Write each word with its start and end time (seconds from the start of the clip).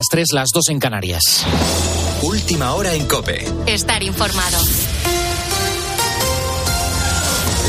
Las 0.00 0.10
3, 0.10 0.26
las 0.32 0.48
2 0.54 0.68
en 0.68 0.78
Canarias. 0.78 1.22
Última 2.22 2.72
hora 2.74 2.94
en 2.94 3.04
Cope. 3.08 3.44
Estar 3.66 4.00
informado. 4.04 4.56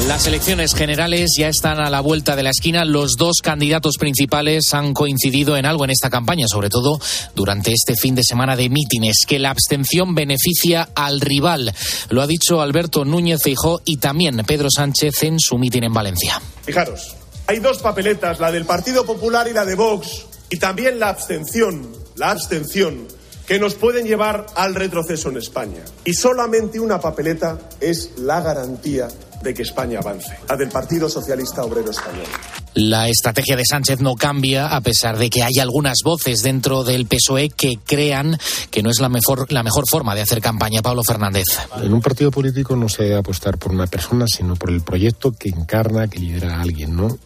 Las 0.08 0.28
elecciones 0.28 0.76
generales 0.76 1.31
ya 1.36 1.47
están 1.47 1.79
a 1.79 1.89
la 1.89 2.02
vuelta 2.02 2.36
de 2.36 2.44
la 2.44 2.52
esquina. 2.52 2.86
Los 2.86 3.15
dos 3.18 3.38
candidatos 3.42 3.97
principales 3.97 4.76
han 4.76 4.94
coincidido 4.94 5.57
en 5.57 5.65
algo 5.65 5.86
en 5.86 5.89
esta 5.89 6.12
campaña, 6.12 6.46
sobre 6.47 6.70
todo 6.70 7.00
durante 7.34 7.71
este 7.71 7.96
fin 7.96 8.13
de 8.13 8.23
semana 8.23 8.55
de 8.55 8.70
mítines, 8.70 9.25
que 9.27 9.39
la 9.39 9.50
abstención 9.50 10.14
beneficia 10.14 10.88
al 10.93 11.21
rival. 11.21 11.73
Lo 12.11 12.21
ha 12.21 12.27
dicho 12.27 12.61
Alberto 12.61 13.05
Núñez 13.05 13.41
Feijó 13.41 13.82
y 13.86 13.98
también 13.98 14.38
Pedro 14.46 14.68
Sánchez 14.70 15.23
en 15.23 15.39
su 15.39 15.57
mitin 15.57 15.86
en 15.86 15.93
Valencia. 15.96 16.39
Fijaros, 16.64 17.16
hay 17.48 17.57
dos 17.57 17.80
papeletas, 17.80 18.39
la 18.39 18.52
del 18.52 18.66
Partido 18.66 19.04
Popular 19.04 19.48
y 19.48 19.54
la 19.54 19.66
de 19.66 19.73
Vox, 19.73 20.27
y 20.52 20.57
también 20.57 21.00
la 21.00 21.09
abstención, 21.09 21.98
la 22.20 22.31
abstención 22.31 23.07
que 23.47 23.59
nos 23.59 23.75
pueden 23.75 24.05
llevar 24.05 24.46
al 24.55 24.75
retroceso 24.75 25.29
en 25.29 25.37
España. 25.37 25.83
Y 26.05 26.14
solamente 26.14 26.79
una 26.79 27.00
papeleta 27.00 27.57
es 27.79 28.11
la 28.18 28.41
garantía 28.41 29.07
de 29.41 29.54
que 29.54 29.64
España 29.64 30.00
avance, 30.00 30.37
la 30.47 30.57
del 30.57 30.69
Partido 30.69 31.10
Socialista 31.10 31.63
Obrero 31.63 31.89
Español. 31.89 32.25
La 32.73 33.08
estrategia 33.08 33.55
de 33.55 33.63
Sánchez 33.66 34.02
no 34.02 34.16
cambia 34.16 34.67
a 34.67 34.81
pesar 34.81 35.17
de 35.17 35.30
que 35.30 35.44
hay 35.44 35.59
algunas 35.59 36.00
voces 36.03 36.44
dentro 36.44 36.83
del 36.83 37.08
PSOE 37.08 37.50
que 37.50 37.80
crean 37.83 38.38
que 38.69 38.83
no 38.83 38.89
es 38.89 38.99
la 38.99 39.09
mejor, 39.09 39.52
la 39.52 39.63
mejor 39.63 39.86
forma 39.89 40.13
de 40.13 40.22
hacer 40.22 40.41
campaña. 40.41 40.81
Pablo 40.81 41.02
Fernández. 41.08 41.45
En 41.81 41.94
un 41.94 42.02
partido 42.02 42.31
político 42.31 42.75
no 42.75 42.89
se 42.89 43.03
debe 43.03 43.16
apostar 43.16 43.58
por 43.58 43.72
una 43.72 43.88
persona, 43.88 44.25
sino 44.27 44.55
por 44.58 44.69
el 44.69 44.81
proyecto 44.81 45.31
que 45.31 45.49
encarna, 45.49 46.08
que 46.09 46.19
lidera 46.19 46.58
a 46.58 46.61
alguien, 46.61 46.95
¿no? 46.95 47.17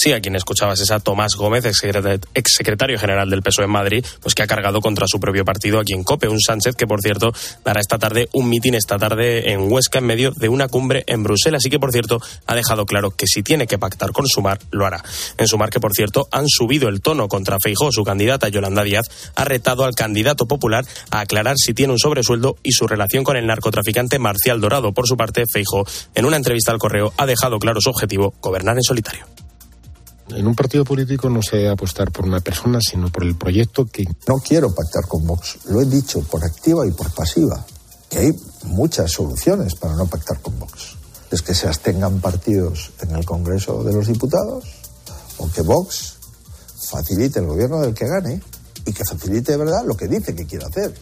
Sí, 0.00 0.12
a 0.12 0.20
quien 0.20 0.36
escuchabas 0.36 0.78
es 0.78 0.92
a 0.92 1.00
Tomás 1.00 1.34
Gómez, 1.34 1.64
exsecretario 1.64 3.00
general 3.00 3.28
del 3.30 3.42
PSOE 3.42 3.64
en 3.64 3.72
Madrid, 3.72 4.06
pues 4.22 4.36
que 4.36 4.44
ha 4.44 4.46
cargado 4.46 4.80
contra 4.80 5.08
su 5.08 5.18
propio 5.18 5.44
partido 5.44 5.80
aquí 5.80 5.92
en 5.92 6.04
COPE. 6.04 6.28
Un 6.28 6.40
Sánchez 6.40 6.76
que, 6.76 6.86
por 6.86 7.00
cierto, 7.00 7.32
dará 7.64 7.80
esta 7.80 7.98
tarde 7.98 8.28
un 8.32 8.48
mitin 8.48 8.76
esta 8.76 8.96
tarde 8.96 9.50
en 9.50 9.62
Huesca 9.62 9.98
en 9.98 10.06
medio 10.06 10.30
de 10.30 10.48
una 10.48 10.68
cumbre 10.68 11.02
en 11.08 11.24
Bruselas. 11.24 11.62
Así 11.62 11.68
que, 11.68 11.80
por 11.80 11.90
cierto, 11.90 12.20
ha 12.46 12.54
dejado 12.54 12.86
claro 12.86 13.10
que 13.10 13.26
si 13.26 13.42
tiene 13.42 13.66
que 13.66 13.76
pactar 13.76 14.12
con 14.12 14.28
Sumar, 14.28 14.60
lo 14.70 14.86
hará. 14.86 15.02
En 15.36 15.48
Sumar 15.48 15.70
que, 15.70 15.80
por 15.80 15.92
cierto, 15.92 16.28
han 16.30 16.48
subido 16.48 16.88
el 16.88 17.00
tono 17.00 17.26
contra 17.26 17.58
Feijó. 17.60 17.90
Su 17.90 18.04
candidata, 18.04 18.48
Yolanda 18.48 18.84
Díaz, 18.84 19.32
ha 19.34 19.44
retado 19.44 19.84
al 19.84 19.96
candidato 19.96 20.46
popular 20.46 20.84
a 21.10 21.18
aclarar 21.18 21.56
si 21.58 21.74
tiene 21.74 21.92
un 21.92 21.98
sobresueldo 21.98 22.56
y 22.62 22.70
su 22.70 22.86
relación 22.86 23.24
con 23.24 23.36
el 23.36 23.48
narcotraficante 23.48 24.20
Marcial 24.20 24.60
Dorado. 24.60 24.92
Por 24.92 25.08
su 25.08 25.16
parte, 25.16 25.42
Feijó, 25.52 25.84
en 26.14 26.24
una 26.24 26.36
entrevista 26.36 26.70
al 26.70 26.78
correo, 26.78 27.12
ha 27.16 27.26
dejado 27.26 27.58
claro 27.58 27.80
su 27.80 27.90
objetivo, 27.90 28.32
gobernar 28.40 28.76
en 28.76 28.84
solitario. 28.84 29.26
En 30.30 30.46
un 30.46 30.54
partido 30.54 30.84
político 30.84 31.30
no 31.30 31.42
se 31.42 31.56
debe 31.56 31.70
apostar 31.70 32.12
por 32.12 32.26
una 32.26 32.40
persona, 32.40 32.80
sino 32.80 33.10
por 33.10 33.24
el 33.24 33.36
proyecto 33.36 33.86
que... 33.86 34.04
No 34.26 34.36
quiero 34.36 34.74
pactar 34.74 35.06
con 35.06 35.26
Vox, 35.26 35.58
lo 35.66 35.80
he 35.80 35.86
dicho 35.86 36.20
por 36.20 36.44
activa 36.44 36.86
y 36.86 36.90
por 36.90 37.10
pasiva, 37.12 37.64
que 38.10 38.18
hay 38.18 38.32
muchas 38.64 39.10
soluciones 39.10 39.74
para 39.74 39.94
no 39.94 40.06
pactar 40.06 40.40
con 40.40 40.58
Vox. 40.58 40.96
Es 41.30 41.42
que 41.42 41.54
se 41.54 41.66
abstengan 41.66 42.20
partidos 42.20 42.92
en 43.00 43.16
el 43.16 43.24
Congreso 43.24 43.82
de 43.82 43.92
los 43.92 44.06
Diputados 44.06 44.64
o 45.38 45.50
que 45.50 45.62
Vox 45.62 46.16
facilite 46.90 47.38
el 47.38 47.46
gobierno 47.46 47.80
del 47.80 47.94
que 47.94 48.06
gane 48.06 48.42
y 48.84 48.92
que 48.92 49.04
facilite 49.04 49.52
de 49.52 49.58
verdad 49.58 49.84
lo 49.84 49.96
que 49.96 50.08
dice 50.08 50.34
que 50.34 50.46
quiere 50.46 50.66
hacer. 50.66 50.94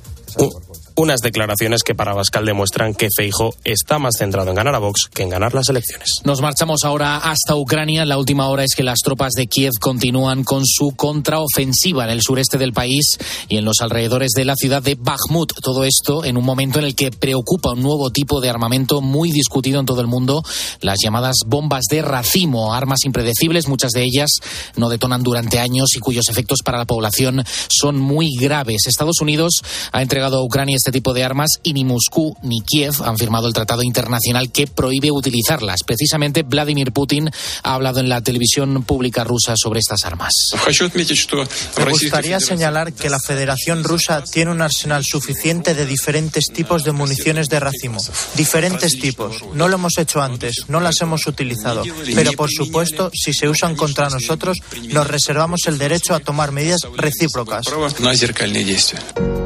Unas 0.99 1.21
declaraciones 1.21 1.83
que 1.83 1.95
para 1.95 2.15
Bascal 2.15 2.47
demuestran 2.47 2.95
que 2.95 3.09
Feijo 3.15 3.55
está 3.65 3.99
más 3.99 4.15
centrado 4.19 4.49
en 4.49 4.57
ganar 4.57 4.75
a 4.75 4.79
Vox 4.79 5.11
que 5.13 5.25
en 5.25 5.29
ganar 5.29 5.53
las 5.53 5.69
elecciones. 5.69 6.09
Nos 6.25 6.41
marchamos 6.41 6.85
ahora 6.85 7.19
hasta 7.19 7.55
Ucrania. 7.55 8.07
La 8.07 8.17
última 8.17 8.49
hora 8.49 8.65
es 8.65 8.75
que 8.75 8.83
las 8.83 9.01
tropas 9.01 9.35
de 9.35 9.47
Kiev 9.47 9.73
continúan 9.79 10.43
con 10.43 10.63
su 10.65 10.95
contraofensiva 10.97 12.05
en 12.05 12.11
el 12.13 12.23
sureste 12.23 12.57
del 12.57 12.73
país 12.73 13.19
y 13.51 13.59
en 13.59 13.67
los 13.67 13.83
alrededores 13.83 14.31
de 14.31 14.47
la 14.47 14.57
ciudad 14.57 14.83
de 14.83 14.95
Bakhmut. 14.95 15.53
Todo 15.61 15.85
esto 15.85 16.25
en 16.25 16.39
un 16.39 16.45
momento 16.47 16.79
en 16.79 16.87
el 16.87 16.95
que 16.95 17.11
preocupa 17.11 17.73
un 17.73 17.83
nuevo 17.83 18.09
tipo 18.11 18.41
de 18.41 18.49
armamento 18.49 19.03
muy 19.03 19.33
discutido 19.33 19.79
en 19.81 19.85
todo 19.85 20.01
el 20.01 20.07
mundo, 20.07 20.43
las 20.81 20.97
llamadas 21.05 21.37
bombas 21.47 21.85
de 21.91 22.01
racimo, 22.01 22.73
armas 22.73 23.05
impredecibles, 23.05 23.69
muchas 23.69 23.91
de 23.91 24.03
ellas 24.03 24.31
no 24.77 24.89
detonan 24.89 25.23
durante 25.23 25.59
años 25.59 25.95
y 25.95 26.01
cuyos 26.01 26.31
efectos 26.31 26.61
para 26.65 26.79
la 26.79 26.87
población 26.87 27.45
son 27.69 28.01
muy 28.01 28.35
graves. 28.41 28.87
Estados 28.87 29.21
Unidos 29.21 29.61
ha 29.93 30.01
entregado 30.01 30.39
a 30.39 30.43
Ucrania 30.43 30.79
este 30.87 30.93
tipo 30.93 31.13
de 31.15 31.25
armas 31.25 31.59
y 31.65 31.73
ni 31.73 31.85
Moscú 31.85 32.37
ni 32.43 32.61
Kiev 32.61 32.95
han 33.03 33.19
firmado 33.19 33.49
el 33.49 33.53
tratado 33.53 33.83
internacional 33.83 34.53
que 34.53 34.69
prohíbe 34.69 35.11
utilizarlas. 35.11 35.83
Precisamente 35.83 36.45
Vladimir 36.45 36.93
Putin 36.93 37.29
ha 37.65 37.75
hablado 37.75 37.99
en 37.99 38.09
la 38.09 38.21
televisión 38.21 38.85
pública 38.85 39.25
rusa 39.25 39.55
sobre 39.57 39.81
estas 39.81 40.05
armas. 40.05 40.33
Me 41.77 41.91
gustaría 41.91 42.39
señalar 42.39 42.93
que 42.93 43.11
la 43.11 43.19
Federación 43.19 43.83
Rusa 43.83 44.23
tiene 44.23 44.53
un 44.53 44.63
arsenal 44.63 45.05
suficiente 45.05 45.75
de 45.75 45.87
diferentes 45.87 46.53
tipos 46.53 46.85
de 46.85 46.93
municiones 46.93 47.49
de 47.49 47.59
racimo. 47.59 48.01
Diferentes 48.37 48.97
tipos. 49.01 49.43
No 49.55 49.67
lo 49.67 49.75
hemos 49.75 49.99
hecho 49.99 50.23
antes, 50.23 50.67
no 50.69 50.79
las 50.79 51.01
hemos 51.01 51.27
utilizado. 51.27 51.83
Pero 52.15 52.31
por 52.35 52.53
supuesto, 52.53 53.11
si 53.13 53.33
se 53.33 53.49
usan 53.49 53.75
contra 53.75 54.09
nosotros, 54.09 54.59
nos 54.91 55.09
reservamos 55.09 55.63
el 55.67 55.79
derecho 55.79 56.15
a 56.15 56.21
tomar 56.21 56.53
medidas 56.53 56.83
recíprocas. 56.97 57.67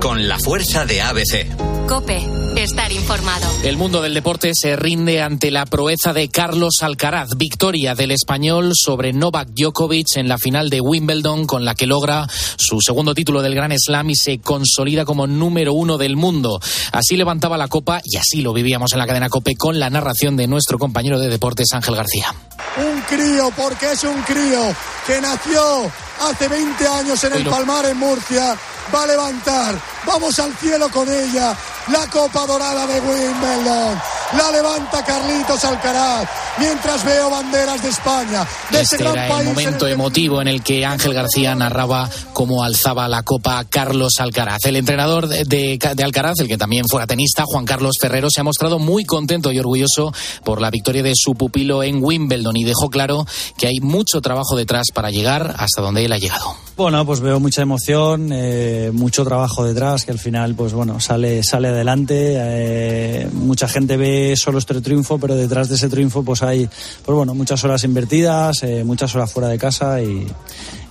Con 0.00 0.28
la 0.28 0.38
fuerza 0.38 0.86
de 0.86 1.02
ABC. 1.02 1.86
Cope, 1.86 2.26
estar 2.56 2.90
informado. 2.90 3.46
El 3.62 3.76
mundo 3.76 4.00
del 4.00 4.14
deporte 4.14 4.52
se 4.54 4.74
rinde 4.74 5.20
ante 5.20 5.50
la 5.50 5.66
proeza 5.66 6.14
de 6.14 6.28
Carlos 6.28 6.76
Alcaraz. 6.80 7.28
Victoria 7.36 7.94
del 7.94 8.12
español 8.12 8.72
sobre 8.74 9.12
Novak 9.12 9.48
Djokovic 9.50 10.16
en 10.16 10.28
la 10.28 10.38
final 10.38 10.70
de 10.70 10.80
Wimbledon, 10.80 11.46
con 11.46 11.66
la 11.66 11.74
que 11.74 11.86
logra 11.86 12.26
su 12.56 12.80
segundo 12.80 13.14
título 13.14 13.42
del 13.42 13.54
Gran 13.54 13.72
Slam 13.78 14.08
y 14.10 14.14
se 14.14 14.38
consolida 14.38 15.04
como 15.04 15.26
número 15.26 15.74
uno 15.74 15.98
del 15.98 16.16
mundo. 16.16 16.60
Así 16.92 17.16
levantaba 17.16 17.58
la 17.58 17.68
copa 17.68 18.00
y 18.02 18.16
así 18.16 18.40
lo 18.40 18.54
vivíamos 18.54 18.92
en 18.92 19.00
la 19.00 19.06
cadena 19.06 19.28
Cope 19.28 19.54
con 19.54 19.78
la 19.78 19.90
narración 19.90 20.36
de 20.36 20.46
nuestro 20.46 20.78
compañero 20.78 21.18
de 21.18 21.28
deportes 21.28 21.72
Ángel 21.74 21.96
García. 21.96 22.34
Un 22.78 23.00
crío, 23.02 23.50
porque 23.54 23.92
es 23.92 24.04
un 24.04 24.22
crío 24.22 24.74
que 25.06 25.20
nació 25.20 25.90
hace 26.20 26.48
20 26.48 26.86
años 26.86 27.24
en 27.24 27.32
el 27.32 27.44
Palmar 27.44 27.86
en 27.86 27.96
Murcia 27.98 28.56
va 28.94 29.02
a 29.04 29.06
levantar. 29.06 29.80
Vamos 30.06 30.38
al 30.38 30.54
cielo 30.56 30.88
con 30.90 31.08
ella. 31.08 31.56
La 31.88 32.06
Copa 32.08 32.46
Dorada 32.46 32.86
de 32.86 33.00
Wimbledon. 33.00 34.00
La 34.36 34.50
levanta 34.52 35.04
Carlitos 35.04 35.64
Alcaraz. 35.64 36.28
Mientras 36.58 37.04
veo 37.04 37.30
banderas 37.30 37.82
de 37.82 37.88
España. 37.88 38.46
De 38.70 38.80
este 38.80 38.96
era 38.96 39.40
el 39.40 39.46
momento 39.46 39.86
en 39.86 39.92
el... 39.92 39.94
emotivo 39.94 40.40
en 40.40 40.48
el 40.48 40.62
que 40.62 40.84
Ángel 40.84 41.14
García 41.14 41.54
narraba 41.54 42.08
cómo 42.32 42.62
alzaba 42.62 43.08
la 43.08 43.22
copa 43.22 43.64
Carlos 43.68 44.14
Alcaraz. 44.18 44.64
El 44.66 44.76
entrenador 44.76 45.26
de, 45.26 45.78
Alcaraz, 46.02 46.34
el 46.40 46.48
que 46.48 46.58
también 46.58 46.84
fuera 46.88 47.06
tenista, 47.06 47.44
Juan 47.46 47.64
Carlos 47.64 47.96
Ferrero, 48.00 48.28
se 48.30 48.40
ha 48.40 48.44
mostrado 48.44 48.78
muy 48.78 49.04
contento 49.04 49.50
y 49.52 49.58
orgulloso 49.58 50.12
por 50.44 50.60
la 50.60 50.70
victoria 50.70 51.02
de 51.02 51.12
su 51.14 51.34
pupilo 51.34 51.82
en 51.82 52.02
Wimbledon 52.02 52.56
y 52.56 52.64
dejó 52.64 52.88
claro 52.88 53.26
que 53.58 53.66
hay 53.66 53.80
mucho 53.80 54.20
trabajo 54.20 54.56
detrás 54.56 54.88
para 54.94 55.10
llegar 55.10 55.54
hasta 55.58 55.82
donde 55.82 56.04
él 56.04 56.09
ha 56.14 56.18
llegado. 56.18 56.54
Bueno, 56.76 57.04
pues 57.04 57.20
veo 57.20 57.38
mucha 57.38 57.62
emoción, 57.62 58.30
eh, 58.32 58.90
mucho 58.92 59.22
trabajo 59.24 59.64
detrás, 59.64 60.04
que 60.04 60.12
al 60.12 60.18
final, 60.18 60.54
pues 60.54 60.72
bueno, 60.72 60.98
sale, 60.98 61.42
sale 61.42 61.68
adelante. 61.68 62.36
Eh, 62.38 63.28
mucha 63.32 63.68
gente 63.68 63.96
ve 63.96 64.34
solo 64.36 64.58
este 64.58 64.80
triunfo, 64.80 65.18
pero 65.18 65.36
detrás 65.36 65.68
de 65.68 65.74
ese 65.74 65.88
triunfo, 65.88 66.22
pues 66.22 66.42
hay, 66.42 66.68
pues 67.04 67.16
bueno, 67.16 67.34
muchas 67.34 67.62
horas 67.64 67.84
invertidas, 67.84 68.62
eh, 68.62 68.82
muchas 68.84 69.14
horas 69.14 69.30
fuera 69.30 69.48
de 69.48 69.58
casa 69.58 70.00
y, 70.00 70.26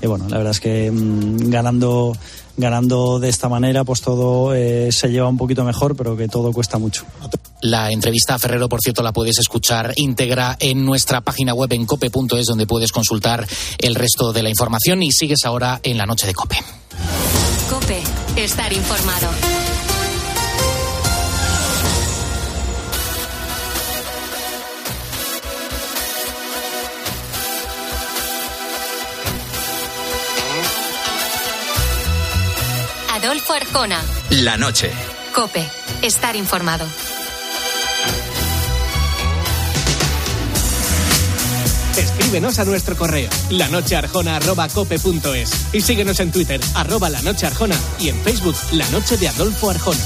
bueno, 0.04 0.26
la 0.30 0.38
verdad 0.38 0.52
es 0.52 0.60
que 0.60 0.92
mmm, 0.92 1.50
ganando 1.50 2.14
ganando 2.56 3.20
de 3.20 3.30
esta 3.30 3.48
manera, 3.48 3.86
pues 3.86 4.02
todo 4.02 4.52
se 4.54 5.08
lleva 5.10 5.30
un 5.30 5.38
poquito 5.38 5.64
mejor, 5.64 5.96
pero 5.96 6.18
que 6.18 6.28
todo 6.28 6.52
cuesta 6.52 6.78
mucho. 6.78 7.06
La 7.62 7.92
entrevista 7.92 8.36
a 8.36 8.40
Ferrero, 8.40 8.70
por 8.70 8.80
cierto, 8.82 9.04
la 9.04 9.12
puedes 9.12 9.38
escuchar 9.38 9.92
íntegra 9.98 10.56
en 10.60 10.86
nuestra 10.86 11.22
página 11.22 11.54
web 11.54 11.74
en 11.74 11.86
cope.es, 11.86 12.46
donde 12.46 12.66
puedes 12.66 12.92
consultar 12.92 13.46
el 13.80 13.96
resto 13.96 14.32
de 14.32 14.44
la 14.44 14.50
información 14.50 15.04
y 15.04 15.12
sigues 15.12 15.44
ahora 15.44 15.80
en 15.84 15.98
la 15.98 16.06
noche 16.06 16.26
de 16.26 16.34
Cope. 16.34 16.58
Cope, 17.70 18.02
estar 18.38 18.72
informado. 18.72 19.30
Adolfo 33.12 33.52
Arjona. 33.52 34.02
La 34.30 34.56
noche. 34.56 34.92
Cope, 35.36 35.68
estar 36.02 36.38
informado. 36.38 36.86
Escríbenos 42.00 42.58
a 42.60 42.66
nuestro 42.66 42.96
correo 42.96 43.30
lanochearjona.cope.es 43.50 45.52
y 45.74 45.82
síguenos 45.82 46.22
en 46.22 46.32
Twitter, 46.32 46.62
arroba 46.74 47.10
la 47.10 47.20
arjona 47.20 47.76
y 48.00 48.08
en 48.08 48.18
Facebook, 48.22 48.56
La 48.72 48.90
Noche 48.90 49.18
de 49.18 49.28
Adolfo 49.28 49.70
Arjona. 49.70 50.00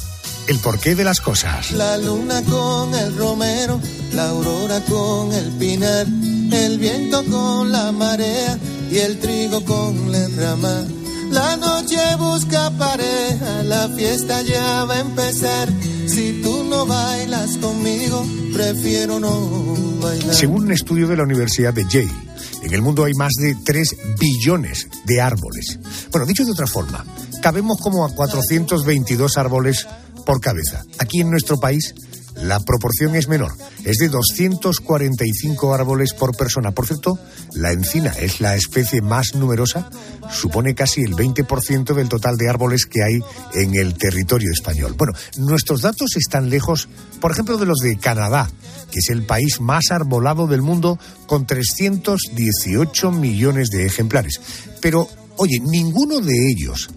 El 0.48 0.60
porqué 0.60 0.94
de 0.94 1.04
las 1.04 1.22
cosas. 1.22 1.72
La 1.72 1.98
luna 1.98 2.42
con 2.44 2.94
el 2.94 3.16
romero, 3.18 3.80
la 4.14 4.30
aurora 4.30 4.80
con 4.82 5.34
el 5.34 5.50
pinar, 5.54 6.06
el 6.52 6.78
viento 6.78 7.24
con 7.26 7.72
la 7.72 7.92
marea 7.92 8.58
y 8.92 8.98
el 9.00 9.20
trigo 9.20 9.64
con 9.66 10.12
la 10.12 10.28
rama. 10.38 10.86
La 11.32 11.58
noche 11.58 11.98
busca 12.20 12.70
pareja, 12.78 13.64
la 13.64 13.90
fiesta 13.90 14.44
ya 14.44 14.86
va 14.86 14.96
a 14.96 15.00
empezar. 15.00 15.68
Si 16.08 16.42
tú 16.44 16.64
no 16.64 16.86
bailas 16.86 17.58
conmigo, 17.58 18.24
prefiero 18.54 19.20
no 19.20 20.00
bailar. 20.00 20.36
Según 20.36 20.66
un 20.66 20.72
estudio 20.72 21.08
de 21.08 21.18
la 21.18 21.24
Universidad 21.24 21.74
de 21.74 21.86
Yale, 21.90 22.14
en 22.62 22.72
el 22.72 22.84
mundo 22.84 23.04
hay 23.04 23.14
más 23.16 23.34
de 23.34 23.56
3 23.66 23.96
billones 24.20 24.88
de 25.06 25.22
árboles. 25.22 25.80
Bueno, 26.12 26.28
dicho 26.28 26.46
de 26.46 26.52
otra 26.52 26.68
forma, 26.68 27.04
cabemos 27.42 27.80
como 27.82 28.06
a 28.06 28.10
422 28.10 29.38
árboles 29.38 29.88
por 30.26 30.42
cabeza. 30.42 30.84
Aquí 31.00 31.22
en 31.22 31.30
nuestro 31.30 31.58
país 31.58 31.94
la 32.42 32.60
proporción 32.60 33.16
es 33.16 33.30
menor, 33.30 33.54
es 33.86 33.98
de 33.98 34.10
245 34.10 35.74
árboles 35.74 36.14
por 36.14 36.36
persona. 36.36 36.72
Por 36.72 36.86
cierto, 36.86 37.18
la 37.54 37.72
encina 37.72 38.12
es 38.12 38.42
la 38.42 38.56
especie 38.56 39.02
más 39.02 39.36
numerosa, 39.36 39.90
supone 40.32 40.76
casi 40.76 41.02
el 41.02 41.14
20% 41.14 41.94
del 41.94 42.10
total 42.10 42.36
de 42.36 42.50
árboles 42.50 42.86
que 42.86 43.04
hay 43.04 43.20
en 43.54 43.76
el 43.76 43.94
territorio 43.98 44.52
español. 44.52 44.96
Bueno, 44.98 45.14
nuestros 45.38 45.82
datos 45.82 46.18
están 46.18 46.50
lejos, 46.50 46.90
por 47.22 47.32
ejemplo, 47.32 47.58
de 47.58 47.68
los 47.68 47.78
de 47.78 47.98
Canadá, 47.98 48.50
que 48.92 49.00
es 49.00 49.10
el 49.10 49.24
país 49.26 49.62
más 49.62 49.92
arbolado 49.92 50.48
del 50.48 50.62
mundo 50.62 51.00
con 51.28 51.46
318 51.48 53.12
millones 53.12 53.70
de 53.70 53.86
ejemplares. 53.86 54.42
Pero, 54.82 55.08
oye, 55.38 55.60
ninguno 55.62 56.20
de 56.20 56.36
ellos 56.52 56.90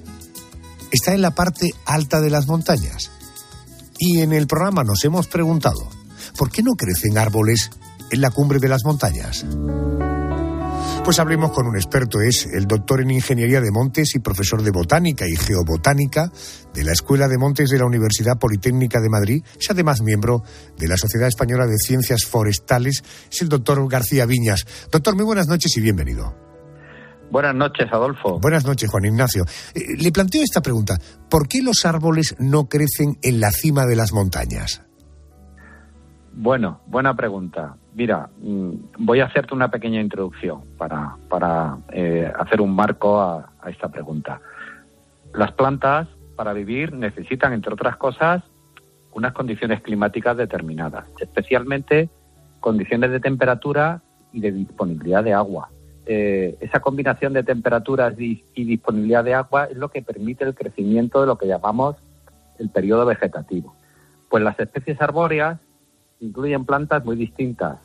está 0.90 1.14
en 1.14 1.22
la 1.22 1.30
parte 1.30 1.70
alta 1.84 2.20
de 2.20 2.30
las 2.30 2.48
montañas. 2.48 3.12
Y 3.98 4.20
en 4.20 4.32
el 4.32 4.46
programa 4.46 4.84
nos 4.84 5.04
hemos 5.04 5.26
preguntado, 5.26 5.88
¿por 6.36 6.50
qué 6.50 6.62
no 6.62 6.72
crecen 6.72 7.18
árboles 7.18 7.70
en 8.10 8.20
la 8.20 8.30
cumbre 8.30 8.58
de 8.60 8.68
las 8.68 8.84
montañas? 8.84 9.44
Pues 11.04 11.18
hablemos 11.18 11.52
con 11.52 11.66
un 11.66 11.76
experto, 11.76 12.20
es 12.20 12.46
el 12.46 12.66
doctor 12.66 13.00
en 13.00 13.10
Ingeniería 13.10 13.60
de 13.60 13.70
Montes 13.70 14.14
y 14.14 14.18
profesor 14.18 14.62
de 14.62 14.70
Botánica 14.70 15.24
y 15.26 15.36
Geobotánica 15.36 16.30
de 16.74 16.84
la 16.84 16.92
Escuela 16.92 17.28
de 17.28 17.38
Montes 17.38 17.70
de 17.70 17.78
la 17.78 17.86
Universidad 17.86 18.38
Politécnica 18.38 19.00
de 19.00 19.08
Madrid, 19.08 19.42
es 19.58 19.70
además 19.70 20.02
miembro 20.02 20.42
de 20.76 20.86
la 20.86 20.96
Sociedad 20.96 21.28
Española 21.28 21.66
de 21.66 21.78
Ciencias 21.78 22.24
Forestales, 22.24 23.02
es 23.32 23.42
el 23.42 23.48
doctor 23.48 23.88
García 23.88 24.26
Viñas. 24.26 24.66
Doctor, 24.92 25.16
muy 25.16 25.24
buenas 25.24 25.48
noches 25.48 25.74
y 25.76 25.80
bienvenido. 25.80 26.47
Buenas 27.30 27.54
noches, 27.54 27.86
Adolfo. 27.92 28.38
Buenas 28.40 28.66
noches, 28.66 28.90
Juan 28.90 29.04
Ignacio. 29.04 29.44
Eh, 29.74 29.96
le 30.02 30.10
planteo 30.10 30.42
esta 30.42 30.62
pregunta. 30.62 30.94
¿Por 31.28 31.46
qué 31.46 31.62
los 31.62 31.84
árboles 31.84 32.34
no 32.38 32.68
crecen 32.68 33.18
en 33.22 33.40
la 33.40 33.50
cima 33.50 33.84
de 33.84 33.96
las 33.96 34.12
montañas? 34.12 34.82
Bueno, 36.32 36.80
buena 36.86 37.14
pregunta. 37.14 37.76
Mira, 37.94 38.30
mm, 38.40 38.70
voy 39.00 39.20
a 39.20 39.26
hacerte 39.26 39.54
una 39.54 39.70
pequeña 39.70 40.00
introducción 40.00 40.62
para, 40.78 41.16
para 41.28 41.78
eh, 41.92 42.32
hacer 42.38 42.60
un 42.60 42.74
marco 42.74 43.20
a, 43.20 43.52
a 43.60 43.70
esta 43.70 43.88
pregunta. 43.88 44.40
Las 45.34 45.52
plantas, 45.52 46.08
para 46.36 46.54
vivir, 46.54 46.94
necesitan, 46.94 47.52
entre 47.52 47.74
otras 47.74 47.96
cosas, 47.96 48.42
unas 49.12 49.32
condiciones 49.34 49.82
climáticas 49.82 50.36
determinadas, 50.36 51.04
especialmente 51.20 52.08
condiciones 52.60 53.10
de 53.10 53.20
temperatura 53.20 54.00
y 54.32 54.40
de 54.40 54.52
disponibilidad 54.52 55.24
de 55.24 55.34
agua 55.34 55.70
eh, 56.10 56.56
esa 56.60 56.80
combinación 56.80 57.34
de 57.34 57.42
temperaturas 57.42 58.18
y, 58.18 58.42
disponibilidad 58.54 59.22
de 59.22 59.34
agua 59.34 59.66
es 59.66 59.76
lo 59.76 59.90
que 59.90 60.00
permite 60.00 60.42
el 60.42 60.54
crecimiento 60.54 61.20
de 61.20 61.26
lo 61.26 61.36
que 61.36 61.46
llamamos 61.46 61.96
el 62.58 62.70
periodo 62.70 63.04
vegetativo. 63.04 63.76
Pues 64.30 64.42
las 64.42 64.58
especies 64.58 64.98
arbóreas 65.02 65.60
incluyen 66.20 66.64
plantas 66.64 67.04
muy 67.04 67.14
distintas, 67.14 67.76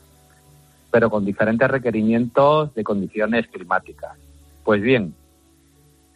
pero 0.90 1.10
con 1.10 1.26
diferentes 1.26 1.70
requerimientos 1.70 2.74
de 2.74 2.82
condiciones 2.82 3.46
climáticas. 3.48 4.16
Pues 4.64 4.80
bien, 4.80 5.14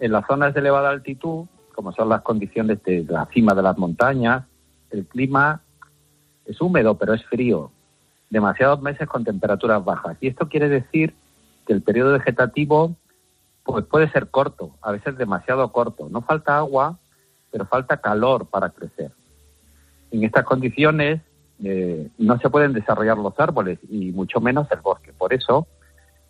en 0.01 0.11
las 0.11 0.27
zonas 0.27 0.55
de 0.55 0.61
elevada 0.61 0.89
altitud, 0.89 1.45
como 1.75 1.93
son 1.93 2.09
las 2.09 2.23
condiciones 2.23 2.83
de 2.85 3.05
la 3.07 3.27
cima 3.27 3.53
de 3.53 3.63
las 3.63 3.77
montañas, 3.77 4.45
el 4.91 5.05
clima 5.05 5.61
es 6.47 6.59
húmedo, 6.59 6.97
pero 6.97 7.13
es 7.13 7.23
frío, 7.27 7.71
demasiados 8.31 8.81
meses 8.81 9.07
con 9.07 9.25
temperaturas 9.25 9.85
bajas. 9.85 10.17
Y 10.23 10.29
esto 10.29 10.49
quiere 10.49 10.71
decir 10.71 11.13
que 11.69 11.75
el 11.75 11.83
periodo 11.83 12.15
vegetativo 12.15 12.97
pues 13.63 13.85
puede 13.85 14.11
ser 14.11 14.29
corto, 14.29 14.75
a 14.81 14.91
veces 14.91 15.19
demasiado 15.19 15.71
corto. 15.71 16.09
No 16.09 16.23
falta 16.23 16.57
agua, 16.57 16.99
pero 17.51 17.67
falta 17.67 17.99
calor 17.99 18.47
para 18.47 18.71
crecer. 18.71 19.13
En 20.11 20.25
estas 20.25 20.45
condiciones 20.45 21.21
eh, 21.63 22.09
no 22.17 22.39
se 22.39 22.49
pueden 22.49 22.73
desarrollar 22.73 23.19
los 23.19 23.39
árboles 23.39 23.79
y 23.91 24.13
mucho 24.13 24.41
menos 24.41 24.67
el 24.71 24.81
bosque. 24.81 25.13
Por 25.13 25.35
eso, 25.35 25.67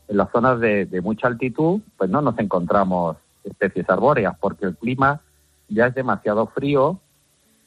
en 0.08 0.16
las 0.16 0.28
zonas 0.32 0.58
de, 0.58 1.00
mucha 1.04 1.28
altitud, 1.28 1.80
pues 1.96 2.10
no 2.10 2.20
nos 2.20 2.36
encontramos 2.40 3.16
especies 3.44 3.88
arbóreas, 3.88 4.36
porque 4.40 4.66
el 4.66 4.76
clima 4.76 5.20
ya 5.68 5.86
es 5.86 5.94
demasiado 5.94 6.48
frío 6.48 6.98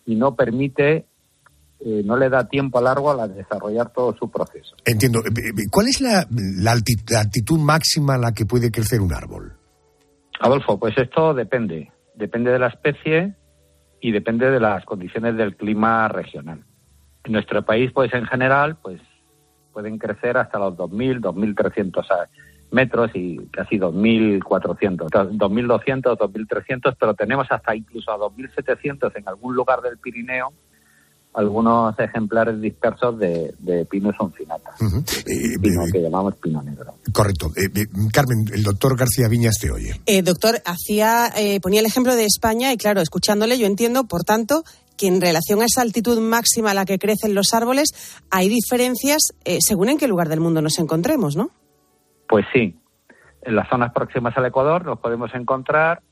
y 0.06 0.16
no 0.16 0.36
permite 0.36 1.06
eh, 1.84 2.04
no 2.06 2.16
le 2.16 2.30
da 2.30 2.48
tiempo 2.48 2.80
largo 2.80 3.10
a 3.10 3.28
desarrollar 3.28 3.92
todo 3.92 4.16
su 4.16 4.30
proceso. 4.30 4.76
Entiendo. 4.86 5.20
Eh, 5.20 5.32
eh, 5.36 5.68
¿Cuál 5.72 5.88
es 5.88 6.00
la, 6.00 6.28
altitud 6.70 7.60
máxima 7.60 8.16
a 8.16 8.18
la 8.20 8.32
que 8.34 8.46
puede 8.46 8.72
crecer 8.72 9.02
un 9.02 9.14
árbol? 9.14 9.54
Adolfo, 10.40 10.80
pues 10.80 10.96
esto 10.98 11.34
depende. 11.34 11.92
Depende 12.16 12.52
de 12.52 12.60
la 12.60 12.68
especie 12.68 13.36
y 14.00 14.12
depende 14.12 14.52
de 14.52 14.60
las 14.60 14.86
condiciones 14.86 15.36
del 15.38 15.56
clima 15.56 16.08
regional. 16.08 16.64
En 17.24 17.32
nuestro 17.32 17.64
país, 17.64 17.92
pues 17.94 18.14
en 18.14 18.26
general, 18.26 18.78
pues 18.82 19.02
pueden 19.74 19.98
crecer 19.98 20.38
hasta 20.38 20.60
los 20.60 20.76
2.000, 20.76 21.22
2.300 21.22 22.28
metros 22.72 23.10
y 23.16 23.38
casi 23.48 23.80
2.400, 23.80 25.10
2.200, 25.10 26.18
2.300, 26.18 26.96
pero 27.00 27.14
tenemos 27.16 27.48
hasta 27.50 27.76
incluso 27.76 28.12
a 28.12 28.18
2.700 28.18 29.12
en 29.16 29.28
algún 29.28 29.56
lugar 29.56 29.82
del 29.82 29.98
Pirineo 29.98 30.54
algunos 31.34 31.98
ejemplares 31.98 32.60
dispersos 32.60 33.18
de, 33.18 33.54
de 33.60 33.82
eh, 33.82 33.86
pino 33.86 34.12
eh, 34.12 35.92
que 35.92 36.02
llamamos 36.02 36.36
pino 36.36 36.62
negro. 36.62 36.96
Correcto. 37.14 37.48
Eh, 37.56 37.88
Carmen, 38.12 38.46
el 38.54 38.64
doctor 38.64 38.98
García 38.98 39.28
Viñas 39.30 39.56
te 39.60 39.72
oye. 39.72 40.02
doctor, 40.24 40.62
hacía, 40.66 41.32
ponía 41.62 41.80
el 41.80 41.86
ejemplo 41.86 42.16
de 42.16 42.26
España 42.26 42.74
y 42.74 42.78
claro, 42.78 43.02
escuchándole 43.02 43.58
yo 43.58 43.66
entiendo, 43.66 44.06
por 44.06 44.24
tanto, 44.24 44.64
que 44.98 45.08
en 45.08 45.22
relación 45.22 45.62
a 45.62 45.66
esa 45.66 45.82
altitud 45.82 46.20
máxima 46.20 46.72
a 46.72 46.74
la 46.74 46.86
que 46.86 47.00
crecen 47.00 47.34
los 47.34 47.54
árboles, 47.54 47.90
hay 48.30 48.50
diferencias 48.50 49.34
según 49.60 49.90
en 49.90 49.98
qué 49.98 50.08
lugar 50.08 50.30
del 50.30 50.42
mundo 50.42 50.62
nos 50.62 50.80
encontremos, 50.80 51.36
¿no? 51.36 51.50
Pues 52.28 52.46
sí. 52.54 52.78
En 53.44 53.56
las 53.56 53.68
zonas 53.70 53.92
próximas 53.94 54.38
al 54.38 54.46
Ecuador 54.46 54.86
nos 54.86 55.00
podemos 55.00 55.34
encontrar 55.34 56.04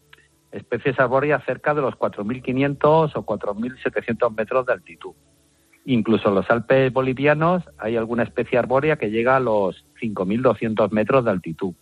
especies 0.51 0.99
arbóreas 0.99 1.43
cerca 1.45 1.73
de 1.73 1.81
los 1.81 1.95
4.500 1.95 3.11
o 3.15 3.25
4.700 3.25 4.35
metros 4.35 4.65
de 4.65 4.73
altitud. 4.73 5.11
Incluso 5.85 6.29
en 6.29 6.35
los 6.35 6.49
Alpes 6.49 6.91
bolivianos 6.91 7.63
hay 7.77 7.95
alguna 7.95 8.23
especie 8.23 8.57
arbórea 8.57 8.97
que 8.97 9.11
llega 9.11 9.35
a 9.35 9.39
los 9.39 9.85
5.200 10.01 10.91
metros 10.91 11.25
de 11.25 11.31
altitud. 11.31 11.73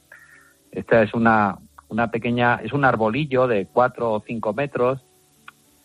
Esta 0.72 1.02
es 1.02 1.14
una, 1.14 1.58
una 1.90 2.12
pequeña, 2.12 2.56
es 2.56 2.74
un 2.74 2.86
arbolillo 2.86 3.48
de 3.48 3.68
4 3.72 4.14
o 4.14 4.24
5 4.26 4.54
metros 4.54 5.02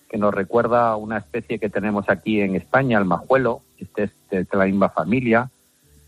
que 0.09 0.19
nos 0.19 0.35
recuerda 0.35 0.91
a 0.91 0.97
una 0.97 1.17
especie 1.19 1.59
que 1.59 1.71
tenemos 1.71 2.09
aquí 2.11 2.41
en 2.41 2.55
España, 2.55 2.99
el 2.99 3.07
majuelo. 3.07 3.63
Este 3.79 4.05
es 4.05 4.13
de 4.29 4.47
la 4.53 4.67
misma 4.67 4.91
familia, 4.91 5.51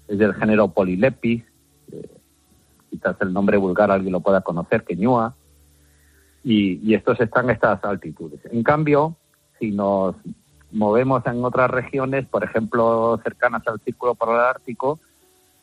es 0.07 0.19
del 0.19 0.35
género 0.35 0.69
Polylepis. 0.69 1.43
Eh, 1.90 2.09
quizás 2.90 3.16
el 3.23 3.33
nombre 3.33 3.57
vulgar 3.57 3.90
alguien 3.90 4.12
lo 4.12 4.21
pueda 4.21 4.43
conocer, 4.43 4.85
queñúa 4.85 5.35
y, 6.44 6.94
estos 6.94 7.18
están 7.20 7.48
a 7.48 7.52
estas 7.52 7.82
altitudes. 7.84 8.40
En 8.52 8.62
cambio, 8.62 9.16
si 9.58 9.70
nos 9.72 10.14
movemos 10.70 11.24
en 11.26 11.42
otras 11.44 11.70
regiones, 11.70 12.26
por 12.26 12.44
ejemplo, 12.44 13.18
cercanas 13.24 13.66
al 13.66 13.80
círculo 13.80 14.14
polar 14.14 14.56
ártico, 14.56 15.00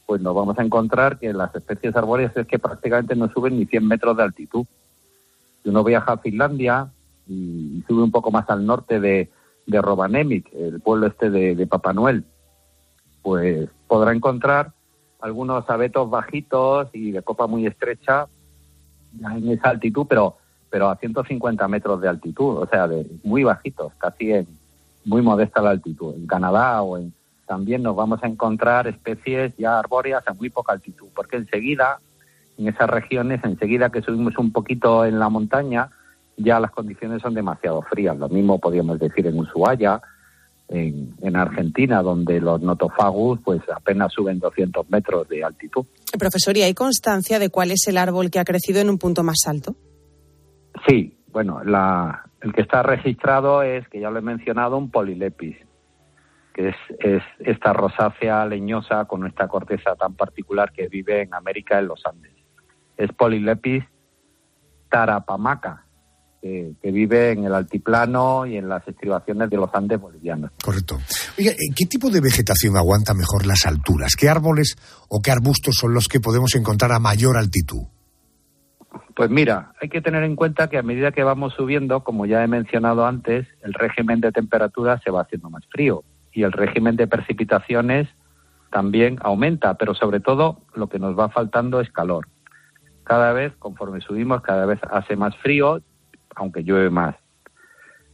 pues 0.08 0.22
nos 0.22 0.36
vamos 0.36 0.58
a 0.58 0.64
encontrar 0.64 1.20
que 1.20 1.32
las 1.32 1.54
especies 1.56 1.96
arbóreas 1.96 2.36
es 2.36 2.48
que 2.48 2.60
prácticamente 2.60 3.16
no 3.16 3.30
suben 3.30 3.58
ni 3.58 3.66
100 3.66 3.88
metros 3.88 4.18
de 4.18 4.24
altitud. 4.24 4.66
Si 5.62 5.70
uno 5.70 5.84
viaja 5.84 6.14
a 6.14 6.18
Finlandia 6.18 6.88
y, 7.28 7.84
sube 7.88 8.02
un 8.02 8.12
poco 8.12 8.32
más 8.32 8.50
al 8.50 8.66
norte 8.66 9.00
de, 9.00 9.30
de 9.68 10.42
el 10.54 10.82
pueblo 10.82 11.08
este 11.08 11.30
de, 11.30 11.56
de 11.56 11.68
Papá 11.68 11.94
Noel, 11.94 12.26
pues 13.22 13.70
podrá 13.88 14.14
encontrar 14.14 14.72
algunos 15.20 15.70
abetos 15.70 16.10
bajitos 16.10 16.90
y 16.94 17.12
de 17.12 17.22
copa 17.22 17.46
muy 17.46 17.68
estrecha 17.68 18.26
en 19.20 19.52
esa 19.52 19.70
altitud, 19.70 20.08
pero 20.10 20.38
pero 20.72 20.90
a 20.90 20.96
150 20.96 21.68
metros 21.68 22.02
de 22.02 22.08
altitud, 22.08 22.58
o 22.58 22.66
sea, 22.66 22.88
de 22.88 23.06
muy 23.24 23.44
bajitos, 23.44 23.94
casi 24.00 24.32
en 24.32 24.48
muy 25.06 25.22
modesta 25.22 25.62
la 25.62 25.72
altitud. 25.72 26.16
En 26.16 26.26
Canadá 26.26 26.82
o 26.82 26.98
en 26.98 27.14
también 27.52 27.84
nos 27.84 27.98
vamos 27.98 28.24
a 28.24 28.28
encontrar 28.28 28.88
especies 28.88 29.52
ya 29.58 29.78
arbóreas 29.78 30.26
a 30.26 30.34
muy 30.34 30.50
poca 30.50 30.72
altitud, 30.72 31.10
porque 31.14 31.36
enseguida, 31.36 32.00
en 32.58 32.70
esas 32.70 32.90
regiones, 32.90 33.42
enseguida 33.44 33.90
que 33.90 34.02
subimos 34.02 34.38
un 34.38 34.54
poquito 34.54 35.04
en 35.04 35.20
la 35.20 35.28
montaña, 35.28 35.90
ya 36.38 36.62
las 36.62 36.72
condiciones 36.72 37.22
son 37.22 37.34
demasiado 37.34 37.82
frías. 37.82 38.18
Lo 38.18 38.30
mismo 38.30 38.58
podríamos 38.58 39.00
decir 39.00 39.28
en 39.28 39.38
Ushuaia, 39.38 40.02
en, 40.70 41.14
en, 41.22 41.36
Argentina, 41.36 42.02
donde 42.02 42.40
los 42.40 42.62
notofagus 42.62 43.42
pues 43.44 43.60
apenas 43.76 44.14
suben 44.14 44.40
200 44.40 44.90
metros 44.90 45.28
de 45.28 45.44
altitud. 45.44 45.86
Profesor, 46.18 46.56
¿y 46.56 46.62
hay 46.62 46.74
constancia 46.74 47.38
de 47.38 47.50
cuál 47.50 47.72
es 47.72 47.86
el 47.88 47.98
árbol 47.98 48.32
que 48.32 48.40
ha 48.40 48.46
crecido 48.46 48.80
en 48.80 48.90
un 48.90 48.98
punto 48.98 49.24
más 49.24 49.40
alto? 49.46 49.76
Sí, 50.88 51.18
bueno, 51.32 51.64
la, 51.64 52.26
el 52.42 52.54
que 52.54 52.62
está 52.62 52.84
registrado 52.84 53.62
es, 53.62 53.88
que 53.90 54.00
ya 54.00 54.10
lo 54.10 54.20
he 54.20 54.22
mencionado, 54.22 54.78
un 54.78 54.92
polilepis, 54.92 55.58
que 56.54 56.70
es, 56.70 56.76
es 57.00 57.24
esta 57.40 57.74
rosácea 57.74 58.46
leñosa 58.46 59.06
con 59.06 59.26
esta 59.26 59.48
corteza 59.48 59.96
tan 59.96 60.16
particular 60.16 60.72
que 60.72 60.88
vive 60.88 61.22
en 61.22 61.34
América 61.34 61.80
en 61.80 61.88
los 61.88 62.06
Andes. 62.06 62.34
Es 62.98 63.12
polilepis 63.14 63.84
tarapamaca, 64.90 65.86
que, 66.42 66.76
vive 66.92 67.32
en 67.32 67.46
el 67.46 67.54
altiplano 67.54 68.46
y 68.46 68.58
en 68.58 68.68
las 68.68 68.88
estribaciones 68.88 69.50
de 69.50 69.58
los 69.58 69.70
Andes 69.74 70.00
bolivianos. 70.00 70.52
Correcto. 70.64 70.98
Oiga, 71.38 71.54
¿qué 71.76 71.86
tipo 71.86 72.10
de 72.10 72.20
vegetación 72.20 72.76
aguanta 72.78 73.14
mejor 73.14 73.46
las 73.46 73.66
alturas? 73.66 74.16
¿Qué 74.18 74.28
árboles 74.28 74.76
o 75.08 75.22
qué 75.22 75.32
arbustos 75.32 75.76
son 75.76 75.94
los 75.94 76.08
que 76.08 76.20
podemos 76.20 76.56
encontrar 76.56 76.92
a 76.92 77.00
mayor 77.00 77.38
altitud? 77.38 77.84
Pues 79.16 79.30
mira, 79.30 79.74
hay 79.82 79.90
que 79.90 80.02
tener 80.02 80.24
en 80.24 80.36
cuenta 80.36 80.70
que 80.70 80.78
a 80.78 80.84
medida 80.84 81.12
que 81.12 81.24
vamos 81.24 81.54
subiendo, 81.54 82.04
como 82.04 82.26
ya 82.26 82.44
he 82.44 82.48
mencionado 82.48 83.06
antes, 83.06 83.48
el 83.64 83.74
régimen 83.74 84.22
de 84.22 84.32
temperatura 84.32 85.00
se 85.04 85.12
va 85.12 85.22
haciendo 85.22 85.50
más 85.50 85.66
frío 85.68 86.04
y 86.34 86.44
el 86.44 86.52
régimen 86.52 86.96
de 86.96 87.08
precipitaciones 87.08 88.08
también 88.70 89.18
aumenta, 89.22 89.76
pero 89.76 89.94
sobre 89.94 90.20
todo 90.20 90.62
lo 90.74 90.88
que 90.88 91.00
nos 91.00 91.18
va 91.18 91.30
faltando 91.30 91.82
es 91.82 91.92
calor. 91.92 92.28
Cada 93.04 93.34
vez, 93.34 93.54
conforme 93.60 94.02
subimos, 94.02 94.42
cada 94.42 94.66
vez 94.66 94.80
hace 94.90 95.16
más 95.16 95.36
frío, 95.38 95.82
aunque 96.36 96.64
llueve 96.64 96.90
más. 96.90 97.16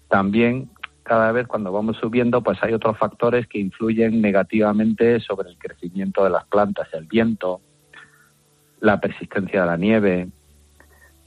También 0.10 0.70
cada 1.04 1.32
vez 1.32 1.48
cuando 1.48 1.72
vamos 1.72 1.98
subiendo, 1.98 2.42
pues 2.42 2.62
hay 2.62 2.74
otros 2.74 2.98
factores 2.98 3.48
que 3.48 3.60
influyen 3.60 4.22
negativamente 4.22 5.20
sobre 5.22 5.50
el 5.50 5.58
crecimiento 5.58 6.24
de 6.24 6.32
las 6.32 6.46
plantas, 6.46 6.88
el 6.94 7.06
viento, 7.06 7.62
la 8.82 9.00
persistencia 9.00 9.62
de 9.62 9.68
la 9.68 9.78
nieve, 9.78 10.28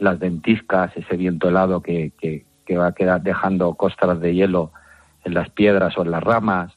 las 0.01 0.19
ventiscas, 0.19 0.97
ese 0.97 1.17
viento 1.17 1.49
helado 1.49 1.83
que, 1.83 2.13
que, 2.19 2.45
va 2.77 2.89
a 2.89 2.95
quedar 2.95 3.21
dejando 3.21 3.75
costras 3.75 4.21
de 4.21 4.33
hielo 4.33 4.71
en 5.25 5.35
las 5.35 5.51
piedras 5.51 5.99
o 5.99 6.03
en 6.03 6.13
las 6.13 6.23
ramas. 6.23 6.73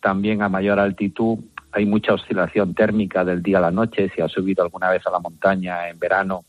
También 0.00 0.42
a 0.42 0.48
mayor 0.48 0.78
altitud 0.78 1.40
hay 1.72 1.86
mucha 1.86 2.14
oscilación 2.14 2.74
térmica 2.74 3.24
del 3.24 3.42
día 3.42 3.58
a 3.58 3.62
la 3.62 3.72
noche. 3.72 4.12
Si 4.14 4.22
has 4.22 4.30
subido 4.30 4.62
alguna 4.62 4.90
vez 4.90 5.04
a 5.04 5.10
la 5.10 5.18
montaña 5.18 5.88
en 5.88 5.98
verano, 5.98 6.44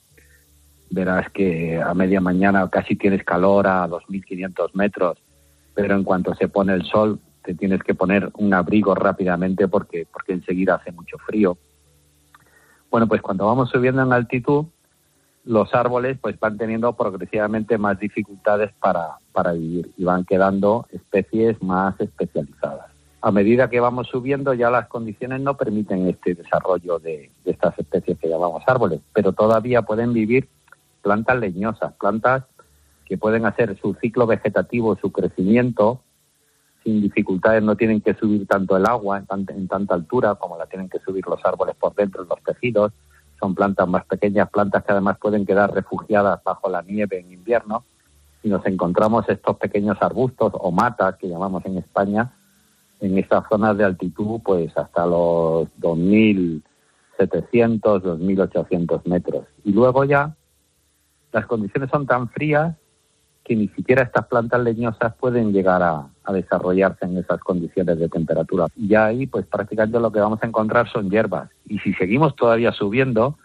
verás 0.92 1.32
que 1.32 1.82
a 1.82 1.96
media 1.96 2.22
mañana 2.22 2.70
casi 2.70 2.96
tienes 2.96 3.24
calor 3.24 3.66
a 3.66 3.88
2.500 3.88 4.70
metros, 4.75 5.18
pero 5.74 5.96
en 5.96 6.04
cuanto 6.04 6.36
se 6.36 6.48
pone 6.48 6.74
el 6.74 6.84
sol 6.84 7.20
te 7.44 7.54
tienes 7.54 7.84
que 7.84 7.94
poner 7.94 8.30
un 8.36 8.54
abrigo 8.54 8.96
rápidamente 8.96 9.68
porque, 9.68 10.08
porque 10.12 10.34
enseguida 10.34 10.75
hace 10.75 10.92
mucho 10.92 11.18
frío. 11.18 11.58
Bueno, 12.90 13.08
pues 13.08 13.22
cuando 13.22 13.46
vamos 13.46 13.70
subiendo 13.70 14.02
en 14.02 14.13
altitud, 14.13 14.66
los 15.46 15.74
árboles 15.74 16.18
pues 16.22 16.40
van 16.40 16.58
teniendo 16.58 16.94
progresivamente 16.94 17.78
más 17.78 18.00
dificultades 18.00 18.72
para, 18.80 19.18
para 19.32 19.54
vivir 19.54 19.92
y 19.98 20.04
van 20.04 20.26
quedando 20.26 20.88
especies 20.92 21.62
más 21.62 22.00
especializadas. 22.00 22.94
A 23.22 23.32
medida 23.32 23.70
que 23.70 23.80
vamos 23.80 24.08
subiendo 24.08 24.54
ya 24.54 24.70
las 24.70 24.88
condiciones 24.88 25.42
no 25.42 25.56
permiten 25.56 26.08
este 26.10 26.36
desarrollo 26.36 27.00
de, 27.00 27.32
estas 27.46 27.78
especies 27.80 28.18
que 28.20 28.30
llamamos 28.30 28.64
árboles, 28.68 29.02
pero 29.14 29.34
todavía 29.34 29.82
pueden 29.82 30.14
vivir 30.14 30.50
plantas 31.02 31.40
leñosas, 31.40 31.94
plantas 31.94 32.44
que 33.06 33.18
pueden 33.18 33.46
hacer 33.46 33.78
su 33.80 33.94
ciclo 33.96 34.28
vegetativo, 34.28 34.98
su 34.98 35.12
crecimiento 35.12 36.02
sin 36.84 37.02
dificultades, 37.02 37.64
no 37.64 37.78
tienen 37.78 38.02
que 38.02 38.14
subir 38.14 38.46
tanto 38.46 38.76
el 38.76 38.86
agua 38.86 39.18
en, 39.30 39.46
en 39.56 39.68
tanta 39.70 39.94
altura 39.94 40.36
como 40.36 40.58
la 40.58 40.66
tienen 40.66 40.90
que 40.90 41.00
subir 41.00 41.26
los 41.26 41.40
árboles 41.46 41.76
por 41.76 41.96
dentro 41.96 42.24
en 42.24 42.28
los 42.28 42.44
tejidos, 42.44 42.92
son 43.44 43.54
plantas 43.56 43.86
más 43.90 44.06
pequeñas, 44.06 44.50
plantas 44.50 44.86
que 44.86 44.94
además 44.94 45.18
pueden 45.20 45.46
quedar 45.46 45.74
refugiadas 45.74 46.42
bajo 46.46 46.70
la 46.70 46.82
nieve 46.82 47.20
en 47.20 47.30
invierno. 47.34 47.84
Y 48.42 48.48
nos 48.48 48.66
encontramos 48.66 49.28
estos 49.28 49.58
pequeños 49.58 49.98
arbustos 50.00 50.54
o 50.56 50.72
matas 50.72 51.18
que 51.18 51.28
llamamos 51.28 51.66
en 51.66 51.78
España 51.78 52.32
en 53.02 53.18
estas 53.18 53.44
zonas 53.50 53.76
de 53.78 53.84
altitud, 53.84 54.40
pues 54.46 54.78
hasta 54.78 55.06
los 55.06 55.68
2.700, 55.82 56.62
2.800 57.20 59.02
metros. 59.08 59.46
Y 59.66 59.74
luego 59.74 60.06
ya 60.06 60.34
las 61.34 61.46
condiciones 61.46 61.90
son 61.90 62.08
tan 62.08 62.30
frías 62.30 62.78
que 63.44 63.56
ni 63.56 63.68
siquiera 63.70 64.04
estas 64.04 64.28
plantas 64.28 64.62
leñosas 64.62 65.14
pueden 65.16 65.52
llegar 65.52 65.84
a, 65.84 66.08
desarrollarse 66.32 67.06
en 67.06 67.18
esas 67.18 67.42
condiciones 67.42 68.00
de 68.00 68.08
temperatura. 68.08 68.68
Y 68.78 68.96
ahí, 68.96 69.28
pues 69.28 69.46
prácticamente 69.46 70.00
lo 70.00 70.12
que 70.12 70.22
vamos 70.22 70.40
a 70.42 70.48
encontrar 70.48 70.90
son 70.90 71.10
hierbas. 71.10 71.50
Y 71.68 71.80
si 71.80 71.94
seguimos 71.96 72.36
todavía 72.38 72.72
subiendo, 72.72 73.38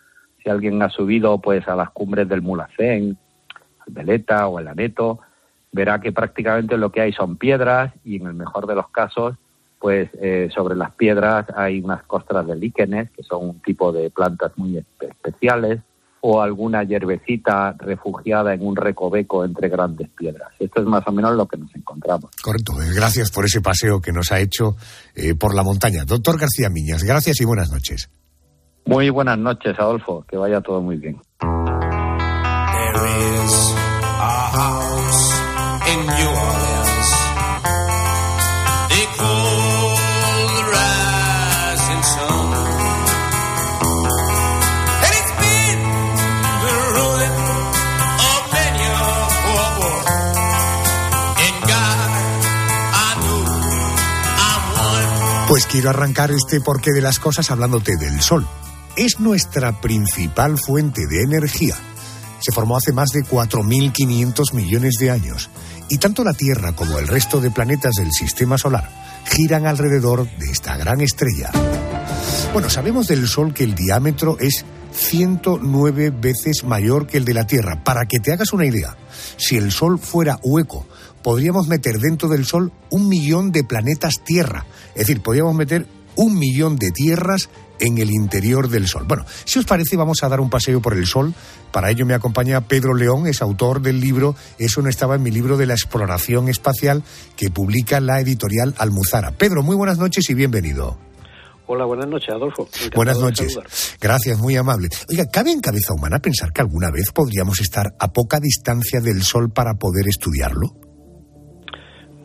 si 0.43 0.49
alguien 0.49 0.81
ha 0.83 0.88
subido 0.88 1.38
pues 1.38 1.67
a 1.67 1.75
las 1.75 1.90
cumbres 1.90 2.28
del 2.28 2.40
Mulacén, 2.40 3.19
el 3.87 3.93
Veleta 3.93 4.47
o 4.47 4.61
el 4.61 4.69
Aneto, 4.69 5.19
verá 5.73 6.00
que 6.00 6.12
prácticamente 6.12 6.76
lo 6.76 6.93
que 6.93 7.00
hay 7.00 7.12
son 7.12 7.37
piedras 7.37 7.93
y 8.05 8.17
en 8.17 8.28
el 8.28 8.35
mejor 8.35 8.69
de 8.69 8.76
los 8.76 8.88
casos, 8.90 9.35
pues 9.81 10.09
eh, 10.21 10.49
sobre 10.55 10.76
las 10.76 10.93
piedras 10.93 11.47
hay 11.57 11.81
unas 11.81 12.05
costras 12.05 12.47
de 12.47 12.57
líquenes, 12.57 13.11
que 13.11 13.25
son 13.25 13.49
un 13.49 13.61
tipo 13.61 13.93
de 13.93 14.11
plantas 14.11 14.52
muy 14.57 14.85
especiales, 15.00 15.81
o 16.20 16.42
alguna 16.42 16.82
hierbecita 16.82 17.75
refugiada 17.78 18.54
en 18.54 18.66
un 18.66 18.76
recoveco 18.76 19.44
entre 19.44 19.68
grandes 19.68 20.08
piedras. 20.10 20.48
Esto 20.58 20.80
es 20.80 20.87
más 20.87 21.06
o 21.06 21.12
menos 21.12 21.37
lo 21.37 21.46
que 21.46 21.56
nos 21.56 21.75
encontramos. 21.75 22.30
Correcto. 22.42 22.72
Eh, 22.82 22.92
gracias 22.94 23.30
por 23.30 23.44
ese 23.44 23.60
paseo 23.60 24.00
que 24.00 24.12
nos 24.12 24.32
ha 24.32 24.40
hecho 24.40 24.76
eh, 25.14 25.34
por 25.34 25.54
la 25.54 25.62
montaña. 25.62 26.04
Doctor 26.04 26.38
García 26.38 26.68
Miñas, 26.70 27.04
gracias 27.04 27.40
y 27.40 27.44
buenas 27.44 27.70
noches. 27.70 28.10
Muy 28.84 29.10
buenas 29.10 29.38
noches, 29.38 29.78
Adolfo. 29.78 30.25
Que 30.28 30.37
vaya 30.37 30.60
todo 30.60 30.80
muy 30.80 30.96
bien. 30.96 31.20
Quiero 55.70 55.90
arrancar 55.90 56.30
este 56.30 56.60
porqué 56.60 56.92
de 56.92 57.02
las 57.02 57.18
cosas 57.18 57.50
hablándote 57.50 57.96
del 57.96 58.20
Sol. 58.20 58.46
Es 58.96 59.20
nuestra 59.20 59.80
principal 59.80 60.58
fuente 60.58 61.06
de 61.06 61.22
energía. 61.22 61.76
Se 62.40 62.52
formó 62.52 62.76
hace 62.76 62.92
más 62.92 63.10
de 63.10 63.20
4.500 63.20 64.54
millones 64.54 64.94
de 64.98 65.10
años 65.10 65.50
y 65.88 65.98
tanto 65.98 66.25
la 66.25 66.32
Tierra 66.32 66.72
como 66.72 66.98
el 66.98 67.06
resto 67.06 67.40
de 67.40 67.50
planetas 67.50 67.94
del 67.96 68.12
Sistema 68.12 68.58
Solar 68.58 68.88
giran 69.26 69.66
alrededor 69.66 70.28
de 70.38 70.50
esta 70.50 70.76
gran 70.76 71.00
estrella. 71.00 71.50
Bueno, 72.52 72.70
sabemos 72.70 73.08
del 73.08 73.28
Sol 73.28 73.52
que 73.52 73.64
el 73.64 73.75
diámetro 73.75 74.38
es 74.40 74.64
109 74.92 76.10
veces 76.10 76.64
mayor 76.64 77.06
que 77.06 77.18
el 77.18 77.25
de 77.25 77.34
la 77.34 77.46
Tierra. 77.46 77.84
Para 77.84 78.06
que 78.06 78.20
te 78.20 78.32
hagas 78.32 78.52
una 78.52 78.66
idea, 78.66 78.96
si 79.37 79.56
el 79.56 79.70
Sol 79.70 79.98
fuera 79.98 80.38
hueco, 80.42 80.87
podríamos 81.28 81.68
meter 81.68 81.99
dentro 81.99 82.26
del 82.30 82.47
Sol 82.47 82.73
un 82.88 83.06
millón 83.06 83.52
de 83.52 83.62
planetas 83.62 84.25
Tierra. 84.25 84.64
Es 84.94 85.08
decir, 85.08 85.20
podríamos 85.20 85.54
meter 85.54 85.85
un 86.16 86.38
millón 86.38 86.76
de 86.76 86.90
tierras 86.90 87.50
en 87.80 87.99
el 87.99 88.11
interior 88.11 88.70
del 88.70 88.88
Sol. 88.88 89.04
Bueno, 89.06 89.26
si 89.44 89.58
os 89.58 89.66
parece, 89.66 89.99
vamos 89.99 90.23
a 90.23 90.30
dar 90.30 90.40
un 90.40 90.49
paseo 90.49 90.80
por 90.80 90.94
el 90.94 91.04
Sol. 91.04 91.35
Para 91.70 91.90
ello 91.90 92.06
me 92.06 92.14
acompaña 92.14 92.62
Pedro 92.62 92.94
León, 92.94 93.26
es 93.26 93.42
autor 93.42 93.82
del 93.82 94.00
libro 94.00 94.37
Eso 94.58 94.80
no 94.80 94.88
estaba 94.88 95.16
en 95.16 95.23
mi 95.23 95.30
libro 95.30 95.58
de 95.58 95.66
la 95.66 95.75
exploración 95.75 96.49
espacial 96.49 97.02
que 97.37 97.50
publica 97.50 98.00
la 98.00 98.20
editorial 98.20 98.75
Almuzara. 98.78 99.32
Pedro, 99.32 99.62
muy 99.62 99.76
buenas 99.76 99.99
noches 99.99 100.30
y 100.30 100.32
bienvenido. 100.35 100.97
Hola, 101.66 101.85
buenas 101.85 102.08
noches, 102.08 102.30
Adolfo. 102.30 102.70
buenas 102.97 103.18
noches. 103.18 103.54
Gracias, 104.00 104.38
muy 104.38 104.56
amable. 104.56 104.88
Oiga, 105.11 105.26
¿cabe 105.30 105.50
en 105.50 105.61
cabeza 105.61 105.92
humana 105.92 106.20
pensar 106.20 106.54
que 106.54 106.62
alguna 106.62 106.90
vez 106.90 107.12
podríamos 107.12 107.61
estar 107.61 107.94
a 107.99 108.14
poca 108.14 108.40
distancia 108.40 109.02
del 109.02 109.23
Sol 109.23 109.50
para 109.50 109.75
poder 109.75 110.08
estudiarlo? 110.08 110.88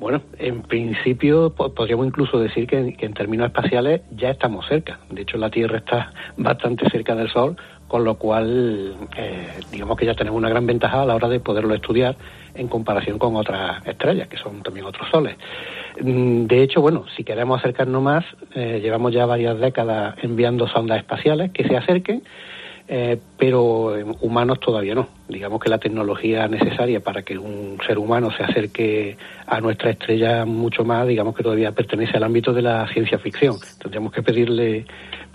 Bueno, 0.04 0.22
en 0.38 0.64
principio 0.64 1.52
podríamos 1.52 2.06
incluso 2.06 2.38
decir 2.38 2.68
que, 2.68 2.94
en 3.00 3.14
términos 3.14 3.48
espaciales 3.48 4.02
ya 4.12 4.32
estamos 4.32 4.68
cerca. 4.68 5.00
De 5.10 5.22
hecho, 5.22 5.38
la 5.38 5.50
Tierra 5.50 5.78
está 5.78 6.12
bastante 6.36 6.90
cerca 6.90 7.16
del 7.16 7.30
Sol, 7.30 7.56
con 7.88 8.04
lo 8.04 8.16
cual 8.16 8.98
eh, 9.16 9.48
digamos 9.72 9.96
que 9.96 10.06
ya 10.06 10.14
tenemos 10.14 10.38
una 10.38 10.50
gran 10.50 10.68
ventaja 10.68 11.04
a 11.04 11.06
la 11.06 11.16
hora 11.16 11.30
de 11.30 11.40
poderlo 11.40 11.74
estudiar 11.74 12.18
en 12.54 12.68
comparación 12.68 13.18
con 13.18 13.38
otras 13.38 13.88
estrellas, 13.88 14.28
que 14.28 14.36
son 14.36 14.62
también 14.62 14.86
otros 14.86 15.08
soles. 15.10 15.38
Mm, 16.02 16.48
de 16.48 16.64
hecho, 16.64 16.82
bueno, 16.82 17.06
si 17.16 17.24
queremos 17.24 17.62
acercarnos 17.62 18.04
más, 18.04 18.26
eh, 18.56 18.82
llevamos 18.84 19.14
ya 19.14 19.26
varias 19.26 19.58
décadas 19.58 20.16
enviando 20.22 20.68
sondas 20.68 20.98
espaciales 20.98 21.52
que 21.52 21.66
se 21.66 21.78
acerquen 21.78 22.24
eh, 22.88 23.18
pero 23.38 23.94
humanos 24.22 24.60
todavía 24.60 24.94
no. 24.94 25.08
Digamos 25.28 25.62
que 25.62 25.70
la 25.70 25.78
tecnología 25.78 26.48
necesaria 26.48 27.00
para 27.00 27.22
que 27.22 27.38
un 27.38 27.78
ser 27.88 27.98
humano 27.98 28.30
se 28.36 28.44
acerque 28.44 29.18
a 29.48 29.62
nuestra 29.62 29.92
estrella 29.92 30.46
mucho 30.46 30.84
más, 30.84 31.08
digamos 31.08 31.36
que 31.36 31.44
todavía 31.44 31.72
pertenece 31.72 32.18
al 32.18 32.24
ámbito 32.24 32.54
de 32.54 32.62
la 32.62 32.88
ciencia 32.90 33.18
ficción. 33.20 33.56
Tendríamos 33.80 34.12
que 34.12 34.22
pedirle 34.22 34.86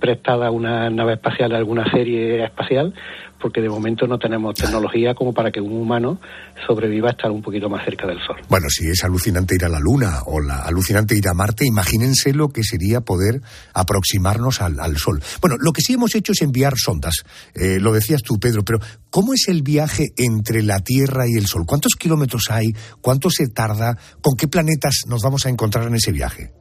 prestada 0.01 0.51
una 0.51 0.89
nave 0.91 1.15
espacial 1.15 1.53
a 1.55 1.59
alguna 1.59 1.91
serie 1.91 2.45
espacial 2.45 2.95
porque 3.41 3.61
de 3.61 3.69
momento 3.69 4.07
no 4.07 4.19
tenemos 4.19 4.55
tecnología 4.55 5.15
como 5.15 5.33
para 5.33 5.51
que 5.51 5.61
un 5.61 5.73
humano 5.73 6.21
sobreviva 6.67 7.09
a 7.09 7.13
estar 7.13 7.31
un 7.31 7.43
poquito 7.43 7.69
más 7.69 7.85
cerca 7.85 8.07
del 8.07 8.19
Sol. 8.19 8.37
Bueno, 8.49 8.67
si 8.69 8.89
es 8.89 9.05
alucinante 9.05 9.55
ir 9.55 9.65
a 9.65 9.69
la 9.69 9.79
Luna 9.79 10.23
o 10.27 10.41
la, 10.41 10.63
alucinante 10.63 11.17
ir 11.17 11.29
a 11.29 11.35
Marte, 11.35 11.65
imagínense 11.67 12.33
lo 12.33 12.49
que 12.49 12.63
sería 12.65 13.01
poder 13.01 13.41
aproximarnos 13.75 14.61
al, 14.61 14.97
Sol. 14.97 15.23
Bueno, 15.41 15.57
lo 15.59 15.73
que 15.73 15.83
sí 15.83 15.95
hemos 15.95 16.15
hecho 16.15 16.33
es 16.33 16.43
enviar 16.43 16.75
sondas, 16.77 17.25
eh, 17.55 17.79
lo 17.81 17.93
decías 17.93 18.23
tú, 18.23 18.39
Pedro, 18.39 18.65
pero 18.65 18.81
¿cómo 19.11 19.35
es 19.35 19.47
el 19.49 19.63
viaje 19.63 20.09
entre 20.17 20.63
la 20.63 20.81
Tierra 20.81 21.29
y 21.29 21.35
el 21.35 21.47
Sol? 21.47 21.65
¿Cuántos 21.67 21.95
kilómetros 21.95 22.51
hay? 22.51 22.67
¿Cuánto 23.01 23.31
se 23.31 23.49
tarda? 23.49 23.97
¿Con 24.21 24.37
qué 24.37 24.49
planetas 24.49 25.03
nos 25.07 25.23
vamos 25.23 25.47
a 25.47 25.51
encontrar 25.51 25.87
en 25.87 25.95
ese 25.95 26.13
viaje? 26.13 26.58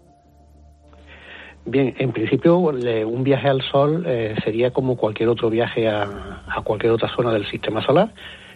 Bien, 1.70 1.94
en 2.00 2.14
principio 2.14 2.60
un 2.60 3.24
viaje 3.26 3.50
al 3.50 3.62
Sol 3.62 4.06
eh, 4.08 4.36
sería 4.42 4.72
como 4.72 4.96
cualquier 4.96 5.28
otro 5.28 5.50
viaje 5.50 5.90
a, 5.90 6.08
cualquier 6.64 6.94
otra 6.94 7.14
zona 7.14 7.34
del 7.34 7.46
sistema 7.46 7.82
solar. 7.82 8.14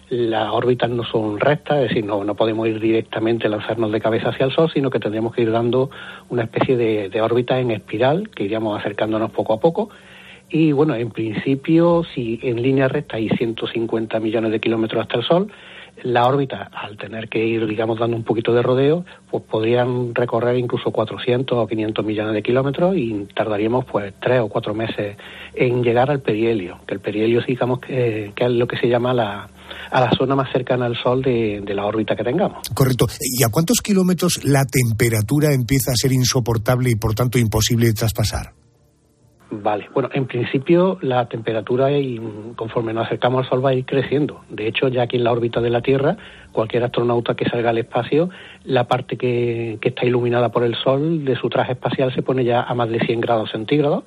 Las 0.08 0.50
órbitas 0.54 0.90
no 0.90 1.04
son 1.04 1.38
rectas, 1.38 1.80
es 1.80 1.90
decir, 1.90 2.06
no, 2.06 2.24
no 2.24 2.36
podemos 2.36 2.70
ir 2.70 2.80
directamente, 2.80 3.50
lanzarnos 3.50 3.92
de 3.92 4.00
cabeza 4.00 4.30
hacia 4.30 4.46
el 4.46 4.54
Sol, 4.54 4.72
sino 4.74 4.90
que 4.90 5.00
tendríamos 5.00 5.36
que 5.36 5.42
ir 5.42 5.52
dando 5.52 5.90
una 6.30 6.44
especie 6.44 6.78
de, 6.78 7.10
de 7.10 7.22
órbita 7.22 7.60
en 7.60 7.72
espiral, 7.72 8.30
que 8.30 8.46
iríamos 8.46 8.80
acercándonos 8.80 9.32
poco 9.32 9.52
a 9.56 9.60
poco. 9.60 9.90
Y 10.50 10.72
bueno, 10.72 10.96
en 10.96 11.12
principio, 11.12 12.06
si 12.16 12.40
en 12.44 12.62
línea 12.62 12.88
recta 12.88 13.18
hay 13.18 13.28
150 13.28 14.22
millones 14.22 14.52
de 14.54 14.62
kilómetros 14.62 15.02
hasta 15.02 15.18
el 15.18 15.24
Sol, 15.24 15.52
la 16.04 16.28
órbita, 16.28 16.70
al 16.74 16.98
tener 16.98 17.30
que 17.30 17.44
ir, 17.46 17.66
digamos, 17.68 18.00
dando 18.00 18.18
un 18.18 18.24
poquito 18.24 18.54
de 18.54 18.62
rodeo, 18.62 19.06
pues 19.30 19.44
podrían 19.44 20.14
recorrer 20.16 20.58
incluso 20.58 20.92
400 20.92 21.58
o 21.58 21.68
500 21.68 22.06
millones 22.06 22.34
de 22.34 22.44
kilómetros 22.44 22.96
y 22.96 23.28
tardaríamos 23.36 23.86
pues 23.86 24.14
tres 24.22 24.42
o 24.42 24.48
cuatro 24.48 24.74
meses 24.74 25.18
en 25.54 25.84
llegar 25.84 26.10
al 26.10 26.22
perihelio, 26.22 26.80
que 26.88 26.96
el 26.96 27.00
perihelio, 27.00 27.42
digamos, 27.46 27.80
que, 27.80 28.34
es 28.36 28.52
lo 28.52 28.68
que 28.68 28.78
se 28.78 28.88
llama 28.88 29.14
la, 29.14 29.50
a 29.92 30.02
la 30.02 30.12
zona 30.18 30.36
más 30.36 30.52
cercana 30.52 30.86
al 30.86 30.96
Sol 30.96 31.22
de, 31.22 31.62
de, 31.64 31.74
la 31.74 31.86
órbita 31.86 32.16
que 32.16 32.24
tengamos. 32.24 32.68
Correcto. 32.74 33.08
¿Y 33.20 33.44
a 33.44 33.50
cuántos 33.50 33.82
kilómetros 33.82 34.44
la 34.44 34.64
temperatura 34.66 35.54
empieza 35.54 35.92
a 35.92 35.96
ser 35.96 36.12
insoportable 36.12 36.90
y 36.90 36.96
por 36.96 37.14
tanto 37.14 37.38
imposible 37.38 37.88
de 37.88 37.94
traspasar? 37.94 38.61
Vale, 39.54 39.90
bueno, 39.94 40.10
en 40.14 40.28
principio 40.28 40.98
la 41.02 41.28
temperatura 41.28 41.92
y 41.92 42.22
conforme 42.56 42.94
nos 42.94 43.08
acercamos 43.08 43.44
al 43.44 43.50
Sol 43.50 43.66
va 43.66 43.72
a 43.72 43.74
ir 43.74 43.86
creciendo. 43.86 44.40
De 44.50 44.66
hecho, 44.66 44.88
ya 44.88 45.02
aquí 45.04 45.18
en 45.18 45.26
la 45.26 45.34
órbita 45.34 45.60
de 45.60 45.70
la 45.70 45.82
Tierra, 45.82 46.16
cualquier 46.54 46.86
astronauta 46.86 47.36
que 47.36 47.50
salga 47.50 47.72
al 47.72 47.78
espacio, 47.78 48.30
la 48.64 48.86
parte 48.86 49.18
que, 49.18 49.78
está 49.82 50.06
iluminada 50.06 50.54
por 50.54 50.64
el 50.64 50.76
Sol 50.76 51.26
de 51.26 51.36
su 51.36 51.50
traje 51.50 51.74
espacial 51.74 52.14
se 52.16 52.22
pone 52.22 52.46
ya 52.46 52.62
a 52.62 52.74
más 52.76 52.88
de 52.90 53.02
100 53.02 53.20
grados 53.20 53.52
centígrados, 53.52 54.06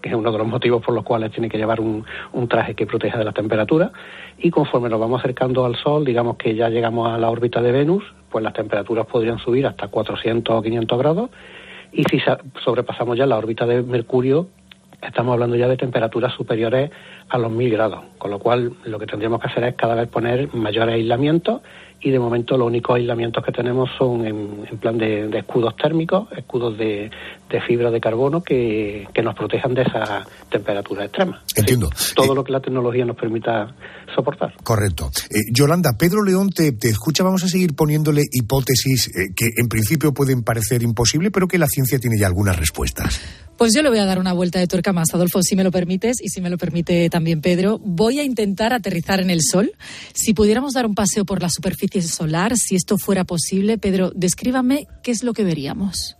que 0.00 0.08
es 0.08 0.14
uno 0.14 0.32
de 0.32 0.38
los 0.38 0.46
motivos 0.46 0.82
por 0.82 0.94
los 0.94 1.04
cuales 1.04 1.30
tiene 1.30 1.50
que 1.50 1.58
llevar 1.58 1.78
un, 1.78 2.06
un 2.32 2.48
traje 2.48 2.74
que 2.74 2.86
proteja 2.86 3.18
de 3.18 3.26
la 3.26 3.32
temperatura. 3.32 3.92
Y 4.38 4.50
conforme 4.50 4.88
nos 4.88 4.98
vamos 4.98 5.20
acercando 5.20 5.66
al 5.66 5.76
Sol, 5.76 6.06
digamos 6.06 6.38
que 6.38 6.54
ya 6.54 6.70
llegamos 6.70 7.06
a 7.12 7.18
la 7.18 7.28
órbita 7.28 7.60
de 7.60 7.70
Venus, 7.70 8.02
pues 8.30 8.42
las 8.42 8.54
temperaturas 8.54 9.04
podrían 9.04 9.38
subir 9.40 9.66
hasta 9.66 9.88
400 9.88 10.56
o 10.56 10.62
500 10.62 10.98
grados. 10.98 11.30
Y 11.92 12.04
si 12.04 12.22
sobrepasamos 12.64 13.18
ya 13.18 13.26
la 13.26 13.36
órbita 13.36 13.66
de 13.66 13.82
Mercurio, 13.82 14.46
estamos 15.02 15.32
hablando 15.32 15.56
ya 15.56 15.68
de 15.68 15.76
temperaturas 15.76 16.32
superiores 16.34 16.90
a 17.28 17.38
los 17.38 17.50
1000 17.50 17.72
grados, 17.72 18.04
con 18.18 18.30
lo 18.30 18.38
cual 18.38 18.72
lo 18.84 18.98
que 18.98 19.06
tendríamos 19.06 19.40
que 19.40 19.48
hacer 19.48 19.64
es 19.64 19.74
cada 19.76 19.94
vez 19.94 20.08
poner 20.08 20.52
mayores 20.54 20.94
aislamientos 20.94 21.62
y 22.02 22.10
de 22.10 22.18
momento 22.18 22.56
los 22.56 22.66
únicos 22.66 22.96
aislamientos 22.96 23.44
que 23.44 23.52
tenemos 23.52 23.90
son 23.98 24.26
en, 24.26 24.78
plan 24.78 24.96
de, 24.96 25.28
escudos 25.36 25.76
térmicos, 25.76 26.28
escudos 26.36 26.76
de, 26.78 27.10
fibra 27.66 27.90
de 27.90 28.00
carbono 28.00 28.42
que, 28.42 29.06
nos 29.22 29.34
protejan 29.34 29.74
de 29.74 29.82
esa 29.82 30.26
temperatura 30.50 31.04
extrema. 31.04 31.42
Entiendo. 31.54 31.90
todo 32.16 32.32
eh, 32.32 32.34
lo 32.34 32.42
que 32.42 32.52
la 32.52 32.60
tecnología 32.60 33.04
nos 33.04 33.16
permita 33.16 33.74
soportar. 34.14 34.54
Correcto. 34.62 35.10
Eh, 35.30 35.40
Yolanda, 35.52 35.90
Pedro 35.98 36.22
León 36.22 36.48
te, 36.48 36.74
escucha, 36.88 37.22
vamos 37.22 37.44
a 37.44 37.48
seguir 37.48 37.74
poniéndole 37.74 38.22
hipótesis 38.32 39.08
eh, 39.08 39.34
que 39.36 39.50
en 39.56 39.68
principio 39.68 40.14
pueden 40.14 40.42
parecer 40.42 40.82
imposibles, 40.82 41.30
pero 41.32 41.48
que 41.48 41.58
la 41.58 41.66
ciencia 41.66 41.98
tiene 41.98 42.16
ya 42.18 42.26
algunas 42.26 42.58
respuestas. 42.58 43.20
Pues 43.60 43.74
yo 43.74 43.82
le 43.82 43.90
voy 43.90 43.98
a 43.98 44.06
dar 44.06 44.18
una 44.18 44.32
vuelta 44.32 44.58
de 44.58 44.66
tuerca 44.66 44.94
más, 44.94 45.12
Adolfo, 45.12 45.42
si 45.42 45.54
me 45.54 45.64
lo 45.64 45.70
permites 45.70 46.16
y 46.22 46.30
si 46.30 46.40
me 46.40 46.48
lo 46.48 46.56
permite 46.56 47.10
también 47.10 47.42
Pedro. 47.42 47.78
Voy 47.78 48.18
a 48.18 48.24
intentar 48.24 48.72
aterrizar 48.72 49.20
en 49.20 49.28
el 49.28 49.42
Sol. 49.42 49.72
Si 50.14 50.32
pudiéramos 50.32 50.72
dar 50.72 50.86
un 50.86 50.94
paseo 50.94 51.26
por 51.26 51.42
la 51.42 51.50
superficie 51.50 52.00
solar, 52.00 52.56
si 52.56 52.74
esto 52.74 52.96
fuera 52.96 53.24
posible, 53.24 53.76
Pedro, 53.76 54.12
descríbame 54.14 54.86
qué 55.02 55.10
es 55.10 55.22
lo 55.22 55.34
que 55.34 55.44
veríamos. 55.44 56.16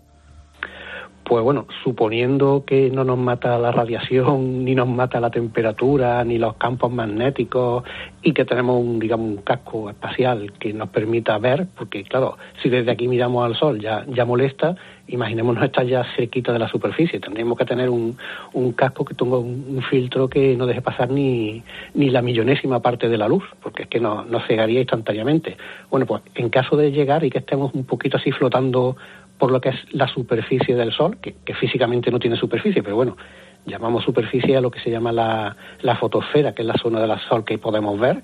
Pues 1.31 1.45
bueno, 1.45 1.69
suponiendo 1.85 2.65
que 2.67 2.91
no 2.91 3.05
nos 3.05 3.17
mata 3.17 3.57
la 3.57 3.71
radiación, 3.71 4.65
ni 4.65 4.75
nos 4.75 4.89
mata 4.89 5.21
la 5.21 5.31
temperatura, 5.31 6.25
ni 6.25 6.39
los 6.39 6.57
campos 6.57 6.91
magnéticos, 6.91 7.85
y 8.21 8.33
que 8.33 8.45
tenemos 8.45 8.83
un, 8.83 8.99
digamos, 8.99 9.29
un 9.29 9.37
casco 9.37 9.89
espacial 9.89 10.53
que 10.59 10.73
nos 10.73 10.89
permita 10.89 11.39
ver, 11.39 11.69
porque 11.79 12.03
claro, 12.03 12.37
si 12.61 12.69
desde 12.69 12.91
aquí 12.91 13.07
miramos 13.07 13.45
al 13.45 13.55
Sol 13.55 13.81
ya, 13.81 14.05
ya 14.09 14.25
molesta, 14.25 14.75
imaginémonos 15.07 15.65
estar 15.65 15.87
ya 15.87 16.05
cerquita 16.17 16.53
de 16.53 16.59
la 16.59 16.69
superficie. 16.69 17.21
Tendríamos 17.21 17.59
que 17.59 17.65
tener 17.65 17.91
un, 17.91 18.17
un 18.53 18.73
casco 18.73 19.05
que 19.05 19.15
tenga 19.15 19.39
un, 19.39 19.83
filtro 19.89 20.29
que 20.29 20.57
no 20.57 20.67
deje 20.67 20.83
pasar 20.83 21.11
ni, 21.11 21.63
ni 21.95 22.11
la 22.11 22.23
millonésima 22.23 22.81
parte 22.81 23.09
de 23.09 23.17
la 23.17 23.29
luz, 23.29 23.45
porque 23.63 23.85
es 23.85 23.89
que 23.89 23.99
nos 23.99 24.27
no 24.27 24.41
cegaría 24.47 24.81
instantáneamente. 24.81 25.57
Bueno, 25.91 26.07
pues 26.07 26.23
en 26.35 26.51
caso 26.51 26.77
de 26.77 26.93
llegar 26.93 27.25
y 27.25 27.31
que 27.31 27.39
estemos 27.39 27.73
un 27.75 27.85
poquito 27.85 28.19
así 28.19 28.31
flotando 28.31 28.97
por 29.41 29.51
lo 29.51 29.61
que 29.61 29.71
es 29.71 29.77
la 29.93 30.07
superficie 30.07 30.77
del 30.77 30.93
Sol, 30.93 31.17
que, 31.17 31.35
físicamente 31.55 32.11
no 32.11 32.21
tiene 32.21 32.37
superficie, 32.37 32.83
pero 32.83 32.95
bueno, 32.95 33.17
llamamos 33.65 34.05
superficie 34.05 34.57
a 34.57 34.61
lo 34.61 34.71
que 34.71 34.81
se 34.81 34.91
llama 34.91 35.11
la, 35.13 35.57
la 35.81 35.97
fotosfera, 35.97 36.53
que 36.55 36.63
es 36.63 36.69
la 36.69 36.77
zona 36.77 37.01
del 37.01 37.19
Sol 37.21 37.45
que 37.45 37.59
podemos 37.59 37.99
ver, 37.99 38.23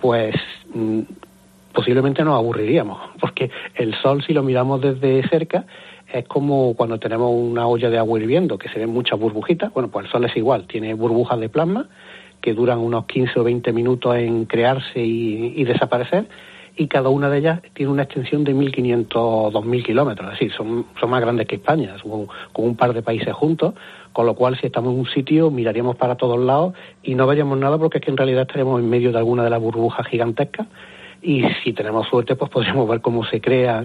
pues 0.00 0.36
mm, 0.74 1.00
posiblemente 1.72 2.22
nos 2.22 2.36
aburriríamos, 2.36 3.00
porque 3.18 3.50
el 3.74 3.94
Sol, 3.94 4.22
si 4.22 4.34
lo 4.34 4.42
miramos 4.42 4.82
desde 4.82 5.26
cerca, 5.28 5.64
es 6.12 6.28
como 6.28 6.74
cuando 6.74 6.98
tenemos 6.98 7.30
una 7.32 7.66
olla 7.66 7.88
de 7.88 7.96
agua 7.96 8.20
hirviendo, 8.20 8.58
que 8.58 8.68
se 8.68 8.80
ven 8.80 8.90
muchas 8.90 9.18
burbujitas. 9.18 9.72
Bueno, 9.72 9.90
pues 9.90 10.06
el 10.06 10.12
Sol 10.12 10.24
es 10.26 10.36
igual, 10.36 10.66
tiene 10.66 10.92
burbujas 10.92 11.40
de 11.40 11.48
plasma 11.48 11.88
que 12.42 12.52
duran 12.52 12.78
unos 12.78 13.06
15 13.06 13.40
o 13.40 13.44
20 13.44 13.72
minutos 13.72 14.16
en 14.16 14.44
crearse 14.44 15.00
y 15.00 15.62
desaparecer 15.64 16.26
y 16.76 16.86
cada 16.86 17.08
una 17.08 17.28
de 17.28 17.38
ellas 17.38 17.60
tiene 17.74 17.92
una 17.92 18.04
extensión 18.04 18.44
de 18.44 18.54
1.500, 18.54 19.08
2.000 19.08 19.84
kilómetros, 19.84 20.32
es 20.32 20.38
decir, 20.38 20.52
son, 20.56 20.86
son 20.98 21.10
más 21.10 21.20
grandes 21.20 21.46
que 21.46 21.56
España, 21.56 21.96
con, 22.02 22.28
un 22.64 22.76
par 22.76 22.92
de 22.92 23.02
países 23.02 23.32
juntos, 23.34 23.74
con 24.12 24.26
lo 24.26 24.34
cual 24.34 24.58
si 24.58 24.66
estamos 24.66 24.92
en 24.92 25.00
un 25.00 25.06
sitio 25.06 25.50
miraríamos 25.50 25.96
para 25.96 26.16
todos 26.16 26.38
lados 26.38 26.74
y 27.02 27.14
no 27.14 27.26
veríamos 27.26 27.58
nada 27.58 27.78
porque 27.78 27.98
es 27.98 28.04
que 28.04 28.10
en 28.10 28.16
realidad 28.16 28.42
estaremos 28.42 28.80
en 28.80 28.88
medio 28.88 29.12
de 29.12 29.18
alguna 29.18 29.44
de 29.44 29.50
las 29.50 29.60
burbujas 29.60 30.06
gigantescas 30.06 30.66
y 31.22 31.42
si 31.62 31.72
tenemos 31.72 32.08
suerte 32.08 32.34
pues 32.36 32.50
podríamos 32.50 32.88
ver 32.88 33.00
cómo 33.00 33.24
se 33.24 33.40
crea 33.40 33.84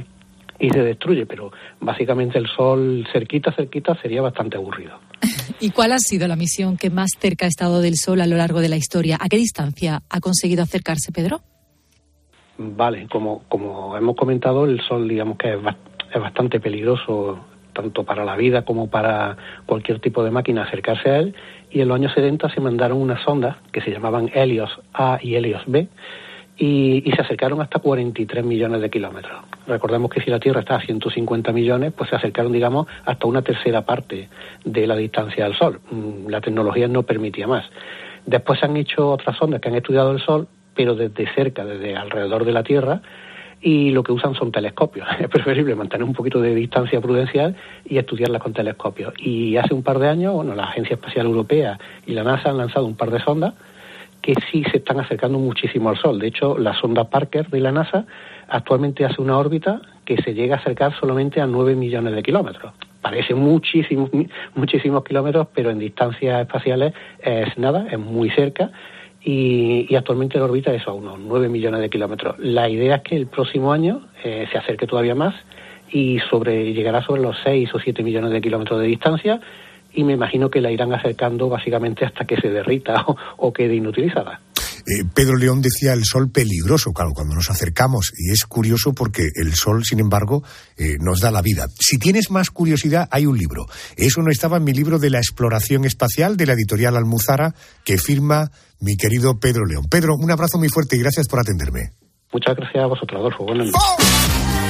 y 0.59 0.69
se 0.69 0.81
destruye, 0.81 1.25
pero 1.25 1.51
básicamente 1.81 2.37
el 2.37 2.47
Sol 2.47 3.05
cerquita, 3.11 3.51
cerquita 3.51 3.99
sería 4.01 4.21
bastante 4.21 4.57
aburrido. 4.57 4.99
¿Y 5.59 5.71
cuál 5.71 5.91
ha 5.91 5.99
sido 5.99 6.27
la 6.27 6.35
misión 6.35 6.77
que 6.77 6.89
más 6.89 7.11
cerca 7.19 7.45
ha 7.45 7.49
estado 7.49 7.81
del 7.81 7.95
Sol 7.95 8.21
a 8.21 8.27
lo 8.27 8.37
largo 8.37 8.61
de 8.61 8.69
la 8.69 8.77
historia? 8.77 9.17
¿A 9.19 9.27
qué 9.27 9.37
distancia 9.37 10.01
ha 10.09 10.19
conseguido 10.21 10.63
acercarse 10.63 11.11
Pedro? 11.11 11.41
Vale, 12.57 13.07
como, 13.09 13.43
como 13.49 13.97
hemos 13.97 14.15
comentado, 14.15 14.65
el 14.65 14.79
sol, 14.81 15.07
digamos 15.07 15.37
que 15.37 15.53
es, 15.53 15.59
es 16.13 16.21
bastante 16.21 16.59
peligroso 16.59 17.39
tanto 17.73 18.03
para 18.03 18.23
la 18.25 18.35
vida 18.35 18.63
como 18.63 18.89
para 18.89 19.35
cualquier 19.65 19.99
tipo 19.99 20.23
de 20.23 20.31
máquina 20.31 20.63
acercarse 20.63 21.09
a 21.09 21.17
él. 21.17 21.35
Y 21.69 21.81
en 21.81 21.89
los 21.89 21.95
años 21.95 22.13
70 22.13 22.49
se 22.49 22.61
mandaron 22.61 22.99
unas 22.99 23.21
sondas 23.21 23.57
que 23.71 23.81
se 23.81 23.91
llamaban 23.91 24.31
Helios 24.33 24.79
A 24.93 25.19
y 25.21 25.35
Helios 25.35 25.63
B 25.67 25.87
y, 26.57 27.03
y, 27.05 27.11
se 27.11 27.21
acercaron 27.21 27.61
hasta 27.61 27.79
43 27.79 28.45
millones 28.45 28.79
de 28.79 28.89
kilómetros. 28.89 29.43
Recordemos 29.67 30.09
que 30.09 30.21
si 30.21 30.31
la 30.31 30.39
Tierra 30.39 30.61
está 30.61 30.75
a 30.75 30.81
150 30.81 31.51
millones, 31.51 31.91
pues 31.91 32.09
se 32.09 32.15
acercaron, 32.15 32.53
digamos, 32.53 32.87
hasta 33.03 33.27
una 33.27 33.41
tercera 33.41 33.81
parte 33.81 34.29
de 34.63 34.87
la 34.87 34.95
distancia 34.95 35.45
al 35.45 35.57
Sol. 35.57 35.81
Mm, 35.91 36.29
la 36.29 36.39
tecnología 36.39 36.87
no 36.87 37.03
permitía 37.03 37.45
más. 37.45 37.65
Después 38.25 38.59
se 38.59 38.67
han 38.67 38.77
hecho 38.77 39.11
otras 39.11 39.37
sondas 39.37 39.59
que 39.59 39.67
han 39.67 39.75
estudiado 39.75 40.11
el 40.11 40.21
Sol 40.21 40.47
pero 40.75 40.95
desde 40.95 41.33
cerca, 41.33 41.65
desde 41.65 41.95
alrededor 41.95 42.45
de 42.45 42.51
la 42.51 42.63
Tierra, 42.63 43.01
y 43.61 43.89
lo 43.89 44.03
que 44.03 44.11
usan 44.11 44.35
son 44.35 44.51
telescopios. 44.51 45.07
Es 45.19 45.27
preferible 45.27 45.75
mantener 45.75 46.03
un 46.03 46.13
poquito 46.13 46.39
de 46.39 46.53
distancia 46.53 47.01
prudencial 47.01 47.55
y 47.85 47.97
estudiarlas 47.97 48.41
con 48.41 48.53
telescopios. 48.53 49.13
Y 49.17 49.57
hace 49.57 49.73
un 49.73 49.81
par 49.81 49.99
de 49.99 50.07
años, 50.07 50.33
bueno, 50.33 50.53
la 50.53 50.65
Agencia 50.65 50.95
Espacial 50.95 51.25
Europea 51.25 51.79
y 52.05 52.13
la 52.13 52.23
NASA 52.23 52.49
han 52.49 52.57
lanzado 52.57 52.85
un 52.85 52.95
par 52.95 53.09
de 53.09 53.19
sondas 53.19 53.53
que 54.21 54.33
sí 54.51 54.63
se 54.71 54.77
están 54.77 54.99
acercando 54.99 55.37
muchísimo 55.39 55.89
al 55.89 55.97
Sol. 55.97 56.19
De 56.19 56.27
hecho, 56.27 56.57
la 56.57 56.73
sonda 56.73 57.05
Parker 57.05 57.47
de 57.49 57.59
la 57.59 57.71
NASA 57.71 58.05
actualmente 58.47 59.05
hace 59.05 59.21
una 59.21 59.37
órbita 59.37 59.81
que 60.03 60.17
se 60.17 60.33
llega 60.33 60.55
a 60.55 60.59
acercar 60.59 60.95
solamente 60.99 61.41
a 61.41 61.47
9 61.47 61.75
millones 61.75 62.15
de 62.15 62.23
kilómetros. 62.23 62.73
Parece 63.01 63.35
muchísimos, 63.35 64.09
muchísimos 64.55 65.03
kilómetros, 65.03 65.47
pero 65.53 65.69
en 65.69 65.79
distancias 65.79 66.41
espaciales 66.41 66.93
es 67.19 67.57
nada, 67.57 67.87
es 67.91 67.99
muy 67.99 68.29
cerca 68.31 68.71
y, 69.25 69.95
actualmente 69.95 70.37
la 70.37 70.45
órbita 70.45 70.71
es 70.73 70.87
a 70.87 70.91
unos 70.91 71.19
9 71.19 71.49
millones 71.49 71.81
de 71.81 71.89
kilómetros. 71.89 72.37
La 72.37 72.69
idea 72.69 72.97
es 72.97 73.01
que 73.01 73.15
el 73.15 73.25
próximo 73.25 73.73
año 73.73 74.01
eh, 74.23 74.47
se 74.51 74.57
acerque 74.57 74.85
todavía 74.85 75.15
más 75.15 75.33
y 75.91 76.19
sobre 76.29 76.73
llegará 76.73 77.01
sobre 77.01 77.23
los 77.23 77.35
6 77.43 77.73
o 77.73 77.79
7 77.79 78.03
millones 78.03 78.31
de 78.31 78.41
kilómetros 78.41 78.79
de 78.79 78.85
distancia 78.85 79.41
y 79.93 80.03
me 80.03 80.13
imagino 80.13 80.51
que 80.51 80.61
la 80.61 80.69
irán 80.69 80.93
acercando 80.93 81.49
básicamente 81.49 82.05
hasta 82.05 82.25
que 82.25 82.37
se 82.37 82.51
derrita 82.51 83.03
o 83.37 83.51
quede 83.51 83.75
inutilizada. 83.75 84.41
Eh, 84.85 85.03
Pedro 85.13 85.35
León 85.37 85.61
decía 85.61 85.93
el 85.93 86.05
sol 86.05 86.29
peligroso, 86.29 86.93
claro, 86.93 87.11
cuando 87.13 87.35
nos 87.35 87.49
acercamos. 87.49 88.11
Y 88.17 88.31
es 88.31 88.45
curioso 88.45 88.93
porque 88.93 89.23
el 89.35 89.53
sol, 89.55 89.83
sin 89.83 89.99
embargo, 89.99 90.43
eh, 90.77 90.97
nos 90.99 91.19
da 91.19 91.31
la 91.31 91.41
vida. 91.41 91.67
Si 91.79 91.97
tienes 91.97 92.29
más 92.31 92.51
curiosidad, 92.51 93.07
hay 93.11 93.25
un 93.25 93.37
libro. 93.37 93.65
Eso 93.95 94.21
no 94.21 94.31
estaba 94.31 94.57
en 94.57 94.63
mi 94.63 94.73
libro 94.73 94.99
de 94.99 95.09
la 95.09 95.19
exploración 95.19 95.85
espacial 95.85 96.37
de 96.37 96.45
la 96.45 96.53
editorial 96.53 96.97
Almuzara, 96.97 97.55
que 97.83 97.97
firma 97.97 98.51
mi 98.79 98.95
querido 98.97 99.39
Pedro 99.39 99.65
León. 99.65 99.85
Pedro, 99.89 100.15
un 100.15 100.31
abrazo 100.31 100.57
muy 100.57 100.69
fuerte 100.69 100.95
y 100.97 100.99
gracias 100.99 101.27
por 101.27 101.39
atenderme. 101.39 101.91
Muchas 102.31 102.55
gracias 102.55 102.83
a 102.83 102.87
vosotros, 102.87 103.19
Adolfo. 103.19 103.45
Buenas 103.45 103.67
noches. 103.67 104.64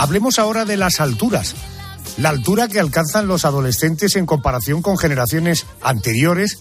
Hablemos 0.00 0.38
ahora 0.38 0.64
de 0.64 0.78
las 0.78 0.98
alturas. 0.98 1.54
La 2.16 2.30
altura 2.30 2.68
que 2.68 2.80
alcanzan 2.80 3.28
los 3.28 3.44
adolescentes 3.44 4.16
en 4.16 4.24
comparación 4.24 4.80
con 4.80 4.96
generaciones 4.96 5.66
anteriores. 5.82 6.58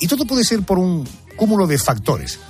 Y 0.00 0.08
todo 0.08 0.26
puede 0.26 0.42
ser 0.42 0.64
por 0.64 0.80
un 0.80 1.08
cúmulo 1.36 1.68
de 1.68 1.78
factores. 1.78 2.40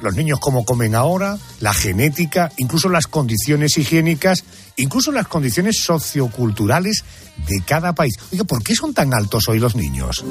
Los 0.00 0.14
niños 0.14 0.38
cómo 0.38 0.64
comen 0.64 0.94
ahora, 0.94 1.38
la 1.58 1.74
genética, 1.74 2.52
incluso 2.56 2.88
las 2.88 3.08
condiciones 3.08 3.76
higiénicas, 3.78 4.44
incluso 4.76 5.10
las 5.10 5.26
condiciones 5.26 5.82
socioculturales 5.82 7.02
de 7.48 7.60
cada 7.66 7.92
país. 7.92 8.14
Oiga, 8.30 8.44
¿por 8.44 8.62
qué 8.62 8.76
son 8.76 8.94
tan 8.94 9.12
altos 9.12 9.48
hoy 9.48 9.58
los 9.58 9.74
niños? 9.74 10.24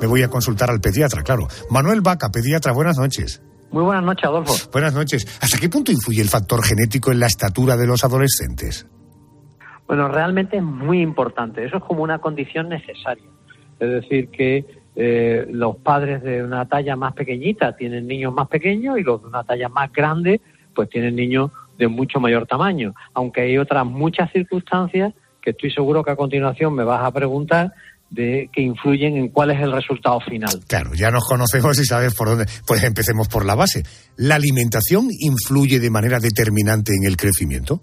Me 0.00 0.06
voy 0.06 0.22
a 0.22 0.30
consultar 0.30 0.70
al 0.70 0.80
pediatra, 0.80 1.22
claro. 1.22 1.48
Manuel 1.68 2.00
Vaca, 2.00 2.30
pediatra, 2.30 2.72
buenas 2.72 2.96
noches. 2.96 3.42
Muy 3.72 3.84
buenas 3.84 4.04
noches, 4.04 4.24
Adolfo. 4.24 4.70
Buenas 4.72 4.94
noches. 4.94 5.38
¿Hasta 5.40 5.58
qué 5.58 5.68
punto 5.68 5.92
influye 5.92 6.20
el 6.20 6.28
factor 6.28 6.64
genético 6.64 7.12
en 7.12 7.20
la 7.20 7.26
estatura 7.26 7.76
de 7.76 7.86
los 7.86 8.04
adolescentes? 8.04 8.86
Bueno, 9.86 10.08
realmente 10.08 10.56
es 10.56 10.62
muy 10.62 11.00
importante. 11.00 11.64
Eso 11.64 11.78
es 11.78 11.84
como 11.84 12.02
una 12.02 12.18
condición 12.18 12.68
necesaria. 12.68 13.24
Es 13.78 13.90
decir, 13.90 14.28
que 14.30 14.64
eh, 14.96 15.46
los 15.50 15.76
padres 15.76 16.22
de 16.22 16.42
una 16.42 16.66
talla 16.66 16.96
más 16.96 17.12
pequeñita 17.14 17.76
tienen 17.76 18.06
niños 18.06 18.32
más 18.34 18.48
pequeños 18.48 18.98
y 18.98 19.02
los 19.02 19.22
de 19.22 19.28
una 19.28 19.44
talla 19.44 19.68
más 19.68 19.92
grande 19.92 20.40
pues 20.74 20.88
tienen 20.88 21.16
niños 21.16 21.50
de 21.78 21.88
mucho 21.88 22.20
mayor 22.20 22.46
tamaño. 22.46 22.94
Aunque 23.14 23.42
hay 23.42 23.58
otras 23.58 23.86
muchas 23.86 24.30
circunstancias 24.32 25.14
que 25.40 25.50
estoy 25.50 25.70
seguro 25.70 26.04
que 26.04 26.10
a 26.10 26.16
continuación 26.16 26.74
me 26.74 26.84
vas 26.84 27.02
a 27.02 27.10
preguntar 27.12 27.72
de 28.10 28.50
que 28.52 28.60
influyen 28.60 29.16
en 29.16 29.28
cuál 29.28 29.52
es 29.52 29.60
el 29.60 29.72
resultado 29.72 30.20
final. 30.20 30.60
Claro, 30.66 30.90
ya 30.94 31.10
nos 31.10 31.26
conocemos 31.26 31.78
y 31.78 31.84
sabes 31.84 32.14
por 32.14 32.28
dónde. 32.28 32.46
Pues 32.66 32.82
empecemos 32.82 33.28
por 33.28 33.44
la 33.44 33.54
base. 33.54 33.84
¿La 34.16 34.34
alimentación 34.34 35.08
influye 35.20 35.78
de 35.78 35.90
manera 35.90 36.18
determinante 36.18 36.92
en 36.94 37.04
el 37.06 37.16
crecimiento? 37.16 37.80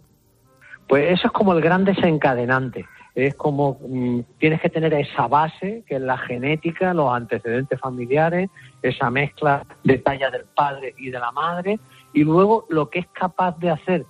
Pues 0.87 1.05
eso 1.11 1.27
es 1.27 1.33
como 1.33 1.53
el 1.53 1.61
gran 1.61 1.85
desencadenante. 1.85 2.85
Es 3.15 3.35
como 3.35 3.79
mm, 3.81 4.19
tienes 4.37 4.61
que 4.61 4.69
tener 4.69 4.93
esa 4.93 5.27
base, 5.27 5.83
que 5.87 5.95
es 5.95 6.01
la 6.01 6.17
genética, 6.17 6.93
los 6.93 7.11
antecedentes 7.11 7.79
familiares, 7.79 8.49
esa 8.81 9.09
mezcla 9.09 9.65
de 9.83 9.97
talla 9.97 10.29
del 10.29 10.45
padre 10.55 10.93
y 10.97 11.09
de 11.09 11.19
la 11.19 11.31
madre, 11.31 11.79
y 12.13 12.23
luego 12.23 12.65
lo 12.69 12.89
que 12.89 12.99
es 12.99 13.07
capaz 13.07 13.57
de 13.57 13.71
hacer 13.71 14.05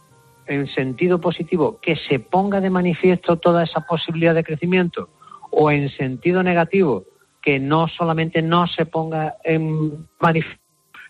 en 0.47 0.67
sentido 0.67 1.19
positivo, 1.19 1.79
que 1.81 1.95
se 1.95 2.19
ponga 2.19 2.59
de 2.59 2.69
manifiesto 2.69 3.37
toda 3.37 3.63
esa 3.63 3.81
posibilidad 3.81 4.33
de 4.33 4.43
crecimiento, 4.43 5.09
o 5.59 5.71
en 5.71 5.89
sentido 5.89 6.43
negativo, 6.43 7.05
que 7.41 7.59
no 7.59 7.87
solamente 7.87 8.43
no 8.43 8.67
se 8.67 8.85
ponga 8.85 9.37
en 9.43 10.07
manifiesto, 10.19 10.61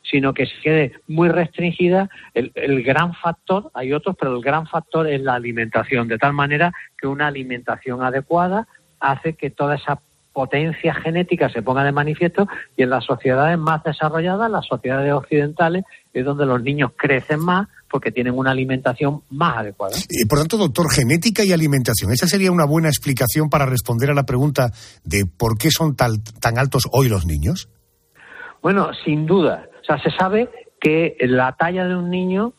sino 0.09 0.33
que 0.33 0.45
se 0.45 0.53
quede 0.63 0.93
muy 1.05 1.27
restringida, 1.27 2.09
el, 2.33 2.53
el, 2.55 2.81
gran 2.81 3.13
factor, 3.13 3.69
hay 3.73 3.91
otros, 3.91 4.15
pero 4.17 4.37
el 4.37 4.41
gran 4.41 4.65
factor 4.65 5.05
es 5.05 5.19
la 5.21 5.33
alimentación, 5.33 6.07
de 6.07 6.17
tal 6.17 6.31
manera 6.31 6.71
que 6.97 7.07
una 7.07 7.27
alimentación 7.27 8.01
adecuada 8.01 8.69
hace 9.01 9.33
que 9.33 9.49
toda 9.49 9.75
esa 9.75 9.99
potencia 10.31 10.93
genética 10.93 11.49
se 11.49 11.61
ponga 11.61 11.83
de 11.83 11.91
manifiesto 11.91 12.47
y 12.77 12.83
en 12.83 12.91
las 12.91 13.03
sociedades 13.03 13.57
más 13.57 13.83
desarrolladas, 13.83 14.49
las 14.49 14.65
sociedades 14.65 15.11
occidentales, 15.11 15.83
es 16.13 16.23
donde 16.23 16.45
los 16.45 16.63
niños 16.63 16.91
crecen 16.95 17.41
más, 17.41 17.67
porque 17.89 18.11
tienen 18.11 18.37
una 18.37 18.51
alimentación 18.51 19.21
más 19.29 19.57
adecuada. 19.57 19.95
Y 20.09 20.25
por 20.25 20.39
tanto, 20.39 20.57
doctor, 20.57 20.91
genética 20.91 21.43
y 21.43 21.51
alimentación. 21.51 22.11
Esa 22.11 22.27
sería 22.27 22.51
una 22.51 22.65
buena 22.65 22.89
explicación 22.89 23.49
para 23.49 23.65
responder 23.65 24.11
a 24.11 24.13
la 24.13 24.23
pregunta 24.23 24.71
de 25.03 25.25
por 25.25 25.57
qué 25.57 25.71
son 25.71 25.95
tan 25.95 26.57
altos 26.57 26.83
hoy 26.91 27.09
los 27.09 27.25
niños. 27.25 27.69
Bueno, 28.61 28.89
sin 29.05 29.25
duda. 29.25 29.69
O 29.81 29.85
sea, 29.85 30.01
se 30.01 30.11
sabe 30.11 30.49
que 30.79 31.15
la 31.21 31.53
talla 31.53 31.85
de 31.85 31.95
un 31.95 32.09
niño, 32.09 32.53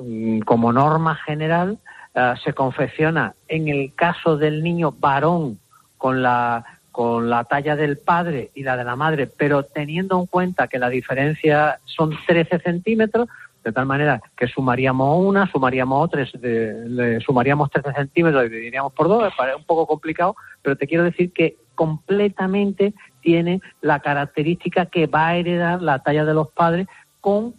mm, 0.00 0.40
como 0.40 0.72
norma 0.72 1.14
general, 1.14 1.78
eh, 2.14 2.34
se 2.44 2.52
confecciona 2.52 3.34
en 3.48 3.68
el 3.68 3.94
caso 3.94 4.36
del 4.36 4.62
niño 4.62 4.92
varón 4.92 5.58
con 5.96 6.22
la 6.22 6.64
con 6.90 7.30
la 7.30 7.44
talla 7.44 7.74
del 7.74 7.96
padre 7.96 8.50
y 8.54 8.64
la 8.64 8.76
de 8.76 8.84
la 8.84 8.96
madre, 8.96 9.26
pero 9.26 9.62
teniendo 9.62 10.20
en 10.20 10.26
cuenta 10.26 10.68
que 10.68 10.78
la 10.78 10.90
diferencia 10.90 11.78
son 11.86 12.10
13 12.26 12.58
centímetros, 12.58 13.30
de 13.64 13.72
tal 13.72 13.86
manera 13.86 14.20
que 14.36 14.46
sumaríamos 14.46 15.24
una, 15.24 15.50
sumaríamos 15.50 16.04
otra, 16.04 16.26
le 16.40 17.20
sumaríamos 17.20 17.70
13 17.70 17.92
centímetros 17.92 18.44
y 18.44 18.48
dividiríamos 18.48 18.92
por 18.92 19.08
dos, 19.08 19.26
es 19.26 19.56
un 19.56 19.64
poco 19.64 19.86
complicado, 19.86 20.36
pero 20.62 20.76
te 20.76 20.86
quiero 20.86 21.04
decir 21.04 21.32
que 21.32 21.56
completamente 21.74 22.94
tiene 23.20 23.60
la 23.80 24.00
característica 24.00 24.86
que 24.86 25.06
va 25.06 25.28
a 25.28 25.36
heredar 25.36 25.80
la 25.80 26.00
talla 26.00 26.24
de 26.24 26.34
los 26.34 26.48
padres 26.50 26.86
con 27.20 27.54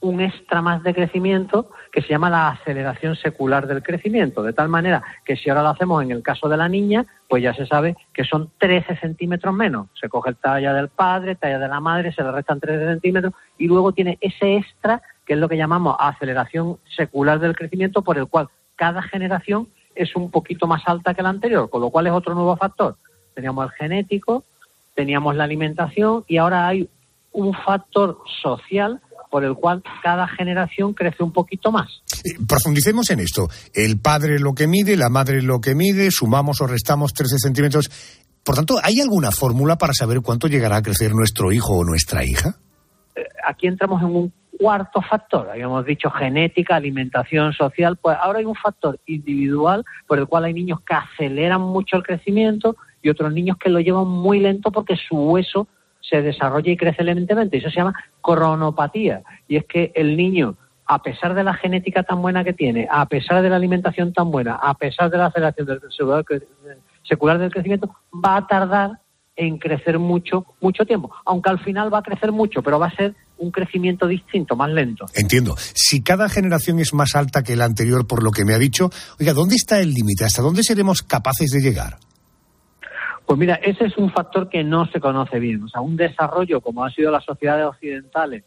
un 0.00 0.20
extra 0.20 0.62
más 0.62 0.82
de 0.82 0.94
crecimiento 0.94 1.70
que 1.92 2.00
se 2.00 2.08
llama 2.08 2.30
la 2.30 2.48
aceleración 2.48 3.16
secular 3.16 3.66
del 3.66 3.82
crecimiento, 3.82 4.42
de 4.42 4.52
tal 4.52 4.68
manera 4.68 5.02
que 5.24 5.36
si 5.36 5.50
ahora 5.50 5.62
lo 5.62 5.68
hacemos 5.68 6.02
en 6.02 6.10
el 6.10 6.22
caso 6.22 6.48
de 6.48 6.56
la 6.56 6.68
niña, 6.68 7.04
pues 7.28 7.42
ya 7.42 7.52
se 7.54 7.66
sabe 7.66 7.96
que 8.14 8.24
son 8.24 8.50
13 8.58 8.96
centímetros 8.96 9.54
menos. 9.54 9.88
Se 10.00 10.08
coge 10.08 10.30
el 10.30 10.36
talla 10.36 10.72
del 10.72 10.88
padre, 10.88 11.36
talla 11.36 11.58
de 11.58 11.68
la 11.68 11.80
madre, 11.80 12.12
se 12.12 12.22
le 12.22 12.32
restan 12.32 12.60
13 12.60 12.86
centímetros 12.86 13.34
y 13.58 13.66
luego 13.66 13.92
tiene 13.92 14.16
ese 14.20 14.56
extra 14.56 15.02
que 15.26 15.34
es 15.34 15.38
lo 15.38 15.48
que 15.48 15.56
llamamos 15.56 15.96
aceleración 15.98 16.78
secular 16.96 17.38
del 17.38 17.54
crecimiento, 17.54 18.02
por 18.02 18.18
el 18.18 18.26
cual 18.26 18.48
cada 18.74 19.02
generación 19.02 19.68
es 19.94 20.16
un 20.16 20.30
poquito 20.30 20.66
más 20.66 20.82
alta 20.86 21.14
que 21.14 21.22
la 21.22 21.28
anterior, 21.28 21.68
con 21.68 21.82
lo 21.82 21.90
cual 21.90 22.06
es 22.06 22.12
otro 22.12 22.34
nuevo 22.34 22.56
factor. 22.56 22.96
Teníamos 23.34 23.66
el 23.66 23.70
genético, 23.72 24.44
teníamos 24.94 25.36
la 25.36 25.44
alimentación 25.44 26.24
y 26.26 26.38
ahora 26.38 26.66
hay 26.66 26.88
un 27.32 27.54
factor 27.54 28.18
social 28.42 29.00
por 29.30 29.44
el 29.44 29.54
cual 29.54 29.82
cada 30.02 30.26
generación 30.28 30.92
crece 30.92 31.22
un 31.22 31.32
poquito 31.32 31.70
más. 31.70 32.02
Eh, 32.24 32.36
profundicemos 32.46 33.08
en 33.10 33.20
esto. 33.20 33.48
El 33.72 34.00
padre 34.00 34.38
lo 34.38 34.52
que 34.52 34.66
mide, 34.66 34.96
la 34.96 35.08
madre 35.08 35.40
lo 35.40 35.60
que 35.60 35.74
mide, 35.74 36.10
sumamos 36.10 36.60
o 36.60 36.66
restamos 36.66 37.14
13 37.14 37.38
centímetros. 37.38 37.90
Por 38.44 38.56
tanto, 38.56 38.74
¿hay 38.82 39.00
alguna 39.00 39.30
fórmula 39.30 39.76
para 39.76 39.92
saber 39.92 40.20
cuánto 40.20 40.48
llegará 40.48 40.76
a 40.76 40.82
crecer 40.82 41.14
nuestro 41.14 41.52
hijo 41.52 41.74
o 41.74 41.84
nuestra 41.84 42.24
hija? 42.24 42.56
Eh, 43.14 43.22
aquí 43.46 43.68
entramos 43.68 44.02
en 44.02 44.08
un 44.08 44.32
cuarto 44.58 45.00
factor, 45.00 45.48
habíamos 45.48 45.86
dicho 45.86 46.10
genética, 46.10 46.76
alimentación 46.76 47.54
social, 47.54 47.96
pues 47.96 48.18
ahora 48.20 48.40
hay 48.40 48.44
un 48.44 48.54
factor 48.54 49.00
individual 49.06 49.84
por 50.06 50.18
el 50.18 50.26
cual 50.26 50.44
hay 50.44 50.52
niños 50.52 50.80
que 50.82 50.94
aceleran 50.94 51.62
mucho 51.62 51.96
el 51.96 52.02
crecimiento 52.02 52.76
y 53.00 53.08
otros 53.08 53.32
niños 53.32 53.56
que 53.56 53.70
lo 53.70 53.80
llevan 53.80 54.06
muy 54.06 54.38
lento 54.38 54.70
porque 54.70 54.96
su 54.96 55.16
hueso 55.16 55.66
se 56.00 56.22
desarrolla 56.22 56.72
y 56.72 56.76
crece 56.76 57.04
lentemente. 57.04 57.58
Eso 57.58 57.70
se 57.70 57.76
llama 57.76 57.94
cronopatía. 58.22 59.22
Y 59.48 59.56
es 59.56 59.64
que 59.66 59.92
el 59.94 60.16
niño, 60.16 60.56
a 60.86 61.02
pesar 61.02 61.34
de 61.34 61.44
la 61.44 61.54
genética 61.54 62.02
tan 62.02 62.20
buena 62.22 62.44
que 62.44 62.52
tiene, 62.52 62.88
a 62.90 63.06
pesar 63.06 63.42
de 63.42 63.50
la 63.50 63.56
alimentación 63.56 64.12
tan 64.12 64.30
buena, 64.30 64.54
a 64.54 64.74
pesar 64.74 65.10
de 65.10 65.18
la 65.18 65.26
aceleración 65.26 65.66
del 65.66 65.80
secular 67.02 67.38
del 67.38 67.52
crecimiento, 67.52 67.94
va 68.12 68.36
a 68.36 68.46
tardar 68.46 69.00
en 69.36 69.58
crecer 69.58 69.98
mucho, 69.98 70.44
mucho 70.60 70.84
tiempo. 70.84 71.10
Aunque 71.24 71.50
al 71.50 71.60
final 71.60 71.92
va 71.92 71.98
a 71.98 72.02
crecer 72.02 72.30
mucho, 72.32 72.62
pero 72.62 72.78
va 72.78 72.88
a 72.88 72.96
ser 72.96 73.14
un 73.38 73.50
crecimiento 73.50 74.06
distinto, 74.06 74.54
más 74.54 74.70
lento. 74.70 75.06
Entiendo. 75.14 75.56
Si 75.56 76.02
cada 76.02 76.28
generación 76.28 76.78
es 76.78 76.92
más 76.92 77.14
alta 77.14 77.42
que 77.42 77.56
la 77.56 77.64
anterior, 77.64 78.06
por 78.06 78.22
lo 78.22 78.32
que 78.32 78.44
me 78.44 78.54
ha 78.54 78.58
dicho, 78.58 78.90
oiga, 79.18 79.32
¿dónde 79.32 79.54
está 79.54 79.80
el 79.80 79.94
límite? 79.94 80.24
¿Hasta 80.24 80.42
dónde 80.42 80.62
seremos 80.62 81.02
capaces 81.02 81.50
de 81.50 81.60
llegar? 81.60 81.96
Pues 83.30 83.38
mira, 83.38 83.60
ese 83.62 83.84
es 83.84 83.96
un 83.96 84.10
factor 84.10 84.48
que 84.48 84.64
no 84.64 84.86
se 84.86 84.98
conoce 84.98 85.38
bien. 85.38 85.62
O 85.62 85.68
sea, 85.68 85.82
un 85.82 85.94
desarrollo 85.94 86.60
como 86.60 86.84
han 86.84 86.90
sido 86.90 87.12
las 87.12 87.24
sociedades 87.24 87.64
occidentales, 87.64 88.42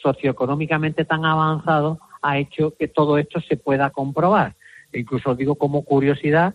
socioeconómicamente 0.00 1.04
tan 1.04 1.24
avanzado, 1.24 1.98
ha 2.22 2.38
hecho 2.38 2.72
que 2.78 2.86
todo 2.86 3.18
esto 3.18 3.40
se 3.40 3.56
pueda 3.56 3.90
comprobar. 3.90 4.54
E 4.92 5.00
incluso 5.00 5.34
digo 5.34 5.56
como 5.56 5.82
curiosidad, 5.82 6.54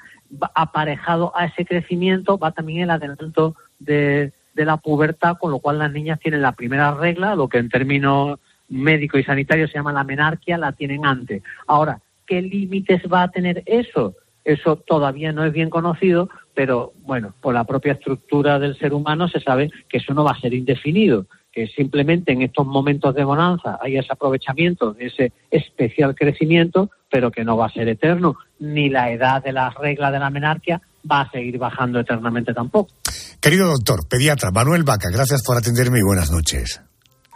aparejado 0.55 1.33
a 1.35 1.47
ese 1.47 1.65
crecimiento 1.65 2.37
va 2.37 2.53
también 2.53 2.83
el 2.83 2.89
adelanto 2.89 3.57
de, 3.79 4.31
de 4.53 4.65
la 4.65 4.77
pubertad, 4.77 5.35
con 5.37 5.51
lo 5.51 5.59
cual 5.59 5.79
las 5.79 5.91
niñas 5.91 6.21
tienen 6.21 6.41
la 6.41 6.53
primera 6.53 6.93
regla, 6.93 7.35
lo 7.35 7.49
que 7.49 7.57
en 7.57 7.67
términos 7.67 8.39
médicos 8.69 9.19
y 9.19 9.23
sanitarios 9.25 9.71
se 9.71 9.79
llama 9.79 9.91
la 9.91 10.05
menarquia, 10.05 10.57
la 10.57 10.71
tienen 10.71 11.05
antes. 11.05 11.43
Ahora, 11.67 11.99
¿qué 12.27 12.41
límites 12.41 13.01
va 13.11 13.23
a 13.23 13.31
tener 13.31 13.61
eso? 13.65 14.15
Eso 14.45 14.77
todavía 14.77 15.33
no 15.33 15.43
es 15.45 15.51
bien 15.51 15.69
conocido, 15.69 16.29
pero 16.53 16.93
bueno, 17.01 17.33
por 17.41 17.53
la 17.53 17.63
propia 17.63 17.93
estructura 17.93 18.59
del 18.59 18.77
ser 18.77 18.93
humano 18.93 19.27
se 19.27 19.39
sabe 19.39 19.71
que 19.89 19.97
eso 19.97 20.13
no 20.13 20.23
va 20.23 20.31
a 20.31 20.39
ser 20.39 20.53
indefinido, 20.53 21.25
que 21.51 21.67
simplemente 21.67 22.31
en 22.31 22.41
estos 22.41 22.65
momentos 22.65 23.13
de 23.15 23.23
bonanza 23.23 23.77
hay 23.81 23.97
ese 23.97 24.11
aprovechamiento, 24.11 24.95
ese 24.99 25.31
especial 25.51 26.15
crecimiento, 26.15 26.89
pero 27.09 27.31
que 27.31 27.43
no 27.43 27.57
va 27.57 27.67
a 27.67 27.71
ser 27.71 27.87
eterno, 27.87 28.37
ni 28.59 28.89
la 28.89 29.11
edad 29.11 29.43
de 29.43 29.51
las 29.51 29.73
reglas 29.75 30.11
de 30.11 30.19
la 30.19 30.29
menarquia 30.29 30.81
va 31.09 31.21
a 31.21 31.31
seguir 31.31 31.57
bajando 31.57 31.99
eternamente 31.99 32.53
tampoco. 32.53 32.91
Querido 33.39 33.67
doctor, 33.67 34.07
pediatra 34.07 34.51
Manuel 34.51 34.83
Vaca, 34.83 35.09
gracias 35.11 35.43
por 35.45 35.57
atenderme 35.57 35.99
y 35.99 36.03
buenas 36.03 36.31
noches. 36.31 36.81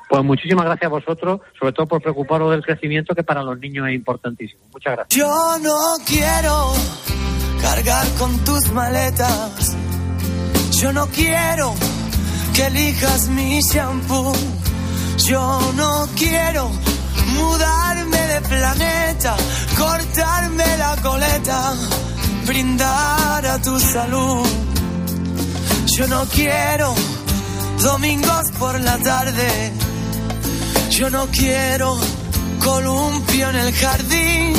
Pues 0.10 0.24
muchísimas 0.24 0.66
gracias 0.66 0.88
a 0.88 0.90
vosotros, 0.90 1.42
sobre 1.60 1.74
todo 1.74 1.86
por 1.86 2.02
preocuparos 2.02 2.52
del 2.52 2.64
crecimiento 2.64 3.14
que 3.14 3.24
para 3.24 3.44
los 3.44 3.60
niños 3.60 3.88
es 3.90 3.96
importantísimo. 3.96 4.62
Muchas 4.72 4.96
gracias. 4.96 5.20
Yo 5.20 5.28
no 5.62 5.76
quiero 6.06 6.72
cargar 7.68 8.08
con 8.20 8.32
tus 8.46 8.64
maletas. 8.72 9.76
Yo 10.80 10.94
no 10.94 11.06
quiero 11.08 11.74
que 12.54 12.68
elijas 12.68 13.28
mi 13.38 13.60
shampoo. 13.62 14.34
Yo 15.30 15.42
no 15.82 16.08
quiero 16.16 16.64
mudarme 17.38 18.22
de 18.34 18.40
planeta, 18.42 19.36
cortarme 19.78 20.68
la 20.84 20.94
coleta, 21.08 21.60
brindar 22.46 23.46
a 23.46 23.58
tu 23.66 23.80
salud. 23.80 24.48
Yo 25.96 26.08
no 26.08 26.22
quiero 26.38 26.94
domingos 27.90 28.46
por 28.60 28.80
la 28.80 28.98
tarde. 29.12 29.50
Yo 30.98 31.10
no 31.10 31.24
quiero 31.28 31.98
columpio 32.64 33.50
en 33.50 33.56
el 33.56 33.72
jardín. 33.74 34.54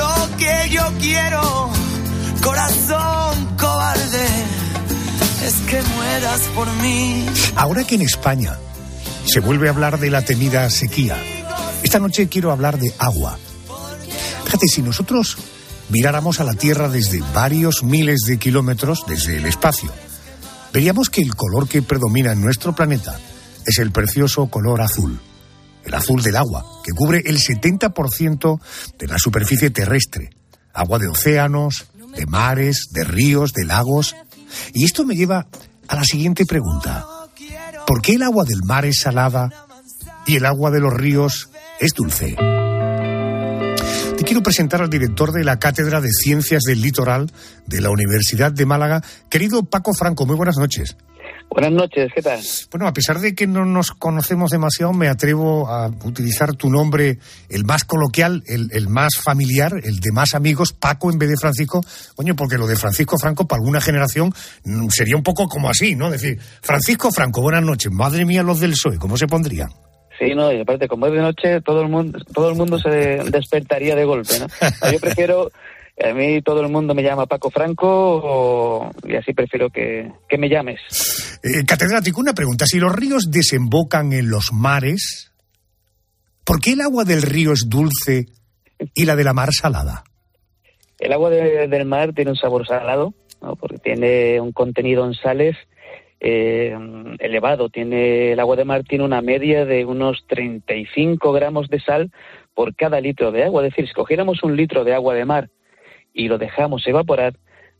Lo 0.00 0.12
que 0.40 0.56
yo 0.70 0.84
quiero, 1.00 1.70
corazón 2.42 3.56
cobarde, 3.56 4.26
es 5.46 5.54
que 5.68 5.80
mueras 5.94 6.40
por 6.54 6.70
mí. 6.82 7.26
Ahora 7.56 7.84
que 7.84 7.94
en 7.94 8.02
España 8.02 8.58
se 9.24 9.40
vuelve 9.40 9.68
a 9.68 9.70
hablar 9.70 9.98
de 9.98 10.10
la 10.10 10.22
temida 10.22 10.68
sequía, 10.68 11.16
esta 11.82 11.98
noche 11.98 12.28
quiero 12.28 12.50
hablar 12.50 12.78
de 12.78 12.92
agua. 12.98 13.38
Fíjate, 14.44 14.66
si 14.66 14.82
nosotros 14.82 15.38
miráramos 15.88 16.40
a 16.40 16.44
la 16.44 16.54
Tierra 16.54 16.88
desde 16.88 17.22
varios 17.32 17.82
miles 17.82 18.22
de 18.26 18.38
kilómetros, 18.38 19.04
desde 19.06 19.38
el 19.38 19.46
espacio, 19.46 19.90
veríamos 20.72 21.10
que 21.10 21.22
el 21.22 21.34
color 21.34 21.68
que 21.68 21.82
predomina 21.82 22.32
en 22.32 22.40
nuestro 22.40 22.74
planeta 22.74 23.18
es 23.64 23.78
el 23.78 23.92
precioso 23.92 24.48
color 24.48 24.80
azul, 24.80 25.20
el 25.84 25.94
azul 25.94 26.22
del 26.22 26.36
agua, 26.36 26.64
que 26.84 26.92
cubre 26.92 27.22
el 27.24 27.38
70% 27.38 28.60
de 28.98 29.06
la 29.06 29.18
superficie 29.18 29.70
terrestre, 29.70 30.30
agua 30.72 30.98
de 30.98 31.08
océanos, 31.08 31.86
de 32.16 32.26
mares, 32.26 32.88
de 32.90 33.04
ríos, 33.04 33.52
de 33.52 33.64
lagos. 33.64 34.14
Y 34.72 34.84
esto 34.84 35.04
me 35.04 35.14
lleva 35.14 35.46
a 35.88 35.96
la 35.96 36.04
siguiente 36.04 36.46
pregunta. 36.46 37.06
¿Por 37.86 38.00
qué 38.00 38.14
el 38.14 38.22
agua 38.22 38.44
del 38.44 38.62
mar 38.64 38.84
es 38.84 39.00
salada 39.00 39.50
y 40.26 40.36
el 40.36 40.46
agua 40.46 40.70
de 40.70 40.80
los 40.80 40.92
ríos 40.92 41.50
es 41.80 41.92
dulce? 41.94 42.36
Te 44.16 44.24
quiero 44.24 44.42
presentar 44.42 44.82
al 44.82 44.90
director 44.90 45.32
de 45.32 45.42
la 45.42 45.58
Cátedra 45.58 46.00
de 46.00 46.10
Ciencias 46.12 46.62
del 46.62 46.80
Litoral 46.80 47.32
de 47.66 47.80
la 47.80 47.90
Universidad 47.90 48.52
de 48.52 48.66
Málaga, 48.66 49.02
querido 49.28 49.64
Paco 49.64 49.92
Franco. 49.94 50.26
Muy 50.26 50.36
buenas 50.36 50.58
noches. 50.58 50.96
Buenas 51.52 51.72
noches, 51.72 52.10
¿qué 52.14 52.22
tal? 52.22 52.40
Bueno, 52.70 52.88
a 52.88 52.94
pesar 52.94 53.18
de 53.18 53.34
que 53.34 53.46
no 53.46 53.66
nos 53.66 53.90
conocemos 53.90 54.50
demasiado, 54.50 54.94
me 54.94 55.08
atrevo 55.08 55.68
a 55.68 55.88
utilizar 56.04 56.54
tu 56.54 56.70
nombre, 56.70 57.18
el 57.50 57.64
más 57.66 57.84
coloquial, 57.84 58.42
el, 58.46 58.70
el, 58.72 58.88
más 58.88 59.10
familiar, 59.22 59.72
el 59.84 60.00
de 60.00 60.12
más 60.12 60.34
amigos, 60.34 60.72
Paco 60.72 61.10
en 61.10 61.18
vez 61.18 61.28
de 61.28 61.36
Francisco. 61.36 61.82
Coño, 62.16 62.34
porque 62.34 62.56
lo 62.56 62.66
de 62.66 62.76
Francisco 62.76 63.18
Franco 63.18 63.46
para 63.46 63.60
alguna 63.60 63.82
generación 63.82 64.32
mm, 64.64 64.88
sería 64.88 65.14
un 65.14 65.22
poco 65.22 65.46
como 65.46 65.68
así, 65.68 65.94
¿no? 65.94 66.10
Decir, 66.10 66.38
Francisco 66.62 67.10
Franco, 67.12 67.42
buenas 67.42 67.62
noches. 67.62 67.92
Madre 67.92 68.24
mía, 68.24 68.42
los 68.42 68.58
del 68.58 68.70
PSOE, 68.70 68.98
¿cómo 68.98 69.18
se 69.18 69.26
pondrían? 69.26 69.68
Sí, 70.18 70.34
no, 70.34 70.50
y 70.52 70.60
aparte, 70.60 70.88
como 70.88 71.06
es 71.06 71.12
de 71.12 71.18
noche, 71.18 71.60
todo 71.60 71.82
el 71.82 71.88
mundo, 71.88 72.18
todo 72.32 72.48
el 72.48 72.56
mundo 72.56 72.78
se 72.78 72.88
despertaría 73.30 73.94
de 73.94 74.04
golpe, 74.04 74.38
¿no? 74.38 74.46
Yo 74.92 75.00
prefiero 75.00 75.50
a 76.00 76.14
mí 76.14 76.40
todo 76.42 76.62
el 76.62 76.70
mundo 76.70 76.94
me 76.94 77.02
llama 77.02 77.26
Paco 77.26 77.50
Franco 77.50 78.90
y 79.04 79.14
así 79.14 79.32
prefiero 79.34 79.70
que, 79.70 80.10
que 80.28 80.38
me 80.38 80.48
llames. 80.48 80.80
Eh, 81.42 81.64
catedrático, 81.66 82.20
una 82.20 82.34
pregunta. 82.34 82.66
Si 82.66 82.78
los 82.78 82.94
ríos 82.94 83.30
desembocan 83.30 84.12
en 84.12 84.30
los 84.30 84.52
mares, 84.52 85.32
¿por 86.44 86.60
qué 86.60 86.72
el 86.72 86.80
agua 86.80 87.04
del 87.04 87.22
río 87.22 87.52
es 87.52 87.66
dulce 87.68 88.26
y 88.94 89.04
la 89.04 89.16
de 89.16 89.24
la 89.24 89.32
mar 89.32 89.50
salada? 89.52 90.04
El 90.98 91.12
agua 91.12 91.30
de, 91.30 91.68
del 91.68 91.84
mar 91.84 92.12
tiene 92.14 92.30
un 92.30 92.36
sabor 92.36 92.66
salado, 92.66 93.12
¿no? 93.40 93.56
porque 93.56 93.78
tiene 93.78 94.40
un 94.40 94.52
contenido 94.52 95.04
en 95.04 95.14
sales 95.14 95.56
eh, 96.20 96.76
elevado. 97.18 97.68
Tiene 97.68 98.32
El 98.32 98.40
agua 98.40 98.56
de 98.56 98.64
mar 98.64 98.84
tiene 98.84 99.04
una 99.04 99.20
media 99.20 99.64
de 99.64 99.84
unos 99.84 100.24
35 100.28 101.32
gramos 101.32 101.68
de 101.68 101.80
sal 101.80 102.12
por 102.54 102.74
cada 102.76 103.00
litro 103.00 103.32
de 103.32 103.44
agua. 103.44 103.66
Es 103.66 103.72
decir, 103.72 103.88
si 103.88 103.94
cogiéramos 103.94 104.42
un 104.42 104.56
litro 104.56 104.84
de 104.84 104.94
agua 104.94 105.14
de 105.14 105.24
mar 105.24 105.50
y 106.12 106.28
lo 106.28 106.38
dejamos 106.38 106.86
evaporar, 106.86 107.34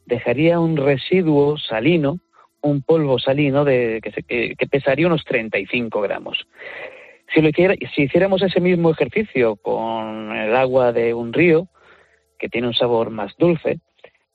dejaría 0.06 0.60
un 0.60 0.76
residuo 0.76 1.58
salino, 1.58 2.18
un 2.60 2.82
polvo 2.82 3.18
salino 3.18 3.64
de, 3.64 4.00
que, 4.02 4.54
que, 4.56 4.66
pesaría 4.66 5.06
unos 5.06 5.24
35 5.24 6.00
gramos. 6.00 6.46
Si, 7.34 7.40
lo 7.40 7.48
hiciera, 7.48 7.74
si 7.94 8.02
hiciéramos 8.02 8.42
ese 8.42 8.60
mismo 8.60 8.90
ejercicio 8.90 9.56
con 9.56 10.36
el 10.36 10.54
agua 10.54 10.92
de 10.92 11.14
un 11.14 11.32
río, 11.32 11.68
que 12.38 12.48
tiene 12.48 12.66
un 12.66 12.74
sabor 12.74 13.10
más 13.10 13.32
dulce, 13.38 13.78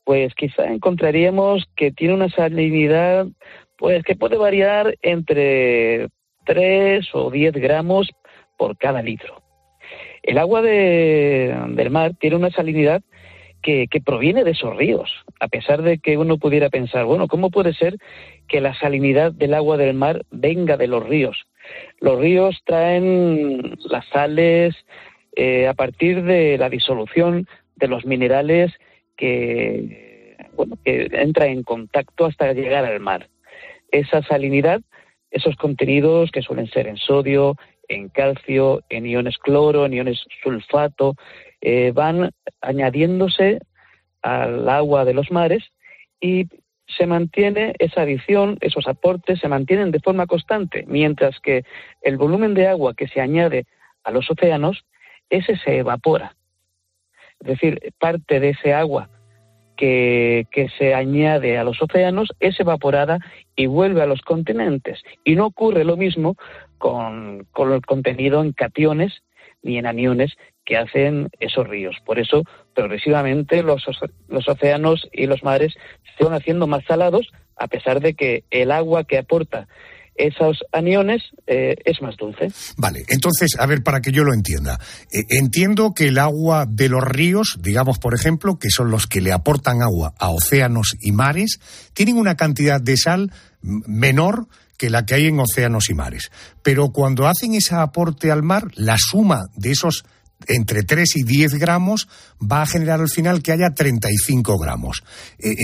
pues 0.04 0.34
quizá 0.36 0.66
encontraríamos 0.66 1.66
que 1.76 1.92
tiene 1.92 2.14
una 2.14 2.30
salinidad 2.30 3.28
pues 3.78 4.04
que 4.04 4.16
puede 4.16 4.38
variar 4.38 4.96
entre 5.02 6.08
3 6.46 7.08
o 7.14 7.30
10 7.30 7.54
gramos 7.54 8.10
por 8.58 8.78
cada 8.78 9.02
litro. 9.02 9.42
El 10.24 10.38
agua 10.38 10.62
de, 10.62 11.56
del 11.70 11.90
mar 11.90 12.14
tiene 12.20 12.38
una 12.38 12.50
salinidad 12.50 13.02
que, 13.62 13.88
proviene 14.06 14.44
de 14.44 14.52
esos 14.52 14.76
ríos, 14.76 15.12
a 15.40 15.48
pesar 15.48 15.82
de 15.82 15.98
que 15.98 16.18
uno 16.18 16.38
pudiera 16.38 16.70
pensar, 16.70 17.06
bueno, 17.06 17.28
¿cómo 17.28 17.50
puede 17.50 17.74
ser 17.74 17.98
que 18.48 18.62
la 18.62 18.74
salinidad 18.76 19.32
del 19.32 19.54
agua 19.54 19.78
del 19.78 19.94
mar 19.94 20.24
venga 20.32 20.78
de 20.78 20.88
los 20.88 21.06
ríos? 21.06 21.48
Los 22.00 22.20
ríos 22.20 22.62
traen 22.66 23.78
las 23.90 24.06
sales 24.08 24.76
eh, 25.36 25.68
a 25.68 25.74
partir 25.74 26.24
de 26.24 26.58
la 26.58 26.70
disolución 26.70 27.48
de 27.76 27.88
los 27.88 28.06
minerales 28.06 28.72
que, 29.18 30.38
bueno, 30.56 30.78
que 30.84 31.10
entra 31.12 31.48
en 31.48 31.64
contacto 31.64 32.26
hasta 32.26 32.54
llegar 32.54 32.86
al 32.86 33.00
mar. 33.00 33.28
Esa 33.92 34.22
salinidad, 34.24 34.82
esos 35.32 35.56
contenidos 35.56 36.32
que 36.32 36.42
suelen 36.42 36.68
ser 36.68 36.88
en 36.88 36.98
sodio, 36.98 37.56
en 37.88 38.10
calcio, 38.10 38.82
en 38.90 39.06
iones 39.06 39.38
cloro, 39.38 39.86
en 39.86 39.94
iones 39.94 40.26
sulfato, 40.44 41.16
eh, 41.62 41.92
van 41.94 42.32
añadiéndose 42.62 43.60
al 44.22 44.68
agua 44.70 45.06
de 45.06 45.14
los 45.14 45.32
mares 45.32 45.64
y 46.20 46.48
se 46.88 47.06
mantiene 47.06 47.74
esa 47.80 48.02
adición, 48.02 48.58
esos 48.62 48.88
aportes 48.88 49.40
se 49.40 49.48
mantienen 49.48 49.92
de 49.92 50.00
forma 50.00 50.26
constante, 50.26 50.86
mientras 50.88 51.40
que 51.40 51.64
el 52.02 52.18
volumen 52.18 52.54
de 52.54 52.68
agua 52.68 52.94
que 52.94 53.08
se 53.08 53.20
añade 53.20 53.66
a 54.04 54.12
los 54.12 54.30
océanos, 54.32 54.86
ese 55.30 55.58
se 55.58 55.80
evapora. 55.80 56.36
Es 57.42 57.48
decir, 57.48 57.94
parte 58.00 58.40
de 58.40 58.50
ese 58.50 58.74
agua 58.74 59.10
que, 59.76 60.48
se 60.78 60.94
añade 60.94 61.58
a 61.58 61.64
los 61.64 61.82
océanos 61.82 62.30
es 62.40 62.60
evaporada 62.60 63.20
y 63.56 63.68
vuelve 63.68 64.02
a 64.02 64.08
los 64.08 64.22
continentes. 64.22 65.04
Y 65.24 65.36
no 65.36 65.46
ocurre 65.46 65.84
lo 65.84 65.98
mismo 65.98 66.36
con, 66.78 67.46
con 67.52 67.72
el 67.74 67.86
contenido 67.86 68.42
en 68.42 68.54
cationes 68.54 69.24
ni 69.62 69.78
en 69.78 69.86
aniones 69.86 70.36
que 70.68 70.78
hacen 70.78 71.30
esos 71.40 71.68
ríos. 71.68 71.96
Por 72.06 72.20
eso, 72.20 72.44
progresivamente, 72.76 73.64
los, 73.64 73.86
los 74.28 74.48
océanos 74.48 75.08
y 75.14 75.26
los 75.26 75.42
mares 75.42 75.74
se 76.18 76.26
van 76.26 76.34
haciendo 76.34 76.68
más 76.68 76.84
salados, 76.86 77.28
a 77.56 77.68
pesar 77.68 78.02
de 78.02 78.14
que 78.14 78.44
el 78.52 78.72
agua 78.72 79.06
que 79.06 79.18
aporta 79.18 79.68
esos 80.16 80.64
aniones 80.74 81.22
eh, 81.46 81.76
es 81.86 82.02
más 82.02 82.18
dulce. 82.18 82.50
Vale, 82.76 83.04
entonces, 83.08 83.52
a 83.58 83.66
ver, 83.66 83.82
para 83.84 84.02
que 84.02 84.12
yo 84.12 84.24
lo 84.24 84.34
entienda. 84.34 84.78
Eh, 85.14 85.24
entiendo 85.30 85.94
que 85.94 86.08
el 86.08 86.18
agua 86.18 86.66
de 86.68 86.90
los 86.90 87.04
ríos, 87.04 87.58
digamos, 87.62 88.00
por 88.00 88.14
ejemplo, 88.14 88.58
que 88.60 88.70
son 88.70 88.92
los 88.92 89.08
que 89.08 89.22
le 89.22 89.32
aportan 89.32 89.82
agua 89.82 90.14
a 90.20 90.32
océanos 90.32 90.96
y 91.00 91.12
mares, 91.12 91.60
tienen 91.94 92.18
una 92.18 92.36
cantidad 92.36 92.82
de 92.82 92.98
sal 92.98 93.32
menor 93.62 94.48
que 94.78 94.90
la 94.90 95.06
que 95.06 95.16
hay 95.16 95.28
en 95.28 95.40
océanos 95.40 95.90
y 95.90 95.94
mares. 95.94 96.32
Pero 96.62 96.90
cuando 96.90 97.28
hacen 97.28 97.54
ese 97.54 97.76
aporte 97.76 98.32
al 98.32 98.44
mar, 98.44 98.66
la 98.76 98.98
suma 98.98 99.46
de 99.56 99.72
esos 99.72 100.04
entre 100.48 100.84
3 100.84 101.18
y 101.18 101.24
10 101.24 101.56
gramos 101.56 102.08
va 102.40 102.62
a 102.62 102.66
generar 102.66 103.00
al 103.00 103.10
final 103.10 103.42
que 103.42 103.52
haya 103.52 103.72
35 103.74 104.58
gramos. 104.58 105.04
Eh, 105.40 105.56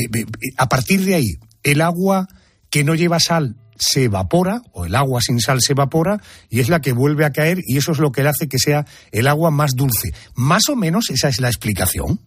a 0.57 0.67
partir 0.67 1.01
de 1.01 1.15
ahí, 1.15 1.35
el 1.63 1.81
agua 1.81 2.27
que 2.69 2.83
no 2.83 2.95
lleva 2.95 3.19
sal 3.19 3.55
se 3.75 4.05
evapora, 4.05 4.61
o 4.71 4.85
el 4.85 4.95
agua 4.95 5.21
sin 5.21 5.39
sal 5.39 5.59
se 5.61 5.73
evapora, 5.73 6.17
y 6.49 6.59
es 6.59 6.69
la 6.69 6.79
que 6.79 6.93
vuelve 6.93 7.25
a 7.25 7.31
caer, 7.31 7.59
y 7.65 7.77
eso 7.77 7.91
es 7.91 7.99
lo 7.99 8.11
que 8.11 8.23
le 8.23 8.29
hace 8.29 8.47
que 8.47 8.57
sea 8.57 8.85
el 9.11 9.27
agua 9.27 9.51
más 9.51 9.71
dulce. 9.75 10.11
Más 10.35 10.69
o 10.69 10.75
menos 10.75 11.09
esa 11.09 11.27
es 11.27 11.41
la 11.41 11.47
explicación. 11.47 12.19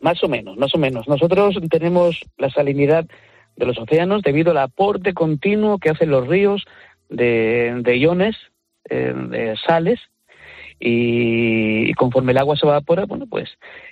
Más 0.00 0.22
o 0.24 0.28
menos, 0.28 0.56
más 0.56 0.74
o 0.74 0.78
menos. 0.78 1.06
Nosotros 1.08 1.56
tenemos 1.70 2.20
la 2.38 2.50
salinidad 2.50 3.06
de 3.56 3.66
los 3.66 3.78
océanos 3.78 4.22
debido 4.22 4.50
al 4.50 4.58
aporte 4.58 5.14
continuo 5.14 5.78
que 5.78 5.90
hacen 5.90 6.10
los 6.10 6.26
ríos 6.26 6.64
de, 7.08 7.96
iones, 7.96 8.36
eh, 8.88 9.12
de 9.14 9.54
sales, 9.64 10.00
y, 10.84 11.94
conforme 11.94 12.32
el 12.32 12.38
agua 12.38 12.56
se 12.56 12.66
evapora, 12.66 13.04
bueno, 13.04 13.26
pues 13.30 13.48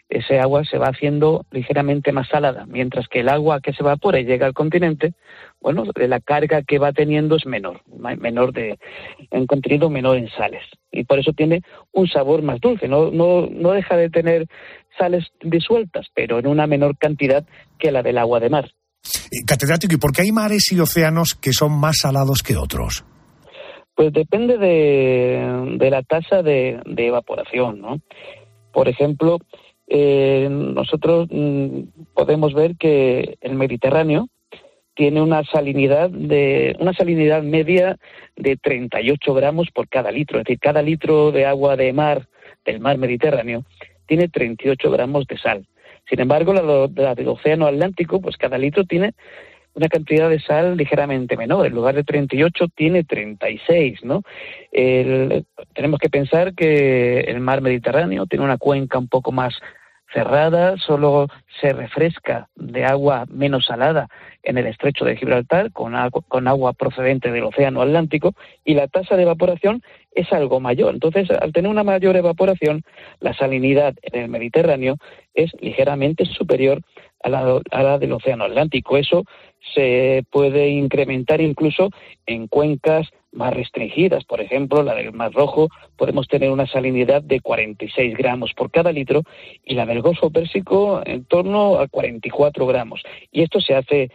ese 0.09 0.41
agua 0.41 0.65
se 0.65 0.77
va 0.77 0.89
haciendo 0.89 1.47
ligeramente 1.53 2.11
más 2.11 2.29
salada, 2.29 2.67
mientras 2.67 3.07
que 3.07 3.21
el 3.21 3.29
agua 3.29 3.61
que 3.61 3.73
se 3.73 3.85
evapora 3.85 4.19
y 4.19 4.25
llega 4.25 4.47
al 4.47 4.55
continente, 4.55 5.15
bueno, 5.61 5.85
la 5.95 6.19
carga 6.19 6.63
que 6.63 6.81
va 6.81 6.93
teniendo 6.93 7.37
es 7.37 7.47
menor, 7.47 7.83
menor 8.19 8.53
de, 8.53 8.81
en 9.31 9.47
contenido 9.47 9.89
menor 9.89 10.17
en 10.17 10.29
sales. 10.31 10.65
Y 10.91 11.05
por 11.05 11.21
eso 11.21 11.33
tiene 11.33 11.63
un 11.93 12.09
sabor 12.09 12.43
más 12.43 12.61
dulce, 12.61 12.89
no, 12.89 13.13
no, 13.13 13.47
no 13.47 13.71
deja 13.71 13.97
de 13.97 14.11
tener 14.11 14.49
sales 14.99 15.27
disueltas, 15.43 16.09
pero 16.13 16.41
en 16.41 16.49
una 16.49 16.67
menor 16.67 16.99
cantidad 16.99 17.45
que 17.79 17.93
la 17.93 18.03
del 18.03 18.19
agua 18.19 18.41
de 18.41 18.51
mar. 18.51 18.73
Eh, 19.31 19.45
catedrático, 19.47 19.95
¿y 19.95 19.99
por 19.99 20.11
qué 20.11 20.23
hay 20.23 20.33
mares 20.33 20.73
y 20.73 20.81
océanos 20.81 21.39
que 21.41 21.53
son 21.53 21.79
más 21.79 21.99
salados 22.01 22.43
que 22.43 22.57
otros? 22.57 23.05
Pues 23.95 24.13
depende 24.13 24.57
de, 24.59 25.77
de 25.77 25.91
la 25.91 26.03
tasa 26.03 26.43
de, 26.43 26.81
de, 26.87 27.07
evaporación, 27.07 27.81
¿no? 27.81 28.01
Por 28.73 28.89
ejemplo, 28.89 29.39
eh, 29.89 30.49
nosotros 30.51 31.29
mm, 31.31 31.81
podemos 32.15 32.55
ver 32.55 32.77
que 32.77 33.37
el 33.41 33.55
Mediterráneo 33.55 34.29
tiene 34.95 35.21
una 35.23 35.45
salinidad 35.45 36.11
de 36.11 36.77
una 36.79 36.93
salinidad 36.93 37.43
media 37.43 37.97
de 38.37 38.57
38 38.57 39.35
gramos 39.35 39.69
por 39.73 39.89
cada 39.89 40.11
litro, 40.11 40.39
es 40.39 40.45
decir, 40.45 40.59
cada 40.61 40.83
litro 40.83 41.33
de 41.33 41.47
agua 41.47 41.77
de 41.77 41.93
mar 41.93 42.29
del 42.65 42.81
mar 42.81 42.99
Mediterráneo 42.99 43.65
tiene 44.07 44.29
38 44.29 44.91
gramos 44.91 45.27
de 45.27 45.39
sal. 45.39 45.67
Sin 46.09 46.21
embargo, 46.21 46.53
la, 46.53 46.91
la 46.95 47.15
del 47.15 47.29
Océano 47.29 47.67
Atlántico, 47.67 48.21
pues 48.21 48.37
cada 48.37 48.59
litro 48.59 48.85
tiene 48.85 49.13
una 49.75 49.89
cantidad 49.89 50.29
de 50.29 50.41
sal 50.41 50.77
ligeramente 50.77 51.37
menor. 51.37 51.67
En 51.67 51.75
lugar 51.75 51.95
de 51.95 52.05
38 52.05 52.69
tiene 52.75 53.05
36, 53.05 54.05
¿no? 54.05 54.23
tenemos 54.73 55.99
que 56.01 56.09
pensar 56.11 56.55
que 56.55 57.21
el 57.21 57.41
mar 57.41 57.61
Mediterráneo 57.61 58.27
tiene 58.27 58.45
una 58.45 58.59
cuenca 58.59 58.99
un 58.99 59.09
poco 59.09 59.33
más 59.33 59.55
cerrada, 60.13 60.77
solo 60.79 61.29
se 61.61 61.73
refresca 61.73 62.49
de 62.57 62.85
agua 62.85 63.27
menos 63.29 63.67
salada 63.67 64.09
en 64.43 64.59
el 64.59 64.67
estrecho 64.67 65.05
de 65.05 65.17
Gibraltar 65.17 65.73
con 65.73 65.95
agua, 65.95 66.23
con 66.29 66.49
agua 66.49 66.73
procedente 66.73 67.31
del 67.31 67.45
Océano 67.45 67.83
Atlántico 67.83 68.35
y 68.65 68.75
la 68.75 68.89
tasa 68.89 69.17
de 69.17 69.23
evaporación 69.23 69.83
es 70.13 70.33
algo 70.33 70.61
mayor. 70.61 70.95
Entonces, 70.95 71.31
al 71.31 71.53
tener 71.53 71.71
una 71.71 71.85
mayor 71.85 72.17
evaporación, 72.17 72.83
la 73.21 73.35
salinidad 73.35 73.95
en 74.03 74.23
el 74.23 74.29
Mediterráneo 74.29 74.97
es 75.35 75.53
ligeramente 75.61 76.25
superior 76.25 76.81
a 77.23 77.29
la, 77.29 77.61
a 77.71 77.83
la 77.83 77.99
del 77.99 78.13
Océano 78.13 78.45
Atlántico. 78.45 78.97
Eso 78.97 79.25
se 79.75 80.25
puede 80.31 80.69
incrementar 80.71 81.41
incluso 81.41 81.91
en 82.27 82.49
cuencas 82.49 83.09
más 83.33 83.55
restringidas. 83.55 84.25
Por 84.25 84.41
ejemplo, 84.41 84.83
la 84.83 84.95
del 84.95 85.13
Mar 85.13 85.33
Rojo 85.33 85.69
podemos 85.97 86.27
tener 86.29 86.51
una 86.51 86.67
salinidad 86.67 87.23
de 87.23 87.41
46 87.41 88.17
gramos 88.17 88.53
por 88.57 88.71
cada 88.71 88.93
litro 88.93 89.23
y 89.65 89.75
la 89.75 89.87
del 89.87 90.03
Golfo 90.03 90.31
Pérsico 90.31 91.01
en 91.05 91.25
torno 91.25 91.79
a 91.79 91.89
44 91.89 92.67
gramos. 92.67 93.03
Y 93.31 93.43
esto 93.43 93.61
se 93.61 93.75
hace, 93.75 94.11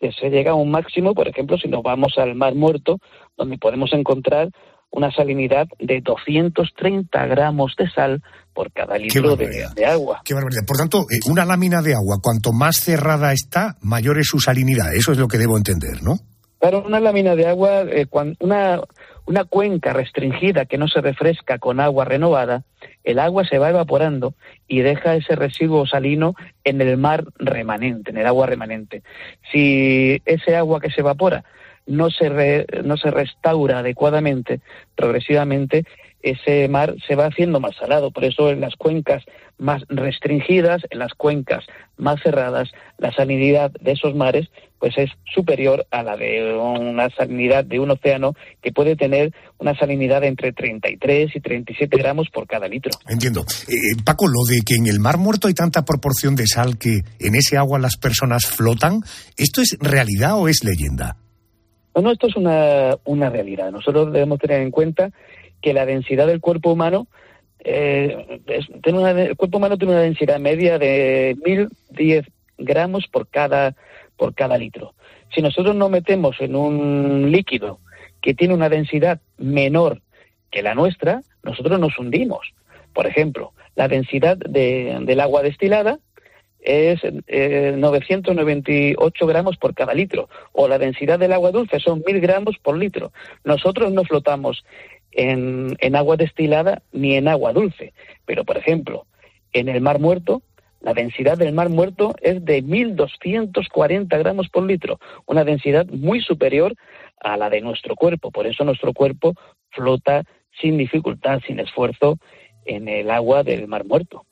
se 0.00 0.30
llega 0.30 0.52
a 0.52 0.54
un 0.54 0.70
máximo, 0.70 1.14
por 1.14 1.28
ejemplo, 1.28 1.56
si 1.58 1.68
nos 1.68 1.82
vamos 1.82 2.18
al 2.18 2.34
Mar 2.34 2.54
Muerto, 2.54 2.98
donde 3.36 3.58
podemos 3.58 3.92
encontrar 3.92 4.50
una 4.90 5.12
salinidad 5.12 5.66
de 5.78 6.00
230 6.00 7.26
gramos 7.26 7.74
de 7.76 7.90
sal 7.90 8.22
por 8.54 8.72
cada 8.72 8.96
litro 8.96 9.36
de, 9.36 9.86
agua. 9.86 10.22
Qué 10.24 10.34
barbaridad. 10.34 10.62
Por 10.66 10.76
tanto, 10.78 11.02
eh, 11.02 11.20
una 11.26 11.44
lámina 11.44 11.82
de 11.82 11.94
agua, 11.94 12.16
cuanto 12.22 12.52
más 12.52 12.76
cerrada 12.78 13.32
está, 13.32 13.76
mayor 13.82 14.18
es 14.18 14.26
su 14.28 14.40
salinidad. 14.40 14.94
Eso 14.94 15.12
es 15.12 15.18
lo 15.18 15.28
que 15.28 15.38
debo 15.38 15.56
entender, 15.56 16.02
¿no? 16.02 16.16
Claro, 16.58 16.82
una 16.84 16.98
lámina 16.98 17.36
de 17.36 17.46
agua, 17.46 17.82
eh, 17.82 18.06
una, 18.40 18.80
una 19.26 19.44
cuenca 19.44 19.92
restringida 19.92 20.66
que 20.66 20.76
no 20.76 20.88
se 20.88 21.00
refresca 21.00 21.58
con 21.58 21.78
agua 21.78 22.04
renovada, 22.04 22.64
el 23.04 23.20
agua 23.20 23.44
se 23.44 23.58
va 23.58 23.70
evaporando 23.70 24.34
y 24.66 24.80
deja 24.80 25.14
ese 25.14 25.36
residuo 25.36 25.86
salino 25.86 26.34
en 26.64 26.80
el 26.80 26.96
mar 26.96 27.24
remanente, 27.36 28.10
en 28.10 28.16
el 28.16 28.26
agua 28.26 28.46
remanente. 28.46 29.02
Si 29.52 30.20
ese 30.24 30.56
agua 30.56 30.80
que 30.80 30.90
se 30.90 31.00
evapora 31.00 31.44
no 31.86 32.10
se, 32.10 32.66
no 32.84 32.96
se 32.96 33.10
restaura 33.10 33.78
adecuadamente, 33.78 34.60
progresivamente, 34.96 35.84
ese 36.22 36.68
mar 36.68 36.94
se 37.06 37.14
va 37.14 37.26
haciendo 37.26 37.60
más 37.60 37.76
salado. 37.76 38.10
Por 38.10 38.24
eso 38.24 38.50
en 38.50 38.60
las 38.60 38.74
cuencas 38.76 39.24
más 39.58 39.82
restringidas, 39.88 40.82
en 40.90 40.98
las 41.00 41.14
cuencas 41.14 41.64
más 41.96 42.20
cerradas, 42.22 42.70
la 42.98 43.12
salinidad 43.12 43.72
de 43.80 43.92
esos 43.92 44.14
mares 44.14 44.48
pues 44.78 44.96
es 44.96 45.10
superior 45.34 45.84
a 45.90 46.04
la 46.04 46.16
de 46.16 46.54
una 46.54 47.10
salinidad 47.10 47.64
de 47.64 47.80
un 47.80 47.90
océano 47.90 48.34
que 48.62 48.70
puede 48.70 48.94
tener 48.94 49.32
una 49.58 49.76
salinidad 49.76 50.22
entre 50.22 50.52
33 50.52 51.34
y 51.34 51.40
37 51.40 51.96
gramos 51.96 52.28
por 52.32 52.46
cada 52.46 52.68
litro. 52.68 52.92
Entiendo. 53.08 53.40
Eh, 53.68 53.72
eh, 53.72 54.02
Paco, 54.04 54.28
lo 54.28 54.44
de 54.48 54.60
que 54.64 54.76
en 54.76 54.86
el 54.86 55.00
Mar 55.00 55.18
Muerto 55.18 55.48
hay 55.48 55.54
tanta 55.54 55.84
proporción 55.84 56.36
de 56.36 56.46
sal 56.46 56.78
que 56.78 57.00
en 57.18 57.34
ese 57.34 57.56
agua 57.56 57.80
las 57.80 57.96
personas 57.96 58.46
flotan, 58.46 59.00
¿esto 59.36 59.60
es 59.60 59.76
realidad 59.80 60.38
o 60.38 60.46
es 60.46 60.62
leyenda? 60.62 61.16
No, 62.00 62.12
esto 62.12 62.28
es 62.28 62.36
una, 62.36 62.96
una 63.04 63.28
realidad. 63.28 63.72
Nosotros 63.72 64.12
debemos 64.12 64.38
tener 64.38 64.60
en 64.60 64.70
cuenta 64.70 65.10
que 65.60 65.72
la 65.72 65.86
densidad 65.86 66.26
del 66.26 66.40
cuerpo 66.40 66.72
humano 66.72 67.08
eh, 67.60 68.40
tiene 68.82 68.98
una, 68.98 69.10
el 69.10 69.36
cuerpo 69.36 69.58
humano 69.58 69.76
tiene 69.76 69.94
una 69.94 70.02
densidad 70.02 70.38
media 70.38 70.78
de 70.78 71.36
1010 71.44 72.26
gramos 72.58 73.06
por 73.08 73.28
cada 73.28 73.74
por 74.16 74.34
cada 74.34 74.58
litro. 74.58 74.94
Si 75.34 75.42
nosotros 75.42 75.74
nos 75.74 75.90
metemos 75.90 76.40
en 76.40 76.56
un 76.56 77.30
líquido 77.30 77.80
que 78.20 78.34
tiene 78.34 78.54
una 78.54 78.68
densidad 78.68 79.20
menor 79.36 80.02
que 80.50 80.62
la 80.62 80.74
nuestra, 80.74 81.22
nosotros 81.42 81.78
nos 81.78 81.98
hundimos. 81.98 82.52
Por 82.92 83.06
ejemplo, 83.06 83.52
la 83.76 83.88
densidad 83.88 84.36
de, 84.36 84.98
del 85.02 85.20
agua 85.20 85.42
destilada 85.42 85.98
es 86.60 87.00
998 87.04 89.24
eh, 89.24 89.28
gramos 89.28 89.56
por 89.56 89.74
cada 89.74 89.94
litro, 89.94 90.28
o 90.52 90.66
la 90.66 90.78
densidad 90.78 91.18
del 91.18 91.32
agua 91.32 91.52
dulce 91.52 91.78
son 91.78 92.02
1000 92.04 92.20
gramos 92.20 92.58
por 92.58 92.76
litro. 92.76 93.12
Nosotros 93.44 93.92
no 93.92 94.04
flotamos 94.04 94.64
en, 95.12 95.76
en 95.80 95.96
agua 95.96 96.16
destilada 96.16 96.82
ni 96.92 97.14
en 97.14 97.28
agua 97.28 97.52
dulce, 97.52 97.92
pero 98.26 98.44
por 98.44 98.56
ejemplo, 98.56 99.06
en 99.52 99.68
el 99.68 99.80
mar 99.80 99.98
muerto, 99.98 100.42
la 100.80 100.94
densidad 100.94 101.36
del 101.36 101.52
mar 101.52 101.70
muerto 101.70 102.14
es 102.20 102.44
de 102.44 102.62
1.240 102.62 104.18
gramos 104.18 104.48
por 104.48 104.64
litro, 104.64 105.00
una 105.26 105.44
densidad 105.44 105.86
muy 105.86 106.20
superior 106.20 106.74
a 107.20 107.36
la 107.36 107.50
de 107.50 107.60
nuestro 107.60 107.96
cuerpo. 107.96 108.30
Por 108.30 108.46
eso 108.46 108.64
nuestro 108.64 108.92
cuerpo 108.92 109.34
flota 109.70 110.24
sin 110.60 110.78
dificultad, 110.78 111.40
sin 111.46 111.58
esfuerzo, 111.58 112.18
en 112.64 112.88
el 112.88 113.10
agua 113.10 113.42
del 113.42 113.66
mar 113.66 113.84
muerto 113.84 114.27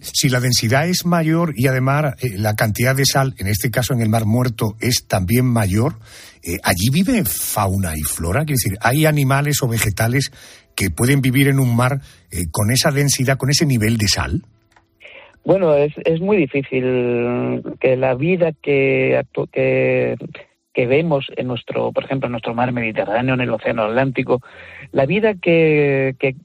si 0.00 0.28
la 0.28 0.40
densidad 0.40 0.88
es 0.88 1.04
mayor 1.04 1.52
y 1.56 1.66
además 1.66 2.14
eh, 2.22 2.36
la 2.36 2.54
cantidad 2.54 2.94
de 2.94 3.04
sal, 3.04 3.34
en 3.38 3.46
este 3.46 3.70
caso 3.70 3.92
en 3.94 4.00
el 4.00 4.08
Mar 4.08 4.24
Muerto, 4.26 4.76
es 4.80 5.06
también 5.06 5.46
mayor, 5.46 5.96
eh, 6.42 6.56
allí 6.62 6.88
vive 6.92 7.24
fauna 7.24 7.94
y 7.96 8.02
flora, 8.02 8.40
es 8.42 8.46
decir, 8.46 8.78
hay 8.80 9.06
animales 9.06 9.62
o 9.62 9.68
vegetales 9.68 10.30
que 10.74 10.90
pueden 10.90 11.20
vivir 11.20 11.48
en 11.48 11.58
un 11.58 11.76
mar 11.76 12.00
eh, 12.30 12.44
con 12.50 12.70
esa 12.70 12.90
densidad, 12.90 13.36
con 13.36 13.50
ese 13.50 13.66
nivel 13.66 13.98
de 13.98 14.08
sal. 14.08 14.42
Bueno, 15.44 15.74
es, 15.74 15.92
es 16.04 16.20
muy 16.20 16.36
difícil 16.36 17.62
que 17.80 17.96
la 17.96 18.14
vida 18.14 18.52
que, 18.62 19.22
que, 19.52 20.16
que 20.72 20.86
vemos 20.86 21.26
en 21.36 21.46
nuestro, 21.46 21.92
por 21.92 22.04
ejemplo, 22.04 22.26
en 22.26 22.32
nuestro 22.32 22.54
mar 22.54 22.72
Mediterráneo, 22.72 23.34
en 23.34 23.40
el 23.40 23.50
Océano 23.50 23.82
Atlántico, 23.84 24.40
la 24.92 25.06
vida 25.06 25.34
que, 25.34 26.14
que, 26.18 26.36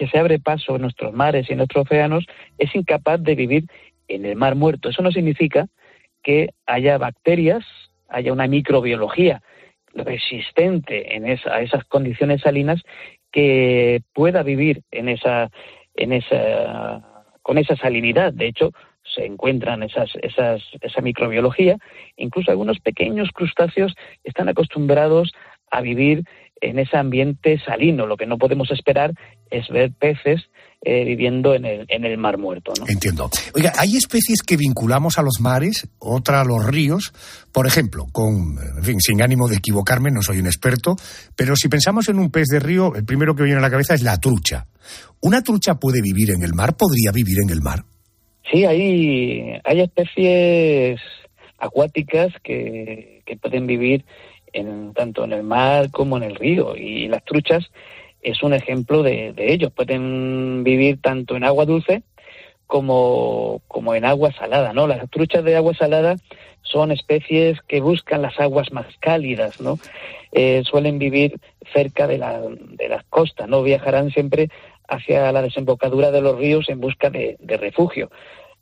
que 0.00 0.08
se 0.08 0.18
abre 0.18 0.38
paso 0.38 0.76
en 0.76 0.80
nuestros 0.80 1.12
mares 1.12 1.46
y 1.46 1.52
en 1.52 1.58
nuestros 1.58 1.84
océanos 1.84 2.24
es 2.56 2.74
incapaz 2.74 3.22
de 3.22 3.34
vivir 3.34 3.66
en 4.08 4.24
el 4.24 4.34
mar 4.34 4.54
muerto. 4.54 4.88
Eso 4.88 5.02
no 5.02 5.12
significa 5.12 5.66
que 6.22 6.54
haya 6.64 6.96
bacterias, 6.96 7.66
haya 8.08 8.32
una 8.32 8.46
microbiología 8.46 9.42
resistente 9.92 11.14
en 11.14 11.28
esa, 11.28 11.54
a 11.54 11.60
esas 11.60 11.84
condiciones 11.84 12.40
salinas 12.40 12.80
que 13.30 14.00
pueda 14.14 14.42
vivir 14.42 14.80
en 14.90 15.10
esa, 15.10 15.50
en 15.94 16.14
esa, 16.14 17.26
con 17.42 17.58
esa 17.58 17.76
salinidad. 17.76 18.32
De 18.32 18.46
hecho, 18.46 18.70
se 19.02 19.26
encuentran 19.26 19.82
esas, 19.82 20.08
esas, 20.22 20.62
esa 20.80 21.02
microbiología. 21.02 21.76
Incluso 22.16 22.50
algunos 22.50 22.80
pequeños 22.80 23.32
crustáceos 23.34 23.94
están 24.24 24.48
acostumbrados 24.48 25.34
a 25.70 25.82
vivir 25.82 26.24
en 26.62 26.78
ese 26.78 26.96
ambiente 26.96 27.58
salino. 27.58 28.06
Lo 28.06 28.16
que 28.16 28.26
no 28.26 28.38
podemos 28.38 28.70
esperar 28.70 29.12
es 29.50 29.68
ver 29.68 29.92
peces 29.92 30.42
eh, 30.82 31.04
viviendo 31.04 31.54
en 31.54 31.66
el, 31.66 31.84
en 31.88 32.04
el 32.04 32.16
mar 32.16 32.38
muerto. 32.38 32.72
¿no? 32.78 32.86
Entiendo. 32.88 33.28
Oiga, 33.54 33.72
hay 33.76 33.96
especies 33.96 34.42
que 34.42 34.56
vinculamos 34.56 35.18
a 35.18 35.22
los 35.22 35.40
mares, 35.40 35.88
otra 35.98 36.40
a 36.40 36.44
los 36.44 36.64
ríos, 36.64 37.12
por 37.52 37.66
ejemplo, 37.66 38.06
con, 38.12 38.56
en 38.78 38.82
fin, 38.82 39.00
sin 39.00 39.20
ánimo 39.20 39.46
de 39.46 39.56
equivocarme, 39.56 40.10
no 40.10 40.22
soy 40.22 40.38
un 40.38 40.46
experto, 40.46 40.96
pero 41.36 41.54
si 41.54 41.68
pensamos 41.68 42.08
en 42.08 42.18
un 42.18 42.30
pez 42.30 42.46
de 42.48 42.60
río, 42.60 42.94
el 42.94 43.04
primero 43.04 43.34
que 43.34 43.42
viene 43.42 43.58
a 43.58 43.62
la 43.62 43.70
cabeza 43.70 43.92
es 43.94 44.02
la 44.02 44.18
trucha. 44.18 44.66
¿Una 45.20 45.42
trucha 45.42 45.74
puede 45.74 46.00
vivir 46.00 46.30
en 46.30 46.42
el 46.42 46.54
mar? 46.54 46.76
¿Podría 46.76 47.12
vivir 47.12 47.40
en 47.44 47.50
el 47.50 47.60
mar? 47.60 47.84
Sí, 48.50 48.64
hay, 48.64 49.60
hay 49.62 49.80
especies 49.82 50.98
acuáticas 51.58 52.32
que, 52.42 53.22
que 53.26 53.36
pueden 53.36 53.66
vivir 53.66 54.04
en, 54.52 54.94
tanto 54.94 55.24
en 55.24 55.32
el 55.32 55.42
mar 55.42 55.90
como 55.90 56.16
en 56.16 56.22
el 56.22 56.36
río 56.36 56.74
y 56.74 57.06
las 57.08 57.22
truchas 57.24 57.70
es 58.22 58.42
un 58.42 58.54
ejemplo 58.54 59.02
de, 59.02 59.32
de 59.32 59.52
ello. 59.52 59.70
Pueden 59.70 60.64
vivir 60.64 61.00
tanto 61.00 61.36
en 61.36 61.44
agua 61.44 61.64
dulce 61.64 62.02
como, 62.66 63.62
como 63.66 63.94
en 63.94 64.04
agua 64.04 64.32
salada, 64.32 64.72
¿no? 64.72 64.86
Las 64.86 65.10
truchas 65.10 65.44
de 65.44 65.56
agua 65.56 65.74
salada 65.74 66.16
son 66.62 66.92
especies 66.92 67.58
que 67.66 67.80
buscan 67.80 68.22
las 68.22 68.38
aguas 68.38 68.72
más 68.72 68.86
cálidas, 69.00 69.60
¿no? 69.60 69.78
Eh, 70.32 70.62
suelen 70.64 70.98
vivir 70.98 71.40
cerca 71.72 72.06
de, 72.06 72.18
la, 72.18 72.40
de 72.40 72.88
las 72.88 73.04
costas, 73.04 73.48
¿no? 73.48 73.62
Viajarán 73.62 74.10
siempre 74.10 74.50
hacia 74.86 75.32
la 75.32 75.42
desembocadura 75.42 76.10
de 76.10 76.20
los 76.20 76.38
ríos 76.38 76.68
en 76.68 76.80
busca 76.80 77.10
de 77.10 77.36
refugio. 77.60 78.10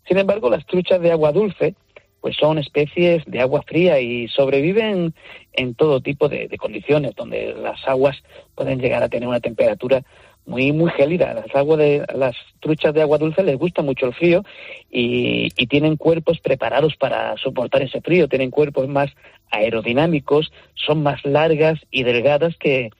Sin 0.08 0.16
embargo, 0.16 0.48
las 0.48 0.64
truchas 0.64 1.02
de 1.02 1.12
agua 1.12 1.32
dulce, 1.32 1.74
pues 2.20 2.36
son 2.36 2.58
especies 2.58 3.24
de 3.26 3.40
agua 3.40 3.62
fría 3.62 4.00
y 4.00 4.28
sobreviven 4.28 5.14
en 5.52 5.74
todo 5.74 6.00
tipo 6.00 6.28
de, 6.28 6.48
de, 6.48 6.58
condiciones, 6.58 7.14
donde 7.14 7.54
las 7.54 7.86
aguas 7.86 8.16
pueden 8.54 8.80
llegar 8.80 9.02
a 9.02 9.08
tener 9.08 9.28
una 9.28 9.40
temperatura 9.40 10.02
muy 10.48 10.72
muy 10.72 10.90
gélida. 10.90 11.34
Las 11.34 11.54
aguas 11.54 11.78
de 11.78 12.04
las 12.14 12.34
truchas 12.60 12.94
de 12.94 13.02
agua 13.02 13.18
dulce 13.18 13.42
les 13.42 13.56
gusta 13.56 13.82
mucho 13.82 14.06
el 14.06 14.14
frío 14.14 14.42
y, 14.90 15.48
y 15.56 15.66
tienen 15.66 15.96
cuerpos 15.96 16.40
preparados 16.40 16.96
para 16.96 17.36
soportar 17.36 17.82
ese 17.82 18.00
frío. 18.00 18.28
Tienen 18.28 18.50
cuerpos 18.50 18.88
más 18.88 19.10
aerodinámicos, 19.50 20.50
son 20.74 21.02
más 21.02 21.24
largas 21.24 21.78
y 21.90 22.02
delgadas 22.02 22.56
que, 22.56 22.90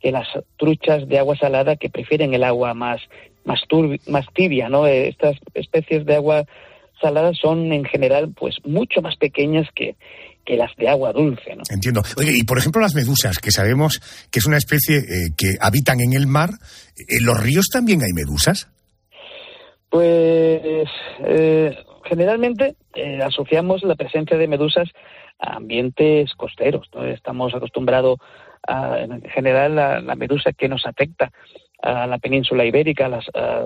que 0.00 0.10
las 0.10 0.26
truchas 0.56 1.06
de 1.06 1.18
agua 1.18 1.36
salada 1.36 1.76
que 1.76 1.90
prefieren 1.90 2.34
el 2.34 2.44
agua 2.44 2.74
más 2.74 3.00
más, 3.46 3.60
turbi, 3.68 4.00
más 4.08 4.26
tibia, 4.34 4.68
¿no? 4.68 4.86
Estas 4.86 5.36
especies 5.54 6.04
de 6.04 6.16
agua 6.16 6.44
saladas 7.00 7.36
son 7.40 7.72
en 7.72 7.84
general 7.84 8.32
pues 8.34 8.56
mucho 8.64 9.02
más 9.02 9.16
pequeñas 9.16 9.68
que, 9.74 9.96
que 10.44 10.56
las 10.56 10.74
de 10.76 10.88
agua 10.88 11.12
dulce. 11.12 11.54
¿no? 11.54 11.62
Entiendo. 11.68 12.02
Oye, 12.16 12.32
y 12.34 12.44
por 12.44 12.58
ejemplo 12.58 12.80
las 12.80 12.94
medusas, 12.94 13.38
que 13.38 13.50
sabemos 13.50 14.00
que 14.30 14.38
es 14.38 14.46
una 14.46 14.56
especie 14.56 14.98
eh, 14.98 15.30
que 15.36 15.56
habitan 15.60 16.00
en 16.00 16.14
el 16.14 16.26
mar, 16.26 16.50
¿en 16.96 17.26
los 17.26 17.42
ríos 17.42 17.66
también 17.70 18.00
hay 18.02 18.12
medusas? 18.14 18.68
Pues 19.90 20.88
eh, 21.24 21.76
generalmente 22.04 22.76
eh, 22.94 23.20
asociamos 23.22 23.82
la 23.82 23.94
presencia 23.94 24.36
de 24.36 24.48
medusas 24.48 24.88
a 25.38 25.56
ambientes 25.56 26.32
costeros. 26.34 26.88
¿no? 26.94 27.04
Estamos 27.04 27.54
acostumbrados 27.54 28.18
a, 28.66 29.00
en 29.00 29.22
general, 29.22 29.76
la, 29.76 30.00
la 30.00 30.14
medusa 30.14 30.52
que 30.52 30.68
nos 30.68 30.86
afecta 30.86 31.30
a 31.86 32.06
la 32.06 32.18
península 32.18 32.64
ibérica, 32.64 33.08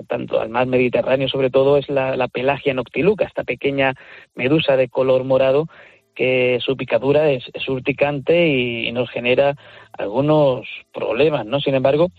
tanto 0.07 0.39
al 0.39 0.49
mar 0.49 0.67
Mediterráneo 0.67 1.27
sobre 1.27 1.49
todo, 1.49 1.77
es 1.77 1.89
la, 1.89 2.15
la, 2.15 2.27
pelagia 2.27 2.73
noctiluca, 2.73 3.25
esta 3.25 3.43
pequeña 3.43 3.95
medusa 4.35 4.77
de 4.77 4.89
color 4.89 5.23
morado 5.23 5.67
que 6.13 6.59
su 6.61 6.75
picadura 6.77 7.31
es, 7.31 7.45
urticante 7.67 8.47
y, 8.47 8.87
y, 8.87 8.91
nos 8.91 9.09
genera 9.09 9.55
algunos 9.97 10.67
problemas, 10.93 11.45
¿no? 11.45 11.59
Sin 11.59 11.73
embargo, 11.73 12.09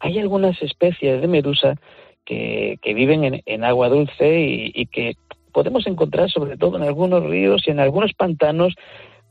hay 0.00 0.18
algunas 0.18 0.60
especies 0.62 1.20
de 1.20 1.28
medusa 1.28 1.74
que, 2.24 2.78
que 2.82 2.94
viven 2.94 3.24
en, 3.24 3.42
en, 3.46 3.64
agua 3.64 3.88
dulce 3.88 4.40
y, 4.40 4.72
y 4.74 4.86
que 4.86 5.14
podemos 5.52 5.86
encontrar 5.86 6.30
sobre 6.30 6.56
todo 6.56 6.76
en 6.76 6.82
algunos 6.82 7.24
ríos 7.24 7.62
y 7.66 7.70
en 7.70 7.80
algunos 7.80 8.12
pantanos 8.14 8.74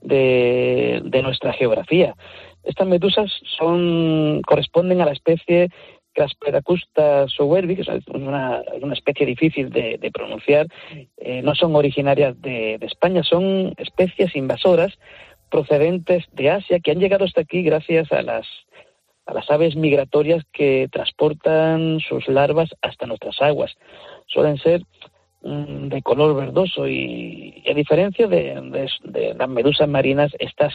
de, 0.01 1.01
de 1.03 1.21
nuestra 1.21 1.53
geografía. 1.53 2.15
Estas 2.63 2.87
medusas 2.87 3.31
son, 3.57 4.41
corresponden 4.45 5.01
a 5.01 5.05
la 5.05 5.13
especie 5.13 5.69
Casperacusta 6.17 7.27
sowerbi, 7.27 7.75
que 7.75 7.83
es 7.83 8.07
una, 8.07 8.63
una 8.81 8.93
especie 8.95 9.23
difícil 9.23 9.69
de, 9.69 10.09
pronunciar, 10.11 10.65
eh, 11.17 11.43
no 11.43 11.53
son 11.53 11.75
originarias 11.75 12.41
de, 12.41 12.79
España, 12.81 13.21
son 13.21 13.75
especies 13.77 14.35
invasoras 14.35 14.97
procedentes 15.51 16.25
de 16.31 16.49
Asia 16.49 16.79
que 16.79 16.89
han 16.89 16.99
llegado 16.99 17.23
hasta 17.23 17.41
aquí 17.41 17.61
gracias 17.61 18.11
a 18.11 18.23
las, 18.23 18.47
a 19.27 19.35
las 19.35 19.47
aves 19.51 19.75
migratorias 19.75 20.43
que 20.51 20.89
transportan 20.91 21.99
sus 21.99 22.27
larvas 22.27 22.71
hasta 22.81 23.05
nuestras 23.05 23.39
aguas. 23.39 23.75
Suelen 24.25 24.57
ser 24.57 24.81
mm, 25.43 25.89
de 25.89 26.01
color 26.01 26.35
verdoso 26.35 26.87
y, 26.87 27.63
a 27.69 27.75
diferencia 27.75 28.25
de, 28.25 28.89
de, 29.03 29.35
las 29.35 29.49
medusas 29.49 29.87
marinas, 29.87 30.31
estas 30.39 30.73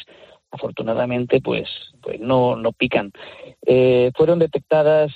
afortunadamente 0.53 1.41
pues, 1.41 1.69
pues 2.01 2.21
no, 2.21 2.55
no 2.55 2.71
pican. 2.71 3.11
Eh, 3.67 4.13
fueron 4.15 4.39
detectadas 4.39 5.11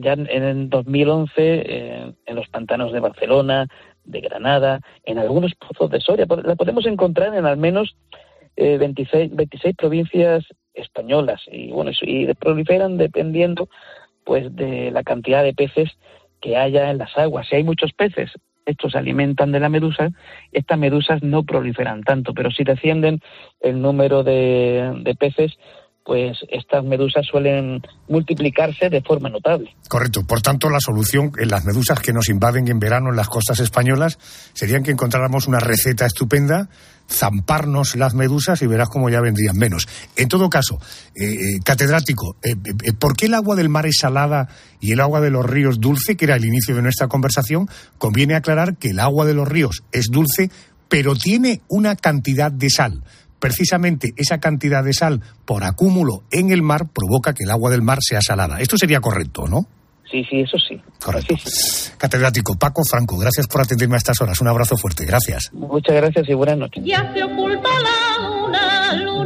ya 0.00 0.12
en, 0.12 0.26
en 0.28 0.70
2011 0.70 1.32
eh, 1.36 2.12
en 2.26 2.36
los 2.36 2.48
pantanos 2.48 2.92
de 2.92 3.00
Barcelona, 3.00 3.66
de 4.04 4.20
Granada, 4.20 4.80
en 5.04 5.18
algunos 5.18 5.54
pozos 5.54 5.90
de 5.90 6.00
Soria. 6.00 6.26
La 6.44 6.56
podemos 6.56 6.86
encontrar 6.86 7.34
en 7.34 7.46
al 7.46 7.56
menos 7.56 7.96
eh, 8.56 8.78
26, 8.78 9.34
26 9.34 9.76
provincias 9.76 10.44
españolas 10.74 11.40
y 11.50 11.70
bueno 11.70 11.90
y 12.02 12.32
proliferan 12.34 12.96
dependiendo 12.96 13.68
pues 14.24 14.54
de 14.54 14.90
la 14.90 15.02
cantidad 15.02 15.42
de 15.42 15.54
peces 15.54 15.90
que 16.40 16.56
haya 16.56 16.90
en 16.90 16.98
las 16.98 17.16
aguas. 17.16 17.48
Si 17.48 17.56
hay 17.56 17.64
muchos 17.64 17.92
peces, 17.92 18.30
estos 18.66 18.92
se 18.92 18.98
alimentan 18.98 19.52
de 19.52 19.60
la 19.60 19.68
medusa, 19.68 20.10
estas 20.52 20.78
medusas 20.78 21.22
no 21.22 21.42
proliferan 21.44 22.02
tanto, 22.02 22.34
pero 22.34 22.50
si 22.50 22.64
descienden 22.64 23.20
el 23.60 23.80
número 23.80 24.22
de, 24.22 24.92
de 25.02 25.14
peces, 25.14 25.58
pues 26.04 26.38
estas 26.48 26.84
medusas 26.84 27.26
suelen 27.26 27.82
multiplicarse 28.08 28.88
de 28.88 29.02
forma 29.02 29.28
notable. 29.28 29.74
Correcto. 29.88 30.26
Por 30.26 30.40
tanto, 30.40 30.70
la 30.70 30.80
solución 30.80 31.32
en 31.38 31.48
las 31.48 31.64
medusas 31.64 32.00
que 32.00 32.12
nos 32.12 32.28
invaden 32.28 32.68
en 32.68 32.78
verano 32.78 33.10
en 33.10 33.16
las 33.16 33.28
costas 33.28 33.60
españolas 33.60 34.18
sería 34.52 34.80
que 34.80 34.90
encontráramos 34.90 35.46
una 35.46 35.60
receta 35.60 36.06
estupenda, 36.06 36.68
zamparnos 37.08 37.96
las 37.96 38.14
medusas 38.14 38.62
y 38.62 38.66
verás 38.66 38.88
cómo 38.88 39.10
ya 39.10 39.20
vendrían 39.20 39.56
menos. 39.56 39.86
En 40.16 40.28
todo 40.28 40.48
caso, 40.48 40.78
eh, 41.14 41.24
eh, 41.24 41.58
catedrático, 41.64 42.36
eh, 42.42 42.54
eh, 42.84 42.92
¿por 42.92 43.16
qué 43.16 43.26
el 43.26 43.34
agua 43.34 43.56
del 43.56 43.68
mar 43.68 43.86
es 43.86 43.98
salada 44.00 44.48
y 44.80 44.92
el 44.92 45.00
agua 45.00 45.20
de 45.20 45.30
los 45.30 45.44
ríos 45.44 45.80
dulce, 45.80 46.16
que 46.16 46.24
era 46.24 46.36
el 46.36 46.44
inicio 46.44 46.74
de 46.74 46.82
nuestra 46.82 47.08
conversación? 47.08 47.68
Conviene 47.98 48.34
aclarar 48.34 48.76
que 48.76 48.90
el 48.90 49.00
agua 49.00 49.26
de 49.26 49.34
los 49.34 49.46
ríos 49.46 49.82
es 49.92 50.06
dulce, 50.10 50.50
pero 50.88 51.14
tiene 51.14 51.60
una 51.68 51.94
cantidad 51.94 52.50
de 52.50 52.70
sal 52.70 53.02
precisamente 53.40 54.12
esa 54.16 54.38
cantidad 54.38 54.84
de 54.84 54.92
sal 54.92 55.20
por 55.44 55.64
acúmulo 55.64 56.22
en 56.30 56.52
el 56.52 56.62
mar 56.62 56.88
provoca 56.94 57.32
que 57.34 57.44
el 57.44 57.50
agua 57.50 57.70
del 57.70 57.82
mar 57.82 57.98
sea 58.00 58.20
salada. 58.20 58.60
Esto 58.60 58.76
sería 58.76 59.00
correcto, 59.00 59.48
¿no? 59.48 59.66
Sí, 60.10 60.24
sí, 60.28 60.40
eso 60.40 60.58
sí. 60.58 60.80
Correcto. 61.02 61.36
Sí, 61.36 61.50
sí. 61.50 61.92
Catedrático 61.96 62.56
Paco 62.56 62.82
Franco, 62.84 63.16
gracias 63.16 63.46
por 63.46 63.62
atenderme 63.62 63.94
a 63.94 63.98
estas 63.98 64.20
horas. 64.20 64.40
Un 64.40 64.48
abrazo 64.48 64.76
fuerte. 64.76 65.04
Gracias. 65.06 65.50
Muchas 65.52 65.94
gracias 65.94 66.28
y 66.28 66.34
buenas 66.34 66.58
noches. 66.58 66.82
Ya 66.84 67.12
se 67.12 67.22
oculta 67.22 67.68
la 67.68 68.28
luna, 68.28 68.92
luna 69.04 69.19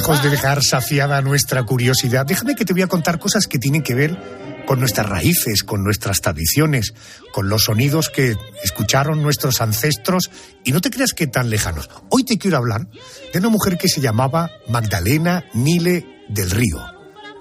Lejos 0.00 0.22
de 0.22 0.30
dejar 0.30 0.62
saciada 0.62 1.20
nuestra 1.20 1.62
curiosidad, 1.64 2.24
déjame 2.24 2.54
que 2.54 2.64
te 2.64 2.72
voy 2.72 2.80
a 2.80 2.86
contar 2.86 3.18
cosas 3.18 3.46
que 3.46 3.58
tienen 3.58 3.82
que 3.82 3.94
ver 3.94 4.18
con 4.66 4.80
nuestras 4.80 5.06
raíces, 5.06 5.62
con 5.62 5.84
nuestras 5.84 6.22
tradiciones, 6.22 6.94
con 7.34 7.50
los 7.50 7.64
sonidos 7.64 8.08
que 8.08 8.34
escucharon 8.64 9.22
nuestros 9.22 9.60
ancestros 9.60 10.30
y 10.64 10.72
no 10.72 10.80
te 10.80 10.88
creas 10.88 11.12
que 11.12 11.26
tan 11.26 11.50
lejanos. 11.50 11.90
Hoy 12.08 12.24
te 12.24 12.38
quiero 12.38 12.56
hablar 12.56 12.88
de 13.30 13.38
una 13.40 13.50
mujer 13.50 13.76
que 13.76 13.88
se 13.88 14.00
llamaba 14.00 14.50
Magdalena 14.68 15.44
Nile 15.52 16.06
del 16.30 16.50
Río. 16.50 16.78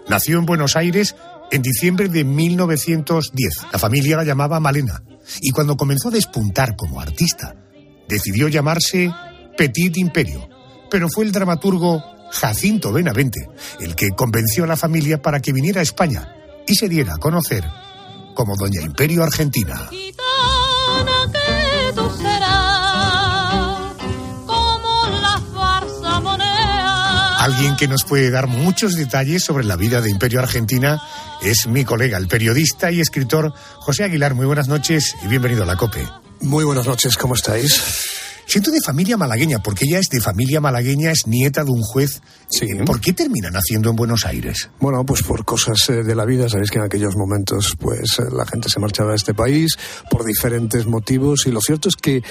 Nació 0.09 0.37
en 0.37 0.45
Buenos 0.45 0.75
Aires 0.75 1.15
en 1.51 1.61
diciembre 1.61 2.09
de 2.09 2.25
1910. 2.25 3.67
La 3.71 3.79
familia 3.79 4.17
la 4.17 4.25
llamaba 4.25 4.59
Malena 4.59 5.01
y 5.39 5.51
cuando 5.51 5.77
comenzó 5.77 6.09
a 6.09 6.11
despuntar 6.11 6.75
como 6.75 6.99
artista, 6.99 7.55
decidió 8.09 8.49
llamarse 8.49 9.13
Petit 9.57 9.95
Imperio. 9.95 10.49
Pero 10.91 11.07
fue 11.07 11.23
el 11.23 11.31
dramaturgo 11.31 12.18
Jacinto 12.31 12.91
Benavente 12.91 13.49
el 13.79 13.95
que 13.95 14.09
convenció 14.11 14.63
a 14.63 14.67
la 14.67 14.77
familia 14.77 15.21
para 15.21 15.39
que 15.39 15.53
viniera 15.53 15.79
a 15.79 15.83
España 15.83 16.35
y 16.67 16.75
se 16.75 16.89
diera 16.89 17.15
a 17.15 17.17
conocer 17.17 17.65
como 18.35 18.55
Doña 18.55 18.81
Imperio 18.81 19.23
Argentina. 19.23 19.89
Alguien 27.39 27.75
que 27.77 27.87
nos 27.87 28.03
puede 28.03 28.29
dar 28.29 28.47
muchos 28.47 28.95
detalles 28.95 29.43
sobre 29.43 29.63
la 29.63 29.75
vida 29.75 30.01
de 30.01 30.09
Imperio 30.09 30.39
Argentina 30.39 31.01
es 31.41 31.67
mi 31.67 31.83
colega, 31.85 32.17
el 32.17 32.27
periodista 32.27 32.91
y 32.91 32.99
escritor 32.99 33.53
José 33.77 34.03
Aguilar. 34.03 34.35
Muy 34.35 34.45
buenas 34.45 34.67
noches 34.67 35.15
y 35.23 35.27
bienvenido 35.27 35.63
a 35.63 35.65
la 35.65 35.75
COPE. 35.75 36.07
Muy 36.41 36.63
buenas 36.63 36.85
noches, 36.85 37.17
¿cómo 37.17 37.35
estáis? 37.35 38.08
Siento 38.49 38.71
de 38.71 38.79
familia 38.83 39.15
malagueña, 39.15 39.59
porque 39.59 39.85
ella 39.85 39.99
es 39.99 40.09
de 40.09 40.19
familia 40.19 40.59
malagueña, 40.59 41.11
es 41.11 41.27
nieta 41.27 41.63
de 41.63 41.69
un 41.69 41.83
juez. 41.83 42.19
Sí. 42.49 42.65
¿Por 42.83 42.99
qué 42.99 43.13
termina 43.13 43.51
naciendo 43.51 43.91
en 43.91 43.95
Buenos 43.95 44.25
Aires? 44.25 44.71
Bueno, 44.79 45.05
pues 45.05 45.21
por 45.21 45.45
cosas 45.45 45.87
eh, 45.89 46.01
de 46.03 46.15
la 46.15 46.25
vida. 46.25 46.49
Sabéis 46.49 46.71
que 46.71 46.79
en 46.79 46.85
aquellos 46.85 47.15
momentos, 47.15 47.75
pues 47.79 48.17
eh, 48.17 48.23
la 48.35 48.47
gente 48.47 48.67
se 48.67 48.79
marchaba 48.79 49.11
de 49.11 49.17
este 49.17 49.35
país 49.35 49.77
por 50.09 50.25
diferentes 50.25 50.87
motivos. 50.87 51.45
Y 51.45 51.51
lo 51.51 51.61
cierto 51.61 51.89
es 51.89 51.95
que 51.95 52.23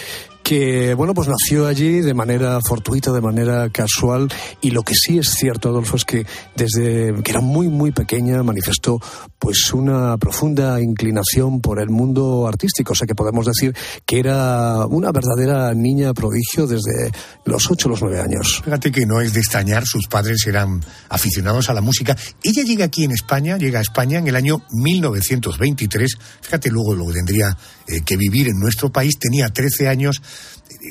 que 0.48 0.94
bueno 0.94 1.12
pues 1.12 1.28
nació 1.28 1.66
allí 1.66 2.00
de 2.00 2.14
manera 2.14 2.58
fortuita, 2.66 3.12
de 3.12 3.20
manera 3.20 3.68
casual 3.68 4.28
y 4.62 4.70
lo 4.70 4.82
que 4.82 4.94
sí 4.94 5.18
es 5.18 5.28
cierto 5.34 5.68
Adolfo 5.68 5.96
es 5.96 6.06
que 6.06 6.24
desde 6.56 7.12
que 7.22 7.32
era 7.32 7.42
muy 7.42 7.68
muy 7.68 7.92
pequeña 7.92 8.42
manifestó 8.42 8.98
pues 9.38 9.74
una 9.74 10.16
profunda 10.16 10.80
inclinación 10.80 11.60
por 11.60 11.82
el 11.82 11.90
mundo 11.90 12.46
artístico, 12.48 12.94
o 12.94 12.96
sea 12.96 13.06
que 13.06 13.14
podemos 13.14 13.44
decir 13.44 13.76
que 14.06 14.20
era 14.20 14.86
una 14.86 15.12
verdadera 15.12 15.74
niña 15.74 16.07
prodigio 16.14 16.66
desde 16.66 17.12
los 17.44 17.70
ocho 17.70 17.88
o 17.88 17.90
los 17.90 18.02
nueve 18.02 18.20
años. 18.20 18.62
Fíjate 18.64 18.90
que 18.92 19.06
no 19.06 19.20
es 19.20 19.32
de 19.32 19.40
extrañar, 19.40 19.84
sus 19.86 20.06
padres 20.06 20.46
eran 20.46 20.84
aficionados 21.08 21.68
a 21.70 21.74
la 21.74 21.80
música. 21.80 22.16
Ella 22.42 22.62
llega 22.62 22.84
aquí 22.84 23.04
en 23.04 23.12
España, 23.12 23.56
llega 23.56 23.78
a 23.78 23.82
España 23.82 24.18
en 24.18 24.28
el 24.28 24.36
año 24.36 24.62
1923, 24.70 26.18
fíjate 26.40 26.70
luego 26.70 26.94
lo 26.94 27.12
tendría 27.12 27.56
eh, 27.86 28.00
que 28.04 28.16
vivir 28.16 28.48
en 28.48 28.58
nuestro 28.58 28.90
país, 28.90 29.18
tenía 29.18 29.48
13 29.48 29.88
años 29.88 30.22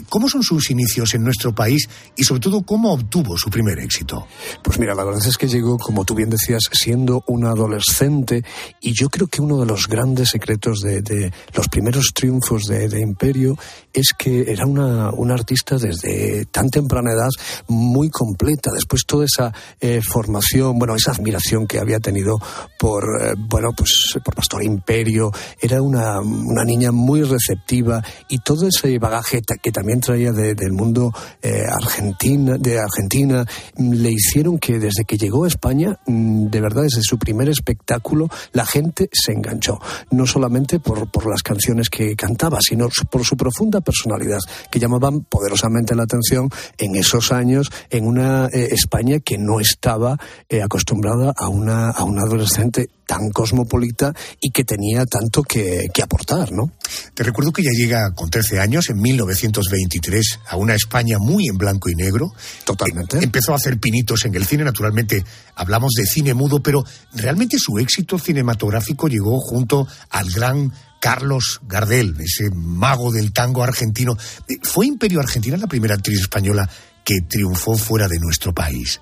¿Cómo 0.10 0.30
son 0.30 0.44
sus 0.44 0.70
inicios 0.72 1.14
en 1.14 1.24
nuestro 1.24 1.54
país 1.54 1.88
y 2.16 2.24
sobre 2.24 2.42
todo 2.42 2.62
cómo 2.62 2.94
obtuvo 2.94 3.38
su 3.38 3.50
primer 3.50 3.80
éxito? 3.80 4.28
Pues 4.64 4.80
mira, 4.80 4.96
la 4.96 5.04
verdad 5.04 5.26
es 5.26 5.38
que 5.38 5.48
llegó, 5.48 5.78
como 5.78 6.06
tú 6.06 6.16
bien 6.16 6.30
decías, 6.30 6.64
siendo 6.72 7.24
una 7.28 7.50
adolescente 7.50 8.44
y 8.82 8.94
yo 8.94 9.10
creo 9.10 9.28
que 9.28 9.42
uno 9.42 9.60
de 9.60 9.66
los 9.66 9.88
grandes 9.88 10.30
secretos 10.30 10.80
de, 10.82 11.32
los 11.54 11.68
primeros 11.70 12.12
triunfos 12.14 12.64
de, 12.66 12.98
Imperio 12.98 13.58
es 13.94 14.12
que 14.18 14.52
era 14.52 14.66
una, 14.66 15.10
artista 15.34 15.78
desde 15.78 16.46
tan 16.46 16.70
temprana 16.70 17.12
edad 17.12 17.30
muy 17.68 18.10
completa. 18.10 18.72
Después 18.74 19.06
toda 19.06 19.26
esa 19.26 19.54
eh, 19.80 20.02
formación, 20.02 20.80
bueno, 20.80 20.96
esa 20.96 21.12
admiración 21.12 21.68
que 21.68 21.80
había 21.80 22.00
tenido 22.00 22.40
por, 22.80 23.04
eh, 23.22 23.34
bueno, 23.38 23.70
pues 23.76 24.18
por 24.24 24.36
Pastor 24.36 24.64
Imperio, 24.64 25.32
era 25.62 25.82
una, 25.82 26.20
una 26.20 26.64
niña 26.64 26.92
muy 26.92 27.22
receptiva 27.24 28.04
y 28.30 28.40
todo 28.40 28.68
ese 28.68 28.98
bagaje 28.98 29.42
que 29.68 29.72
también 29.74 30.00
traía 30.00 30.32
del 30.32 30.72
mundo 30.72 31.12
eh, 31.42 31.64
argentina, 31.70 32.58
de 32.58 32.80
Argentina, 32.80 33.46
le 33.78 34.12
hicieron 34.14 34.60
que 34.60 34.80
desde 34.80 35.04
que 35.06 35.18
llegó 35.18 35.44
a 35.44 35.50
España, 35.50 36.00
mm, 36.06 36.46
de 36.46 36.62
verdad, 36.62 36.84
desde 36.84 37.02
su 37.04 37.20
primer 37.20 37.50
espectáculo, 37.50 38.30
la 38.54 38.66
gente 38.66 39.10
se 39.12 39.34
enganchó. 39.34 39.78
No 40.10 40.26
solamente 40.26 40.80
por, 40.80 41.12
por 41.12 41.30
las 41.30 41.44
canciones 41.44 41.90
que 41.90 42.16
cantaba, 42.16 42.60
sino 42.62 42.88
por 43.12 43.26
su 43.26 43.36
profunda 43.36 43.82
personalidad, 43.82 44.40
que 44.72 44.80
llamaban 44.80 45.26
poderosamente 45.26 45.96
la 45.96 46.04
atención 46.04 46.50
en 46.78 46.96
esos 46.96 47.34
años 47.34 47.70
en 47.90 48.08
una 48.08 48.46
eh, 48.46 48.70
España 48.72 49.20
que 49.20 49.38
no 49.38 49.60
estaba 49.60 50.18
eh, 50.48 50.62
acostumbrada 50.62 51.34
a 51.36 51.50
una, 51.50 51.90
a 51.90 52.06
una 52.06 52.22
adolescente 52.22 52.88
tan 53.08 53.32
cosmopolita 53.32 54.14
y 54.40 54.52
que 54.52 54.64
tenía 54.64 55.06
tanto 55.06 55.42
que, 55.42 55.88
que, 55.92 56.04
aportar, 56.04 56.52
¿no? 56.52 56.72
Te 57.16 57.24
recuerdo 57.24 57.52
que 57.52 57.64
ya 57.64 57.72
llega 57.72 58.12
con 58.14 58.30
13 58.30 58.60
años, 58.60 58.90
en 58.90 59.02
1923, 59.02 60.40
a 60.50 60.58
una 60.58 60.76
España 60.76 61.18
muy 61.18 61.48
en 61.48 61.58
blanco 61.58 61.90
y 61.90 61.96
negro. 61.96 62.34
Totalmente. 62.66 63.18
empezó 63.24 63.54
a 63.54 63.56
hacer 63.56 63.80
pinitos 63.80 64.26
en 64.26 64.36
el 64.36 64.46
cine, 64.46 64.64
naturalmente 64.66 65.24
hablamos 65.56 65.94
de 65.94 66.06
cine 66.06 66.34
mudo, 66.34 66.62
pero 66.62 66.84
realmente 67.14 67.58
su 67.58 67.80
éxito 67.80 68.20
cinematográfico 68.20 69.08
llegó 69.08 69.40
junto 69.40 69.88
al 70.10 70.30
gran 70.30 70.74
Carlos 71.00 71.62
Gardel, 71.68 72.16
ese 72.20 72.50
mago 72.54 73.12
del 73.12 73.32
tango 73.32 73.64
argentino. 73.64 74.18
¿Fue 74.64 74.88
Imperio 74.88 75.20
Argentina 75.20 75.56
la 75.56 75.68
primera 75.68 75.96
actriz 75.96 76.20
española 76.20 76.70
que 77.08 77.22
triunfó 77.22 77.78
fuera 77.78 78.10
de 78.10 78.20
nuestro 78.20 78.54
país? 78.54 79.00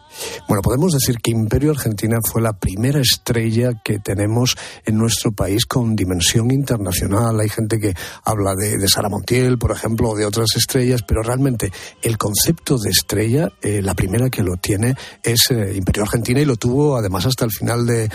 Bueno, 0.48 0.62
podemos 0.62 0.94
decir 0.94 1.18
que 1.18 1.32
Imperio 1.32 1.72
Argentina 1.72 2.20
fue 2.24 2.40
la 2.40 2.54
primera 2.54 3.00
estrella 3.00 3.82
que 3.84 3.98
tenemos 3.98 4.56
en 4.86 4.96
nuestro 4.96 5.32
país 5.32 5.66
con 5.66 5.96
dimensión 5.96 6.52
internacional. 6.52 7.40
Hay 7.40 7.50
gente 7.50 7.80
que 7.80 7.96
habla 8.24 8.54
de, 8.54 8.88
Sara 8.88 9.10
Montiel, 9.10 9.58
por 9.58 9.72
ejemplo, 9.72 10.10
o 10.10 10.16
de 10.16 10.24
otras 10.24 10.50
estrellas, 10.56 11.02
pero 11.02 11.24
realmente 11.24 11.72
el 12.04 12.20
concepto 12.20 12.78
de 12.78 12.92
estrella, 12.92 13.52
eh, 13.64 13.82
la 13.82 13.96
primera 13.96 14.30
que 14.30 14.44
lo 14.44 14.58
tiene 14.58 14.96
es 15.24 15.50
eh, 15.50 15.74
Imperio 15.76 16.04
Argentina 16.04 16.40
y 16.40 16.46
lo 16.46 16.58
tuvo 16.58 16.98
además 16.98 17.26
hasta 17.26 17.44
el 17.46 17.52
final 17.52 17.88
de, 17.88 18.08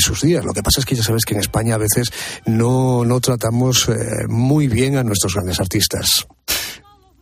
sus 0.00 0.22
días. 0.22 0.42
Lo 0.42 0.54
que 0.54 0.62
pasa 0.62 0.80
es 0.80 0.86
que 0.86 0.94
ya 0.94 1.02
sabes 1.02 1.26
que 1.26 1.34
en 1.34 1.40
España 1.40 1.74
a 1.74 1.78
veces 1.78 2.10
no, 2.46 3.04
no 3.04 3.20
tratamos 3.20 3.90
eh, 3.90 3.94
muy 4.26 4.68
bien 4.68 4.96
a 4.96 5.04
nuestros 5.04 5.34
grandes 5.34 5.60
artistas. 5.60 6.26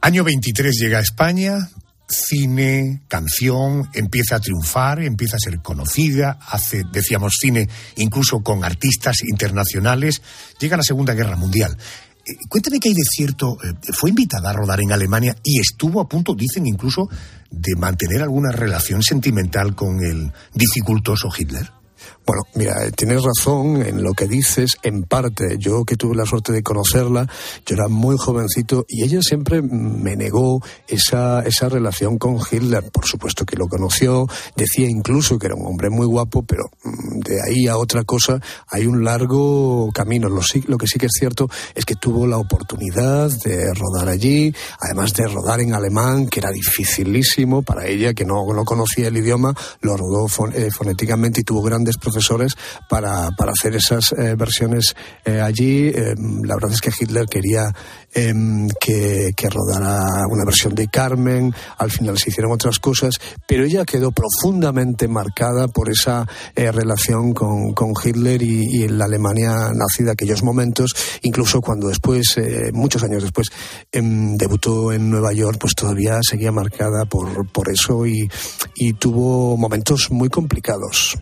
Año 0.01 0.25
23 0.25 0.75
llega 0.81 0.99
a 0.99 1.01
España, 1.01 1.69
cine, 2.13 3.03
canción, 3.09 3.89
empieza 3.95 4.37
a 4.37 4.41
triunfar, 4.41 5.03
empieza 5.03 5.37
a 5.37 5.41
ser 5.41 5.61
conocida, 5.61 6.39
hace, 6.49 6.83
decíamos, 6.93 7.35
cine 7.41 7.69
incluso 7.97 8.43
con 8.43 8.65
artistas 8.65 9.23
internacionales, 9.25 10.23
llega 10.59 10.77
la 10.77 10.83
Segunda 10.83 11.15
Guerra 11.15 11.37
Mundial. 11.37 11.77
Eh, 12.25 12.37
cuéntame 12.49 12.79
qué 12.79 12.91
hay 12.91 12.95
de 12.95 13.03
cierto, 13.03 13.57
eh, 13.65 13.75
fue 13.93 14.11
invitada 14.11 14.51
a 14.51 14.53
rodar 14.53 14.81
en 14.81 14.93
Alemania 14.93 15.37
y 15.43 15.59
estuvo 15.59 16.01
a 16.01 16.09
punto, 16.09 16.35
dicen 16.35 16.67
incluso, 16.67 17.09
de 17.51 17.75
mantener 17.77 18.23
alguna 18.23 18.53
relación 18.53 19.03
sentimental 19.03 19.75
con 19.75 20.05
el 20.05 20.33
dificultoso 20.55 21.29
Hitler. 21.37 21.82
Bueno, 22.25 22.43
mira, 22.55 22.91
tienes 22.93 23.23
razón 23.25 23.83
en 23.83 24.03
lo 24.03 24.13
que 24.13 24.29
dices, 24.29 24.77
en 24.83 25.03
parte. 25.03 25.57
Yo 25.59 25.85
que 25.85 25.97
tuve 25.97 26.15
la 26.15 26.25
suerte 26.25 26.53
de 26.53 26.63
conocerla, 26.63 27.29
yo 27.67 27.75
era 27.75 27.89
muy 27.89 28.17
jovencito 28.17 28.85
y 28.89 29.03
ella 29.03 29.21
siempre 29.23 29.61
me 29.61 30.15
negó 30.15 30.63
esa, 30.87 31.41
esa 31.41 31.69
relación 31.69 32.19
con 32.19 32.39
Hitler. 32.39 32.91
Por 32.93 33.07
supuesto 33.07 33.45
que 33.45 33.57
lo 33.57 33.67
conoció, 33.67 34.29
decía 34.57 34.89
incluso 34.89 35.39
que 35.39 35.47
era 35.47 35.57
un 35.57 35.67
hombre 35.67 35.91
muy 35.91 36.07
guapo, 36.07 36.43
pero 36.43 36.65
mm, 36.85 37.21
de 37.21 37.41
ahí 37.43 37.67
a 37.67 37.77
otra 37.77 38.05
cosa 38.05 38.41
hay 38.69 38.87
un 38.87 39.05
largo 39.05 39.91
camino. 39.93 40.29
Lo, 40.29 40.43
lo 40.67 40.79
que 40.79 40.87
sí 40.87 40.99
que 40.99 41.07
es 41.07 41.13
cierto 41.19 41.49
es 41.75 41.85
que 41.85 41.97
tuvo 41.97 42.27
la 42.27 42.39
oportunidad 42.39 43.31
de 43.45 43.75
rodar 43.75 44.09
allí, 44.09 44.55
además 44.81 45.13
de 45.15 45.27
rodar 45.27 45.61
en 45.61 45.75
alemán, 45.75 46.29
que 46.29 46.39
era 46.39 46.51
dificilísimo 46.51 47.63
para 47.63 47.87
ella, 47.87 48.15
que 48.15 48.25
no, 48.25 48.47
no 48.55 48.65
conocía 48.65 49.09
el 49.09 49.17
idioma, 49.17 49.55
lo 49.81 49.97
rodó 49.97 50.27
eh, 50.55 50.71
fonéticamente 50.71 51.41
y 51.41 51.45
tuvo 51.45 51.63
grandes 51.63 51.97
profesores 52.13 52.57
para, 52.89 53.31
para 53.37 53.53
hacer 53.53 53.75
esas 53.75 54.13
eh, 54.13 54.35
versiones 54.37 54.95
eh, 55.25 55.41
allí. 55.41 55.89
Eh, 55.89 56.15
la 56.45 56.55
verdad 56.55 56.73
es 56.73 56.81
que 56.81 56.91
Hitler 56.99 57.27
quería 57.27 57.73
em, 58.13 58.69
que, 58.81 59.31
que, 59.37 59.49
rodara 59.49 60.03
una 60.31 60.45
versión 60.45 60.75
de 60.75 60.89
Carmen, 60.89 61.55
al 61.79 61.91
final 61.91 62.19
se 62.19 62.31
hicieron 62.31 62.53
otras 62.53 62.79
cosas, 62.79 63.19
pero 63.47 63.65
ella 63.65 63.85
quedó 63.85 64.13
profundamente 64.13 65.09
marcada 65.09 65.69
por 65.69 65.89
esa 65.91 66.27
relación 66.55 67.33
con, 67.33 67.73
con 67.73 67.93
Hitler 68.03 68.43
y, 68.43 68.83
en 68.85 68.99
la 68.99 69.07
Alemania 69.07 69.71
nacida 69.75 70.13
aquellos 70.13 70.43
momentos, 70.43 70.95
incluso 71.23 71.61
cuando 71.61 71.89
después, 71.89 72.37
muchos 72.73 73.03
años 73.03 73.23
después, 73.23 73.49
em, 73.91 74.37
debutó 74.37 74.93
en 74.93 75.11
Nueva 75.11 75.33
York, 75.33 75.59
pues 75.61 75.75
todavía 75.75 76.19
seguía 76.23 76.53
marcada 76.53 77.05
por, 77.07 77.47
por 77.51 77.71
eso 77.71 78.07
y, 78.07 78.29
y 78.75 78.93
tuvo 78.95 79.57
momentos 79.57 80.11
muy 80.11 80.29
complicados. 80.29 81.17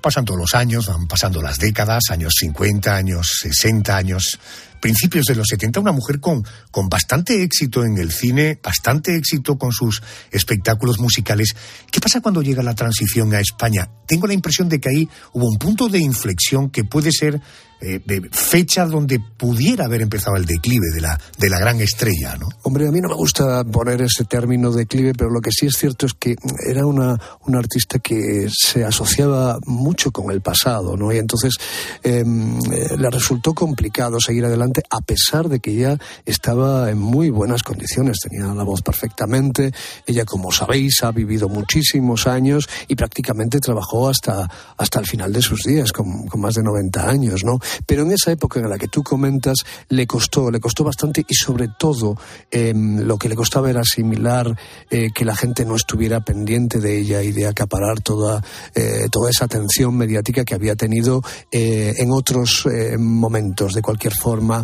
Pasan 0.00 0.24
todos 0.24 0.40
los 0.40 0.54
años, 0.54 0.86
van 0.86 1.06
pasando 1.06 1.42
las 1.42 1.58
décadas, 1.58 2.04
años 2.10 2.34
50, 2.38 2.94
años 2.94 3.28
60, 3.42 3.96
años 3.96 4.38
principios 4.80 5.26
de 5.26 5.34
los 5.34 5.46
70, 5.48 5.80
una 5.80 5.92
mujer 5.92 6.20
con, 6.20 6.44
con 6.70 6.88
bastante 6.88 7.42
éxito 7.42 7.84
en 7.84 7.98
el 7.98 8.10
cine, 8.10 8.58
bastante 8.62 9.16
éxito 9.16 9.58
con 9.58 9.72
sus 9.72 10.02
espectáculos 10.30 10.98
musicales. 10.98 11.54
¿Qué 11.90 12.00
pasa 12.00 12.20
cuando 12.20 12.42
llega 12.42 12.62
la 12.62 12.74
transición 12.74 13.34
a 13.34 13.40
España? 13.40 13.88
Tengo 14.06 14.26
la 14.26 14.34
impresión 14.34 14.68
de 14.68 14.80
que 14.80 14.88
ahí 14.90 15.08
hubo 15.32 15.48
un 15.48 15.58
punto 15.58 15.88
de 15.88 15.98
inflexión 15.98 16.70
que 16.70 16.84
puede 16.84 17.12
ser 17.12 17.40
eh, 17.80 18.00
de 18.04 18.28
fecha 18.32 18.86
donde 18.86 19.20
pudiera 19.20 19.84
haber 19.84 20.02
empezado 20.02 20.34
el 20.34 20.44
declive 20.44 20.86
de 20.92 21.00
la, 21.00 21.16
de 21.38 21.48
la 21.48 21.60
gran 21.60 21.80
estrella, 21.80 22.34
¿no? 22.36 22.48
Hombre, 22.64 22.88
a 22.88 22.90
mí 22.90 23.00
no 23.00 23.08
me 23.08 23.14
gusta 23.14 23.62
poner 23.62 24.02
ese 24.02 24.24
término 24.24 24.72
declive, 24.72 25.12
pero 25.16 25.30
lo 25.30 25.40
que 25.40 25.52
sí 25.52 25.66
es 25.66 25.74
cierto 25.74 26.06
es 26.06 26.14
que 26.14 26.34
era 26.68 26.84
una, 26.84 27.16
una 27.46 27.60
artista 27.60 28.00
que 28.00 28.48
se 28.52 28.84
asociaba 28.84 29.60
mucho 29.64 30.10
con 30.10 30.32
el 30.32 30.40
pasado, 30.40 30.96
¿no? 30.96 31.12
Y 31.12 31.18
entonces 31.18 31.54
em, 32.02 32.58
eh, 32.58 32.96
le 32.98 33.10
resultó 33.10 33.54
complicado 33.54 34.18
seguir 34.18 34.44
adelante 34.44 34.67
a 34.90 35.00
pesar 35.00 35.48
de 35.48 35.60
que 35.60 35.72
ella 35.72 35.98
estaba 36.24 36.90
en 36.90 36.98
muy 36.98 37.30
buenas 37.30 37.62
condiciones, 37.62 38.18
tenía 38.20 38.46
la 38.54 38.64
voz 38.64 38.82
perfectamente, 38.82 39.72
ella, 40.06 40.24
como 40.24 40.50
sabéis, 40.52 41.02
ha 41.02 41.12
vivido 41.12 41.48
muchísimos 41.48 42.26
años 42.26 42.68
y 42.86 42.94
prácticamente 42.94 43.60
trabajó 43.60 44.08
hasta, 44.08 44.48
hasta 44.76 45.00
el 45.00 45.06
final 45.06 45.32
de 45.32 45.42
sus 45.42 45.62
días, 45.62 45.92
con, 45.92 46.26
con 46.26 46.40
más 46.40 46.54
de 46.54 46.62
90 46.62 47.08
años, 47.08 47.44
¿no? 47.44 47.58
Pero 47.86 48.02
en 48.02 48.12
esa 48.12 48.32
época 48.32 48.60
en 48.60 48.68
la 48.68 48.78
que 48.78 48.88
tú 48.88 49.02
comentas, 49.02 49.58
le 49.88 50.06
costó, 50.06 50.50
le 50.50 50.60
costó 50.60 50.84
bastante 50.84 51.24
y 51.26 51.34
sobre 51.34 51.68
todo 51.68 52.16
em, 52.50 53.00
lo 53.00 53.18
que 53.18 53.28
le 53.28 53.34
costaba 53.34 53.70
era 53.70 53.80
asimilar 53.80 54.56
eh, 54.90 55.10
que 55.14 55.24
la 55.24 55.36
gente 55.36 55.64
no 55.64 55.76
estuviera 55.76 56.20
pendiente 56.20 56.80
de 56.80 56.98
ella 56.98 57.22
y 57.22 57.32
de 57.32 57.46
acaparar 57.46 58.00
toda, 58.00 58.42
eh, 58.74 59.08
toda 59.10 59.30
esa 59.30 59.44
atención 59.44 59.96
mediática 59.96 60.44
que 60.44 60.54
había 60.54 60.76
tenido 60.76 61.22
eh, 61.50 61.94
en 61.98 62.10
otros 62.10 62.66
momentos. 62.98 63.74
De 63.74 63.82
cualquier 63.82 64.14
forma, 64.14 64.57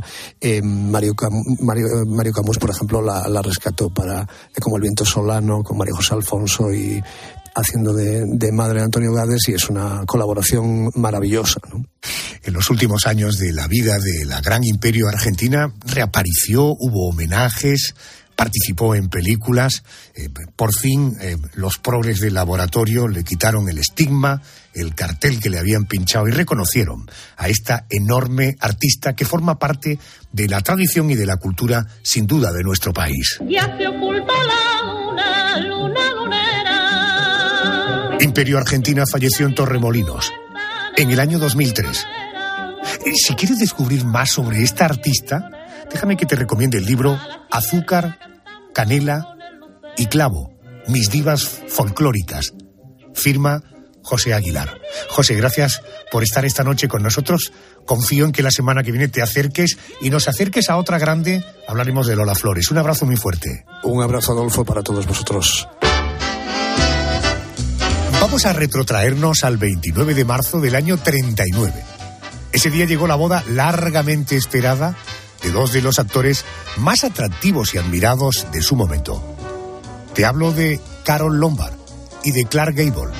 Mario, 0.63 1.15
Mario, 1.61 1.87
Mario, 2.07 2.33
Camus, 2.33 2.59
por 2.59 2.71
ejemplo, 2.71 3.03
la, 3.03 3.43
rescató 3.43 3.91
para 3.91 4.27
como 4.61 4.77
el 4.77 4.83
viento 4.83 5.05
solano, 5.05 5.63
con 5.63 5.77
Mario 5.77 5.97
José 5.97 6.15
Alfonso 6.15 6.73
y 6.73 7.03
haciendo 7.55 7.93
de, 7.93 8.53
madre 8.53 8.79
de 8.79 8.85
Antonio 8.85 9.13
Gades 9.13 9.49
y 9.49 9.53
es 9.55 9.69
una 9.71 10.05
colaboración 10.07 10.91
maravillosa. 10.95 11.61
En 12.43 12.53
los 12.53 12.69
últimos 12.69 13.07
años 13.07 13.39
de 13.39 13.53
la 13.53 13.69
vida 13.69 13.99
de 13.99 14.25
la 14.27 14.41
gran 14.41 14.65
imperio 14.65 15.09
argentina 15.09 15.73
reapareció, 15.87 16.65
hubo 16.65 17.09
homenajes, 17.09 17.95
participó 18.35 18.95
en 18.95 19.09
películas. 19.09 19.85
Eh, 20.14 20.28
por 20.57 20.70
fin, 20.74 21.16
eh, 21.20 21.37
los 21.55 21.78
progres 21.78 22.20
del 22.20 22.35
laboratorio 22.35 23.09
le 23.09 23.24
quitaron 23.24 23.68
el 23.68 23.78
estigma, 23.78 24.43
el 24.72 24.95
cartel 24.95 25.41
que 25.41 25.51
le 25.51 25.59
habían 25.59 25.87
pinchado 25.87 26.28
y 26.28 26.32
reconocieron 26.32 27.11
a 27.37 27.49
esta 27.49 27.87
enorme 27.91 28.57
artista 28.61 29.14
que 29.14 29.24
forma 29.24 29.59
parte 29.59 29.99
de 30.32 30.49
la 30.49 30.61
tradición 30.61 31.11
y 31.11 31.14
de 31.14 31.26
la 31.26 31.37
cultura, 31.37 31.87
sin 32.03 32.26
duda, 32.26 32.53
de 32.53 32.62
nuestro 32.62 32.93
país. 32.93 33.39
Ya 33.49 33.64
se 33.76 33.85
la 33.85 35.61
luna 35.61 36.01
Imperio 38.20 38.59
Argentina 38.59 39.05
falleció 39.11 39.47
en 39.47 39.55
Torremolinos 39.55 40.32
en 40.97 41.11
el 41.11 41.20
año 41.20 41.39
2003. 41.39 42.07
Si 43.14 43.35
quieres 43.35 43.59
descubrir 43.59 44.05
más 44.05 44.30
sobre 44.30 44.62
esta 44.62 44.87
artista, 44.87 45.51
déjame 45.91 46.16
que 46.16 46.26
te 46.26 46.37
recomiende 46.37 46.78
el 46.78 46.85
libro 46.85 47.18
Azúcar, 47.51 48.18
Canela 48.72 49.37
y 49.97 50.07
Clavo, 50.07 50.53
mis 50.89 51.11
divas 51.11 51.45
folclóricas. 51.68 52.53
Firma 53.14 53.62
José 54.05 54.35
Aguilar. 54.35 54.80
José, 55.09 55.35
gracias 55.35 55.82
por 56.12 56.22
estar 56.22 56.45
esta 56.45 56.62
noche 56.62 56.89
con 56.89 57.03
nosotros. 57.03 57.53
Confío 57.87 58.26
en 58.26 58.32
que 58.32 58.43
la 58.43 58.51
semana 58.51 58.82
que 58.82 58.93
viene 58.93 59.09
te 59.09 59.22
acerques 59.22 59.78
y 60.01 60.11
nos 60.11 60.28
acerques 60.28 60.68
a 60.68 60.76
otra 60.76 60.99
grande. 60.99 61.43
Hablaremos 61.66 62.07
de 62.07 62.14
Lola 62.14 62.35
Flores. 62.35 62.70
Un 62.70 62.78
abrazo 62.78 63.07
muy 63.07 63.16
fuerte. 63.16 63.64
Un 63.82 64.03
abrazo, 64.03 64.32
Adolfo, 64.32 64.64
para 64.64 64.82
todos 64.82 65.07
vosotros. 65.07 65.66
Vamos 68.20 68.47
a 68.47 68.53
retrotraernos 68.53 69.45
al 69.45 69.57
29 69.57 70.14
de 70.14 70.24
marzo 70.24 70.61
del 70.61 70.74
año 70.74 70.99
39. 70.99 71.72
Ese 72.53 72.70
día 72.70 72.85
llegó 72.85 73.07
la 73.07 73.16
boda 73.16 73.43
largamente 73.49 74.37
esperada 74.37 74.97
de 75.45 75.53
dos 75.53 75.73
de 75.73 75.83
los 75.83 75.99
actores 75.99 76.45
más 76.79 77.05
atractivos 77.05 77.75
y 77.75 77.79
admirados 77.79 78.47
de 78.51 78.63
su 78.63 78.77
momento. 78.77 79.23
Te 80.15 80.25
hablo 80.25 80.53
de 80.53 80.81
Carol 81.05 81.39
Lombard 81.39 81.75
y 82.25 82.31
de 82.31 82.47
Clark 82.47 82.75
Gable. 82.75 83.13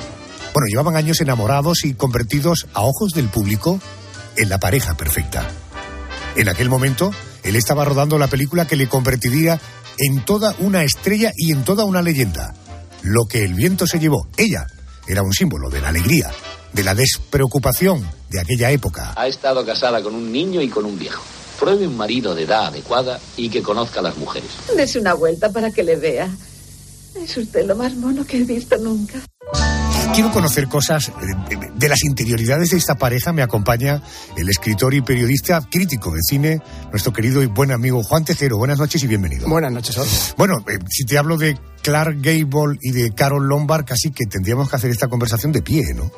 Bueno, 0.53 0.67
llevaban 0.67 0.95
años 0.95 1.21
enamorados 1.21 1.85
y 1.85 1.93
convertidos 1.93 2.67
a 2.73 2.81
ojos 2.81 3.11
del 3.13 3.29
público 3.29 3.79
en 4.37 4.49
la 4.49 4.59
pareja 4.59 4.97
perfecta. 4.97 5.47
En 6.35 6.49
aquel 6.49 6.69
momento, 6.69 7.11
él 7.43 7.55
estaba 7.55 7.85
rodando 7.85 8.17
la 8.17 8.27
película 8.27 8.65
que 8.65 8.75
le 8.75 8.89
convertiría 8.89 9.59
en 9.99 10.25
toda 10.25 10.55
una 10.59 10.83
estrella 10.83 11.31
y 11.35 11.51
en 11.51 11.63
toda 11.63 11.85
una 11.85 12.01
leyenda. 12.01 12.53
Lo 13.03 13.25
que 13.25 13.45
el 13.45 13.53
viento 13.53 13.85
se 13.85 13.99
llevó, 13.99 14.27
ella, 14.35 14.65
era 15.07 15.21
un 15.21 15.31
símbolo 15.31 15.69
de 15.69 15.79
la 15.79 15.89
alegría, 15.89 16.31
de 16.73 16.83
la 16.83 16.95
despreocupación 16.95 18.03
de 18.29 18.41
aquella 18.41 18.71
época. 18.71 19.13
Ha 19.15 19.27
estado 19.27 19.63
casada 19.63 20.01
con 20.01 20.15
un 20.15 20.31
niño 20.31 20.59
y 20.61 20.69
con 20.69 20.85
un 20.85 20.97
viejo. 20.97 21.23
Pruebe 21.59 21.87
un 21.87 21.97
marido 21.97 22.35
de 22.35 22.43
edad 22.43 22.67
adecuada 22.67 23.19
y 23.37 23.49
que 23.49 23.61
conozca 23.61 23.99
a 23.99 24.03
las 24.03 24.17
mujeres. 24.17 24.49
Dese 24.75 24.99
una 24.99 25.13
vuelta 25.13 25.51
para 25.51 25.71
que 25.71 25.83
le 25.83 25.95
vea. 25.95 26.29
Es 27.15 27.37
usted 27.37 27.65
lo 27.65 27.75
más 27.75 27.95
mono 27.95 28.25
que 28.25 28.37
he 28.37 28.43
visto 28.43 28.77
nunca. 28.77 29.21
Quiero 30.13 30.31
conocer 30.31 30.67
cosas 30.67 31.11
de 31.75 31.89
las 31.89 32.03
interioridades 32.03 32.71
de 32.71 32.77
esta 32.77 32.95
pareja. 32.95 33.33
Me 33.33 33.41
acompaña 33.41 34.01
el 34.37 34.47
escritor 34.49 34.93
y 34.93 35.01
periodista 35.01 35.61
crítico 35.69 36.11
de 36.11 36.21
cine, 36.21 36.61
nuestro 36.91 37.11
querido 37.11 37.43
y 37.43 37.47
buen 37.47 37.71
amigo 37.71 38.01
Juan 38.03 38.23
Tejero. 38.23 38.57
Buenas 38.57 38.79
noches 38.79 39.03
y 39.03 39.07
bienvenido. 39.07 39.47
Buenas 39.47 39.71
noches, 39.71 40.33
Bueno, 40.37 40.63
eh, 40.69 40.79
si 40.89 41.03
te 41.05 41.17
hablo 41.17 41.37
de 41.37 41.57
Clark 41.81 42.17
Gable 42.19 42.79
y 42.81 42.91
de 42.91 43.11
Carol 43.11 43.47
Lombard, 43.47 43.85
casi 43.85 44.11
que 44.11 44.25
tendríamos 44.25 44.69
que 44.69 44.75
hacer 44.75 44.89
esta 44.89 45.07
conversación 45.07 45.51
de 45.51 45.61
pie, 45.61 45.93
¿no? 45.93 46.11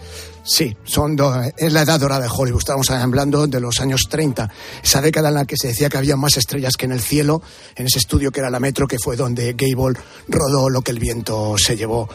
Sí, 0.44 0.78
son 0.86 1.18
es 1.58 1.74
la 1.74 1.82
edad 1.82 2.00
dorada 2.00 2.22
de 2.22 2.30
Hollywood. 2.32 2.60
Estamos 2.60 2.90
hablando 2.90 3.48
de 3.48 3.60
los 3.60 3.82
años 3.82 4.08
30, 4.10 4.50
esa 4.82 5.02
década 5.02 5.28
en 5.28 5.36
la 5.36 5.46
que 5.46 5.58
se 5.58 5.68
decía 5.68 5.90
que 5.90 5.98
había 5.98 6.16
más 6.16 6.38
estrellas 6.38 6.78
que 6.78 6.86
en 6.86 6.94
el 6.94 7.02
cielo, 7.02 7.42
en 7.76 7.88
ese 7.88 8.00
estudio 8.00 8.32
que 8.32 8.40
era 8.40 8.50
la 8.50 8.62
Metro, 8.62 8.88
que 8.88 8.98
fue 8.98 9.18
donde 9.18 9.56
Gable 9.58 10.00
rodó 10.30 10.70
lo 10.70 10.82
que 10.84 10.92
el 10.92 11.00
viento 11.00 11.56
se 11.58 11.76
llevó. 11.76 12.08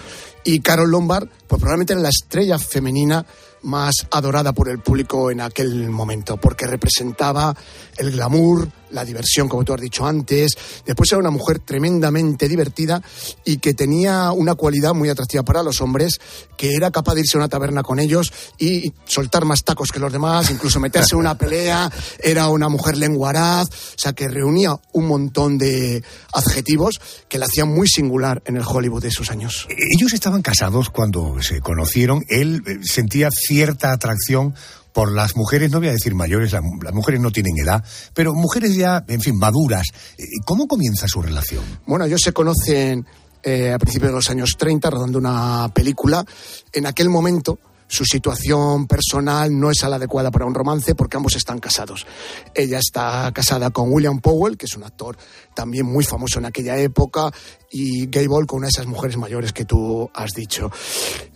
Y 0.44 0.60
Carol 0.60 0.90
Lombard, 0.90 1.28
pues 1.46 1.60
probablemente 1.60 1.92
era 1.92 2.02
la 2.02 2.08
estrella 2.08 2.58
femenina 2.58 3.24
más 3.62 3.94
adorada 4.10 4.52
por 4.52 4.68
el 4.68 4.80
público 4.80 5.30
en 5.30 5.40
aquel 5.40 5.88
momento, 5.90 6.36
porque 6.36 6.66
representaba 6.66 7.54
el 8.02 8.12
glamour, 8.12 8.68
la 8.90 9.04
diversión, 9.04 9.48
como 9.48 9.64
tú 9.64 9.72
has 9.72 9.80
dicho 9.80 10.06
antes. 10.06 10.52
Después 10.84 11.10
era 11.10 11.18
una 11.18 11.30
mujer 11.30 11.60
tremendamente 11.60 12.48
divertida 12.48 13.02
y 13.44 13.58
que 13.58 13.74
tenía 13.74 14.32
una 14.32 14.54
cualidad 14.54 14.94
muy 14.94 15.08
atractiva 15.08 15.42
para 15.42 15.62
los 15.62 15.80
hombres, 15.80 16.20
que 16.56 16.74
era 16.74 16.90
capaz 16.90 17.14
de 17.14 17.20
irse 17.20 17.36
a 17.36 17.40
una 17.40 17.48
taberna 17.48 17.82
con 17.82 17.98
ellos 17.98 18.32
y 18.58 18.92
soltar 19.04 19.44
más 19.44 19.64
tacos 19.64 19.90
que 19.90 19.98
los 19.98 20.12
demás, 20.12 20.50
incluso 20.50 20.80
meterse 20.80 21.14
en 21.14 21.20
una 21.20 21.38
pelea. 21.38 21.90
Era 22.22 22.48
una 22.48 22.68
mujer 22.68 22.96
lenguaraz, 22.96 23.68
o 23.68 23.98
sea, 23.98 24.12
que 24.12 24.28
reunía 24.28 24.76
un 24.92 25.06
montón 25.06 25.58
de 25.58 26.02
adjetivos 26.32 27.00
que 27.28 27.38
la 27.38 27.46
hacían 27.46 27.68
muy 27.68 27.88
singular 27.88 28.42
en 28.46 28.56
el 28.56 28.64
Hollywood 28.66 29.02
de 29.02 29.08
esos 29.08 29.30
años. 29.30 29.66
Ellos 29.70 30.12
estaban 30.12 30.42
casados 30.42 30.90
cuando 30.90 31.40
se 31.40 31.60
conocieron. 31.60 32.24
Él 32.28 32.62
eh, 32.66 32.78
sentía 32.82 33.30
cierta 33.30 33.92
atracción 33.92 34.54
por 34.92 35.12
las 35.12 35.36
mujeres, 35.36 35.70
no 35.70 35.78
voy 35.78 35.88
a 35.88 35.92
decir 35.92 36.14
mayores, 36.14 36.52
las, 36.52 36.62
mujeres 36.92 37.20
no 37.20 37.30
tienen 37.30 37.54
edad, 37.58 37.84
pero 38.14 38.34
mujeres 38.34 38.74
ya, 38.74 39.04
en 39.08 39.20
fin, 39.20 39.36
maduras. 39.36 39.86
Eh, 40.18 40.24
¿Cómo 40.44 40.66
comienza 40.66 41.06
su 41.08 41.22
relación? 41.22 41.62
Bueno, 41.86 42.04
ellos 42.04 42.20
se 42.22 42.32
conocen 42.32 43.06
eh, 43.42 43.72
a 43.72 43.78
principios 43.78 44.10
de 44.10 44.16
los 44.16 44.30
años 44.30 44.50
30, 44.58 44.90
rodando 44.90 45.18
una 45.18 45.70
película. 45.74 46.24
En 46.72 46.86
aquel 46.86 47.08
momento, 47.08 47.58
su 47.92 48.04
situación 48.04 48.86
personal 48.86 49.50
no 49.58 49.70
es 49.70 49.82
la 49.82 49.96
adecuada 49.96 50.30
para 50.30 50.46
un 50.46 50.54
romance 50.54 50.94
porque 50.94 51.18
ambos 51.18 51.36
están 51.36 51.58
casados. 51.58 52.06
Ella 52.54 52.78
está 52.78 53.30
casada 53.34 53.70
con 53.70 53.92
William 53.92 54.20
Powell, 54.20 54.56
que 54.56 54.64
es 54.64 54.76
un 54.76 54.84
actor 54.84 55.18
también 55.54 55.84
muy 55.84 56.02
famoso 56.02 56.38
en 56.38 56.46
aquella 56.46 56.78
época, 56.78 57.30
y 57.70 58.06
Gable 58.06 58.46
con 58.46 58.58
una 58.58 58.68
de 58.68 58.70
esas 58.70 58.86
mujeres 58.86 59.18
mayores 59.18 59.52
que 59.52 59.66
tú 59.66 60.10
has 60.14 60.32
dicho. 60.32 60.70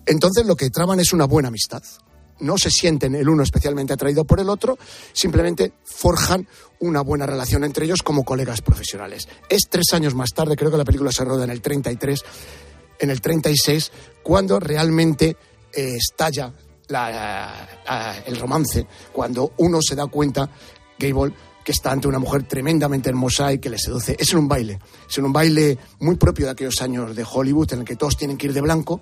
Entonces 0.06 0.46
lo 0.46 0.56
que 0.56 0.70
traban 0.70 0.98
es 0.98 1.12
una 1.12 1.26
buena 1.26 1.48
amistad 1.48 1.82
no 2.40 2.58
se 2.58 2.70
sienten 2.70 3.14
el 3.14 3.28
uno 3.28 3.42
especialmente 3.42 3.92
atraído 3.92 4.24
por 4.24 4.40
el 4.40 4.48
otro, 4.48 4.78
simplemente 5.12 5.72
forjan 5.84 6.46
una 6.80 7.00
buena 7.00 7.26
relación 7.26 7.64
entre 7.64 7.86
ellos 7.86 8.02
como 8.02 8.24
colegas 8.24 8.62
profesionales. 8.62 9.28
Es 9.48 9.68
tres 9.68 9.86
años 9.92 10.14
más 10.14 10.30
tarde, 10.34 10.56
creo 10.56 10.70
que 10.70 10.76
la 10.76 10.84
película 10.84 11.12
se 11.12 11.24
roda 11.24 11.44
en 11.44 11.50
el 11.50 11.60
33, 11.60 12.20
en 12.98 13.10
el 13.10 13.20
36, 13.20 13.92
cuando 14.22 14.60
realmente 14.60 15.36
eh, 15.72 15.96
estalla 15.96 16.52
el 18.26 18.36
romance, 18.36 18.86
cuando 19.12 19.52
uno 19.58 19.80
se 19.82 19.94
da 19.94 20.06
cuenta, 20.06 20.48
Gable, 20.98 21.34
que 21.64 21.72
está 21.72 21.90
ante 21.90 22.06
una 22.06 22.20
mujer 22.20 22.44
tremendamente 22.44 23.08
hermosa 23.08 23.52
y 23.52 23.58
que 23.58 23.68
le 23.68 23.76
seduce. 23.76 24.16
Es 24.18 24.32
en 24.32 24.38
un 24.38 24.46
baile, 24.46 24.78
es 25.08 25.18
en 25.18 25.24
un 25.24 25.32
baile 25.32 25.76
muy 25.98 26.14
propio 26.14 26.46
de 26.46 26.52
aquellos 26.52 26.80
años 26.80 27.16
de 27.16 27.26
Hollywood 27.28 27.72
en 27.72 27.80
el 27.80 27.84
que 27.84 27.96
todos 27.96 28.16
tienen 28.16 28.38
que 28.38 28.46
ir 28.46 28.52
de 28.52 28.60
blanco. 28.60 29.00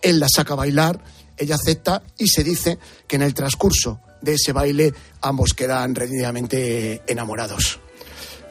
Él 0.00 0.20
la 0.20 0.28
saca 0.28 0.52
a 0.52 0.56
bailar, 0.56 1.02
ella 1.36 1.54
acepta 1.56 2.02
y 2.18 2.28
se 2.28 2.44
dice 2.44 2.78
que 3.06 3.16
en 3.16 3.22
el 3.22 3.34
transcurso 3.34 4.00
de 4.20 4.34
ese 4.34 4.52
baile 4.52 4.92
ambos 5.20 5.54
quedan 5.54 5.94
rendidamente 5.94 7.02
enamorados. 7.06 7.80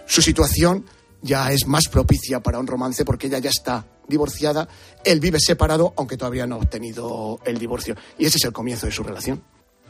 Su 0.05 0.21
situación 0.21 0.85
ya 1.21 1.51
es 1.51 1.65
más 1.65 1.87
propicia 1.87 2.39
para 2.41 2.59
un 2.59 2.67
romance 2.67 3.03
porque 3.03 3.27
ella 3.27 3.39
ya 3.39 3.49
está 3.49 3.85
divorciada, 4.07 4.67
él 5.03 5.19
vive 5.19 5.39
separado 5.39 5.93
aunque 5.97 6.17
todavía 6.17 6.45
no 6.45 6.55
ha 6.55 6.59
obtenido 6.59 7.39
el 7.45 7.57
divorcio 7.57 7.95
y 8.17 8.25
ese 8.25 8.37
es 8.37 8.45
el 8.45 8.53
comienzo 8.53 8.85
de 8.85 8.91
su 8.91 9.03
relación. 9.03 9.43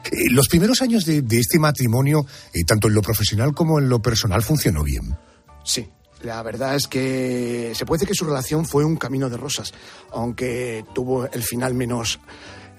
Eh, 0.05 0.29
los 0.29 0.47
primeros 0.47 0.81
años 0.81 1.05
de, 1.05 1.23
este 1.31 1.59
matrimonio, 1.59 2.25
eh, 2.53 2.63
tanto 2.65 2.87
en 2.87 2.93
lo 2.93 3.01
profesional 3.01 3.53
como 3.53 3.79
en 3.79 3.89
lo 3.89 4.01
personal, 4.01 4.43
funcionó 4.43 4.83
bien. 4.83 5.17
Sí, 5.63 5.89
la 6.21 6.41
verdad 6.43 6.75
es 6.75 6.87
que 6.87 7.73
se 7.75 7.85
puede 7.85 7.99
decir 7.99 8.09
que 8.09 8.15
su 8.15 8.25
relación 8.25 8.65
fue 8.65 8.85
un 8.85 8.97
camino 8.97 9.29
de 9.29 9.37
rosas, 9.37 9.73
aunque 10.11 10.85
tuvo 10.93 11.25
el 11.25 11.43
final 11.43 11.73
menos 11.73 12.19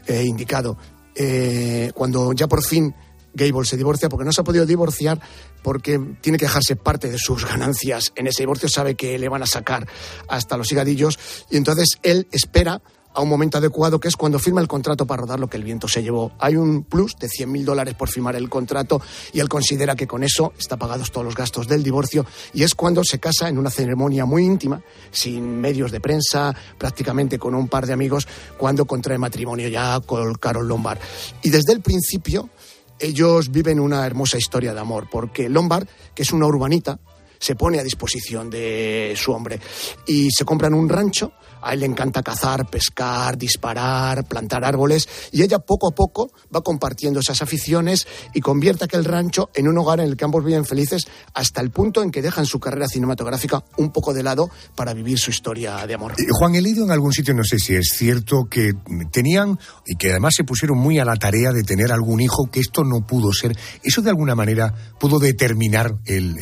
indicado. 0.09 0.77
Eh, 1.15 1.93
cuando 1.95 2.33
ya 2.33 2.47
por 2.47 2.63
fin 2.63 2.95
Gable 3.33 3.65
se 3.65 3.77
divorcia 3.77 4.09
porque 4.09 4.25
no 4.25 4.33
se 4.33 4.41
ha 4.41 4.45
podido 4.45 4.67
divorciar 4.67 5.21
porque 5.63 5.99
tiene 6.21 6.39
que 6.39 6.47
dejarse 6.47 6.77
parte 6.77 7.11
de 7.11 7.19
sus 7.19 7.45
ganancias 7.45 8.13
en 8.17 8.27
ese 8.27 8.43
divorcio, 8.43 8.69
sabe 8.69 8.95
que 8.95 9.19
le 9.19 9.29
van 9.29 9.43
a 9.43 9.47
sacar 9.47 9.87
hasta 10.29 10.57
los 10.57 10.71
higadillos 10.73 11.19
y 11.51 11.57
entonces 11.57 11.99
él 12.03 12.29
espera 12.33 12.81
a 13.17 13.23
un 13.23 13.29
momento 13.31 13.57
adecuado, 13.57 13.99
que 13.99 14.09
es 14.09 14.17
cuando 14.17 14.39
firma 14.39 14.61
el 14.61 14.69
contrato 14.69 15.07
para 15.07 15.23
rodar 15.23 15.41
lo 15.41 15.49
que 15.49 15.57
el 15.57 15.65
viento 15.65 15.89
se 15.89 16.03
llevó. 16.03 16.33
Hay 16.39 16.57
un 16.57 16.85
plus 16.85 17.17
de 17.17 17.29
100.000 17.29 17.65
dólares 17.65 17.95
por 17.95 18.11
firmar 18.11 18.37
el 18.37 18.51
contrato 18.51 19.01
y 19.33 19.41
él 19.41 19.49
considera 19.49 19.97
que 19.97 20.07
con 20.07 20.23
eso 20.23 20.53
está 20.59 20.77
pagados 20.77 21.11
todos 21.11 21.25
los 21.25 21.35
gastos 21.35 21.67
del 21.67 21.83
divorcio 21.83 22.27
y 22.53 22.63
es 22.63 22.75
cuando 22.75 23.03
se 23.05 23.19
casa 23.19 23.49
en 23.49 23.57
una 23.57 23.71
ceremonia 23.71 24.27
muy 24.27 24.45
íntima, 24.45 24.83
sin 25.11 25.61
medios 25.61 25.91
de 25.91 26.01
prensa, 26.01 26.55
prácticamente 26.77 27.39
con 27.39 27.55
un 27.55 27.69
par 27.69 27.87
de 27.87 27.95
amigos, 27.95 28.29
cuando 28.59 28.85
contrae 28.85 29.17
matrimonio 29.17 29.69
ya 29.69 29.99
con 30.01 30.35
Carol 30.35 30.69
Lombard. 30.69 30.99
Y 31.43 31.49
desde 31.49 31.73
el 31.73 31.81
principio 31.81 32.51
ellos 32.99 33.51
viven 33.51 33.81
una 33.81 34.07
hermosa 34.07 34.37
historia 34.37 34.75
de 34.75 34.81
amor, 34.81 35.09
porque 35.11 35.49
Lombard, 35.49 35.89
que 36.15 36.23
es 36.23 36.33
una 36.33 36.47
urbanita, 36.47 36.99
se 37.39 37.55
pone 37.55 37.79
a 37.79 37.83
disposición 37.83 38.51
de 38.51 39.15
su 39.17 39.33
hombre 39.33 39.61
y 40.07 40.31
se 40.31 40.45
compran 40.45 40.75
un 40.75 40.89
rancho 40.89 41.33
a 41.67 41.73
él 41.73 41.81
le 41.81 41.87
encanta 41.87 42.23
cazar, 42.23 42.71
pescar, 42.71 43.37
disparar, 43.37 44.25
plantar 44.25 44.65
árboles 44.65 45.09
y 45.33 45.43
ella 45.43 45.59
poco 45.59 45.89
a 45.89 45.95
poco 45.95 46.31
va 46.55 46.61
compartiendo 46.61 47.19
esas 47.19 47.43
aficiones 47.43 48.07
y 48.33 48.41
convierte 48.41 48.85
aquel 48.85 49.05
rancho 49.05 49.51
en 49.53 49.67
un 49.67 49.77
hogar 49.79 49.99
en 49.99 50.07
el 50.07 50.17
que 50.17 50.25
ambos 50.25 50.45
viven 50.45 50.65
felices 50.65 51.09
hasta 51.35 51.61
el 51.61 51.71
punto 51.71 52.03
en 52.03 52.13
que 52.13 52.23
dejan 52.23 52.47
su 52.47 52.61
carrera 52.61 52.87
cinematográfica 52.87 53.65
un 53.79 53.91
poco 53.91 54.15
de 54.15 54.23
lado 54.23 54.49
para 54.77 54.95
vivir 54.95 55.19
su 55.19 55.31
historia 55.31 55.85
de 55.87 55.95
amor. 55.95 56.13
Eh, 56.13 56.25
Juan, 56.39 56.53
leído 56.53 56.85
en 56.85 56.93
algún 56.93 57.13
sitio, 57.13 57.35
no 57.35 57.43
sé 57.43 57.59
si 57.59 57.75
es 57.75 57.89
cierto, 57.93 58.45
que 58.49 58.73
tenían 59.11 59.59
y 59.87 59.97
que 59.97 60.11
además 60.11 60.35
se 60.37 60.45
pusieron 60.45 60.79
muy 60.79 61.01
a 61.01 61.05
la 61.05 61.17
tarea 61.17 61.53
de 61.53 61.65
tener 61.65 61.91
algún 61.91 62.21
hijo, 62.21 62.49
que 62.51 62.61
esto 62.61 62.85
no 62.85 63.05
pudo 63.07 63.33
ser. 63.33 63.57
¿Eso 63.83 64.03
de 64.03 64.11
alguna 64.11 64.37
manera 64.37 64.73
pudo 65.01 65.19
determinar 65.19 65.97
el 66.07 66.35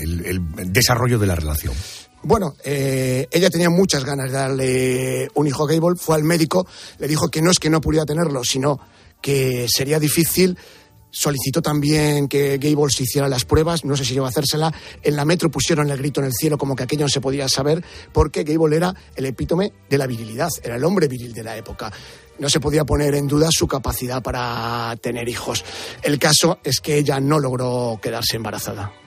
desarrollo 0.67 1.19
de 1.19 1.27
la 1.27 1.35
relación? 1.35 1.75
Bueno, 2.25 2.55
eh, 2.65 3.29
ella 3.31 3.51
tenía 3.51 3.69
muchas 3.69 4.03
ganas 4.03 4.33
de 4.33 4.37
darle 4.39 5.29
un 5.35 5.47
hijo 5.47 5.65
a 5.65 5.67
Gable, 5.67 5.97
fue 5.97 6.17
al 6.17 6.25
médico, 6.25 6.67
le 6.99 7.07
dijo 7.07 7.29
que 7.29 7.43
no 7.43 7.51
es 7.51 7.59
que 7.59 7.69
no 7.69 7.83
pudiera 7.83 8.07
tenerlo, 8.07 8.43
sino 8.45 8.81
que 9.21 9.67
sería 9.69 9.99
difícil. 9.99 10.57
Solicitó 11.11 11.61
también 11.61 12.27
que 12.27 12.57
Gable 12.57 12.91
se 12.91 13.03
hiciera 13.03 13.29
las 13.29 13.45
pruebas, 13.45 13.85
no 13.85 13.95
sé 13.95 14.07
si 14.07 14.15
iba 14.15 14.25
a 14.25 14.31
hacérsela. 14.31 14.73
En 15.03 15.17
la 15.17 15.27
metro 15.27 15.51
pusieron 15.51 15.91
el 15.91 15.99
grito 15.99 16.21
en 16.21 16.27
el 16.27 16.33
cielo 16.33 16.57
como 16.57 16.75
que 16.75 16.85
aquello 16.85 17.05
no 17.05 17.11
se 17.11 17.21
podía 17.21 17.47
saber, 17.47 17.85
porque 18.11 18.43
Gable 18.43 18.75
era 18.75 18.95
el 19.15 19.27
epítome 19.27 19.75
de 19.91 19.99
la 19.99 20.07
virilidad, 20.07 20.49
era 20.63 20.77
el 20.77 20.85
hombre 20.85 21.09
viril 21.09 21.35
de 21.35 21.45
la 21.45 21.59
época. 21.59 21.93
No 22.39 22.49
se 22.49 22.59
podía 22.59 22.87
poner 22.87 23.15
en 23.17 23.29
duda 23.29 23.49
su 23.51 23.69
capacidad 23.69 24.23
para 24.23 24.97
tener 25.03 25.29
hijos. 25.29 25.63
El 26.03 26.19
caso 26.19 26.59
es 26.65 26.81
que 26.81 26.97
ella 26.97 27.21
no 27.21 27.39
logró 27.39 28.01
quedarse 28.03 28.37
embarazada. 28.37 29.04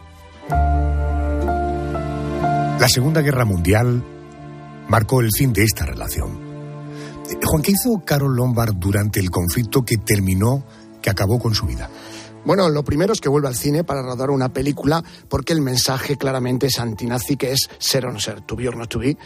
La 2.80 2.88
Segunda 2.88 3.22
Guerra 3.22 3.44
Mundial 3.44 4.04
marcó 4.88 5.22
el 5.22 5.32
fin 5.32 5.52
de 5.52 5.64
esta 5.64 5.84
relación. 5.86 6.40
Juan, 7.44 7.62
¿qué 7.64 7.72
hizo 7.72 8.04
Carol 8.06 8.36
Lombard 8.36 8.76
durante 8.76 9.20
el 9.20 9.32
conflicto 9.32 9.84
que 9.84 9.98
terminó, 9.98 10.64
que 11.02 11.10
acabó 11.10 11.40
con 11.40 11.56
su 11.56 11.66
vida? 11.66 11.90
Bueno, 12.46 12.70
lo 12.70 12.84
primero 12.84 13.14
es 13.14 13.20
que 13.20 13.30
vuelve 13.30 13.48
al 13.48 13.56
cine 13.56 13.84
para 13.84 14.04
rodar 14.04 14.30
una 14.30 14.50
película 14.50 15.04
porque 15.28 15.54
el 15.54 15.62
mensaje 15.62 16.18
claramente 16.18 16.68
es 16.68 16.78
antinazi, 16.78 17.36
que 17.36 17.52
es 17.52 17.68
ser 17.80 18.06
o 18.06 18.12
no 18.12 18.20
ser, 18.20 18.42
to 18.42 18.56
be 18.56 18.68
or 18.68 18.78
not 18.78 18.90
to 18.90 19.00
be 19.00 19.18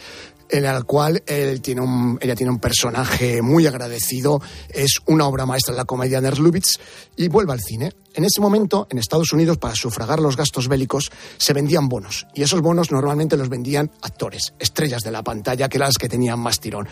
en 0.52 0.66
el 0.66 0.84
cual 0.84 1.22
él 1.26 1.62
tiene 1.62 1.80
un, 1.80 2.18
ella 2.20 2.36
tiene 2.36 2.52
un 2.52 2.58
personaje 2.58 3.40
muy 3.40 3.66
agradecido, 3.66 4.40
es 4.68 4.98
una 5.06 5.26
obra 5.26 5.46
maestra 5.46 5.72
de 5.72 5.78
la 5.78 5.86
comedia 5.86 6.20
de 6.20 6.30
Lubitz 6.32 6.78
y 7.16 7.28
vuelve 7.28 7.54
al 7.54 7.60
cine. 7.60 7.92
En 8.12 8.24
ese 8.24 8.42
momento, 8.42 8.86
en 8.90 8.98
Estados 8.98 9.32
Unidos, 9.32 9.56
para 9.56 9.74
sufragar 9.74 10.20
los 10.20 10.36
gastos 10.36 10.68
bélicos, 10.68 11.10
se 11.38 11.54
vendían 11.54 11.88
bonos 11.88 12.26
y 12.34 12.42
esos 12.42 12.60
bonos 12.60 12.92
normalmente 12.92 13.38
los 13.38 13.48
vendían 13.48 13.90
actores, 14.02 14.52
estrellas 14.58 15.02
de 15.02 15.10
la 15.10 15.22
pantalla, 15.22 15.70
que 15.70 15.78
eran 15.78 15.88
las 15.88 15.96
que 15.96 16.10
tenían 16.10 16.38
más 16.38 16.60
tirón. 16.60 16.86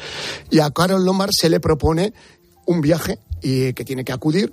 Y 0.50 0.60
a 0.60 0.70
Carol 0.70 1.04
Lombard 1.04 1.30
se 1.38 1.50
le 1.50 1.60
propone 1.60 2.14
un 2.64 2.80
viaje 2.80 3.18
y 3.42 3.74
que 3.74 3.84
tiene 3.84 4.04
que 4.04 4.12
acudir 4.12 4.52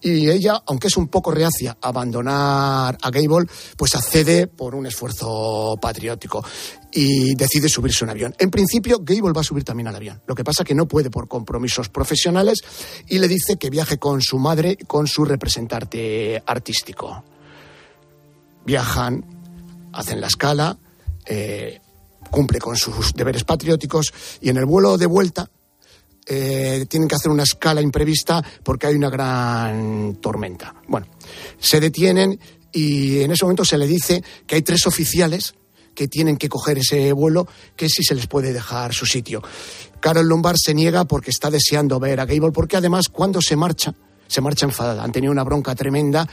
y 0.00 0.30
ella, 0.30 0.62
aunque 0.66 0.86
es 0.86 0.96
un 0.96 1.08
poco 1.08 1.30
reacia 1.30 1.76
a 1.80 1.88
abandonar 1.88 2.96
a 3.00 3.10
Gable, 3.10 3.46
pues 3.76 3.94
accede 3.96 4.46
por 4.46 4.74
un 4.74 4.86
esfuerzo 4.86 5.76
patriótico 5.80 6.44
y 6.92 7.34
decide 7.34 7.68
subirse 7.68 8.04
un 8.04 8.10
avión. 8.10 8.34
En 8.38 8.50
principio, 8.50 8.98
Gable 9.02 9.32
va 9.32 9.40
a 9.40 9.44
subir 9.44 9.64
también 9.64 9.88
al 9.88 9.96
avión. 9.96 10.22
Lo 10.26 10.34
que 10.34 10.44
pasa 10.44 10.64
que 10.64 10.74
no 10.74 10.86
puede 10.86 11.10
por 11.10 11.26
compromisos 11.26 11.88
profesionales 11.88 12.60
y 13.08 13.18
le 13.18 13.28
dice 13.28 13.56
que 13.56 13.70
viaje 13.70 13.98
con 13.98 14.22
su 14.22 14.38
madre, 14.38 14.76
con 14.86 15.06
su 15.06 15.24
representante 15.24 16.42
artístico. 16.46 17.24
Viajan, 18.64 19.24
hacen 19.92 20.20
la 20.20 20.28
escala, 20.28 20.78
eh, 21.26 21.80
cumple 22.30 22.58
con 22.58 22.76
sus 22.76 23.14
deberes 23.14 23.44
patrióticos 23.44 24.12
y 24.40 24.50
en 24.50 24.58
el 24.58 24.64
vuelo 24.64 24.96
de 24.96 25.06
vuelta 25.06 25.50
eh, 26.28 26.84
tienen 26.88 27.08
que 27.08 27.14
hacer 27.14 27.30
una 27.30 27.44
escala 27.44 27.80
imprevista 27.80 28.44
porque 28.62 28.86
hay 28.86 28.94
una 28.94 29.08
gran 29.08 30.16
tormenta. 30.20 30.74
Bueno, 30.86 31.06
se 31.58 31.80
detienen 31.80 32.38
y 32.72 33.20
en 33.20 33.30
ese 33.30 33.44
momento 33.44 33.64
se 33.64 33.78
le 33.78 33.86
dice 33.86 34.22
que 34.46 34.56
hay 34.56 34.62
tres 34.62 34.86
oficiales 34.86 35.54
que 35.94 36.06
tienen 36.06 36.36
que 36.36 36.48
coger 36.48 36.78
ese 36.78 37.12
vuelo, 37.12 37.48
que 37.74 37.88
si 37.88 38.04
se 38.04 38.14
les 38.14 38.26
puede 38.26 38.52
dejar 38.52 38.92
su 38.92 39.06
sitio. 39.06 39.42
Carol 40.00 40.28
Lombard 40.28 40.56
se 40.62 40.74
niega 40.74 41.06
porque 41.06 41.30
está 41.30 41.50
deseando 41.50 41.98
ver 41.98 42.20
a 42.20 42.26
Gable, 42.26 42.52
porque 42.52 42.76
además 42.76 43.08
cuando 43.08 43.40
se 43.40 43.56
marcha, 43.56 43.94
se 44.28 44.40
marcha 44.40 44.66
enfadada. 44.66 45.02
Han 45.02 45.12
tenido 45.12 45.32
una 45.32 45.42
bronca 45.42 45.74
tremenda 45.74 46.28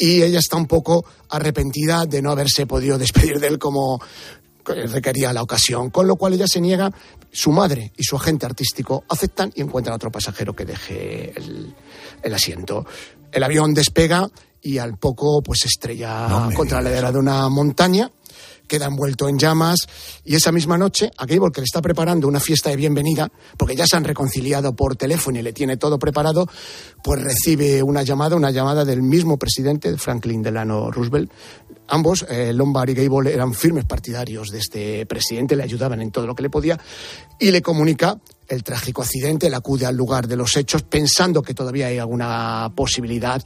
y 0.00 0.22
ella 0.22 0.38
está 0.38 0.56
un 0.56 0.66
poco 0.66 1.04
arrepentida 1.28 2.06
de 2.06 2.22
no 2.22 2.30
haberse 2.32 2.66
podido 2.66 2.98
despedir 2.98 3.38
de 3.38 3.46
él 3.48 3.58
como, 3.58 4.00
requería 4.64 5.32
la 5.32 5.42
ocasión, 5.42 5.90
con 5.90 6.06
lo 6.06 6.16
cual 6.16 6.32
ella 6.32 6.46
se 6.46 6.60
niega, 6.60 6.90
su 7.34 7.50
madre 7.50 7.92
y 7.96 8.04
su 8.04 8.16
agente 8.16 8.46
artístico 8.46 9.04
aceptan 9.08 9.52
y 9.54 9.60
encuentran 9.60 9.92
a 9.92 9.96
otro 9.96 10.12
pasajero 10.12 10.54
que 10.54 10.64
deje 10.64 11.34
el, 11.36 12.32
asiento. 12.32 12.86
El 13.32 13.42
avión 13.42 13.74
despega 13.74 14.30
y 14.62 14.78
al 14.78 14.96
poco 14.96 15.42
pues 15.42 15.64
estrella 15.64 16.48
contra 16.54 16.80
la 16.80 16.88
ladera 16.88 17.10
de 17.10 17.18
una 17.18 17.48
montaña 17.48 18.08
queda 18.66 18.86
envuelto 18.86 19.28
en 19.28 19.38
llamas 19.38 19.86
y 20.24 20.34
esa 20.34 20.52
misma 20.52 20.78
noche 20.78 21.10
a 21.16 21.26
Gable 21.26 21.52
que 21.52 21.60
le 21.60 21.64
está 21.64 21.82
preparando 21.82 22.28
una 22.28 22.40
fiesta 22.40 22.70
de 22.70 22.76
bienvenida, 22.76 23.30
porque 23.56 23.76
ya 23.76 23.86
se 23.86 23.96
han 23.96 24.04
reconciliado 24.04 24.74
por 24.74 24.96
teléfono 24.96 25.38
y 25.38 25.42
le 25.42 25.52
tiene 25.52 25.76
todo 25.76 25.98
preparado, 25.98 26.46
pues 27.02 27.22
recibe 27.22 27.82
una 27.82 28.02
llamada, 28.02 28.36
una 28.36 28.50
llamada 28.50 28.84
del 28.84 29.02
mismo 29.02 29.38
presidente, 29.38 29.96
Franklin 29.96 30.42
Delano 30.42 30.90
Roosevelt. 30.90 31.30
Ambos, 31.88 32.24
eh, 32.30 32.52
Lombard 32.54 32.88
y 32.88 32.94
Gable, 32.94 33.32
eran 33.32 33.52
firmes 33.52 33.84
partidarios 33.84 34.50
de 34.50 34.58
este 34.58 35.06
presidente, 35.06 35.54
le 35.54 35.62
ayudaban 35.62 36.00
en 36.00 36.10
todo 36.10 36.26
lo 36.26 36.34
que 36.34 36.42
le 36.42 36.50
podía 36.50 36.80
y 37.38 37.50
le 37.50 37.60
comunica 37.60 38.18
el 38.48 38.62
trágico 38.62 39.02
accidente, 39.02 39.46
él 39.46 39.54
acude 39.54 39.86
al 39.86 39.96
lugar 39.96 40.26
de 40.26 40.36
los 40.36 40.56
hechos 40.56 40.82
pensando 40.82 41.42
que 41.42 41.54
todavía 41.54 41.86
hay 41.86 41.98
alguna 41.98 42.70
posibilidad 42.74 43.42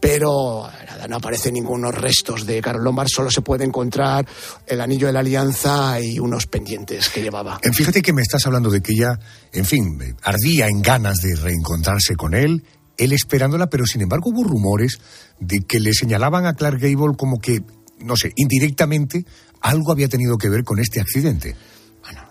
pero 0.00 0.68
nada, 0.86 1.08
no 1.08 1.16
aparecen 1.16 1.54
ningunos 1.54 1.94
restos 1.94 2.46
de 2.46 2.60
Carol 2.60 2.84
Lombard, 2.84 3.08
solo 3.08 3.30
se 3.30 3.42
puede 3.42 3.64
encontrar 3.64 4.26
el 4.66 4.80
anillo 4.80 5.06
de 5.06 5.12
la 5.12 5.20
alianza 5.20 6.00
y 6.00 6.18
unos 6.18 6.46
pendientes 6.46 7.08
que 7.08 7.22
llevaba. 7.22 7.58
Eh, 7.62 7.72
fíjate 7.72 8.02
que 8.02 8.12
me 8.12 8.22
estás 8.22 8.46
hablando 8.46 8.70
de 8.70 8.80
que 8.80 8.92
ella, 8.92 9.18
en 9.52 9.64
fin, 9.64 9.98
ardía 10.22 10.68
en 10.68 10.82
ganas 10.82 11.18
de 11.18 11.34
reencontrarse 11.36 12.16
con 12.16 12.34
él, 12.34 12.64
él 12.96 13.12
esperándola, 13.12 13.68
pero 13.68 13.86
sin 13.86 14.02
embargo 14.02 14.30
hubo 14.30 14.44
rumores 14.44 14.98
de 15.40 15.60
que 15.60 15.80
le 15.80 15.92
señalaban 15.92 16.46
a 16.46 16.54
Clark 16.54 16.80
Gable 16.80 17.16
como 17.16 17.40
que, 17.40 17.62
no 18.00 18.16
sé, 18.16 18.32
indirectamente 18.36 19.24
algo 19.60 19.92
había 19.92 20.08
tenido 20.08 20.38
que 20.38 20.48
ver 20.48 20.64
con 20.64 20.78
este 20.78 21.00
accidente. 21.00 21.56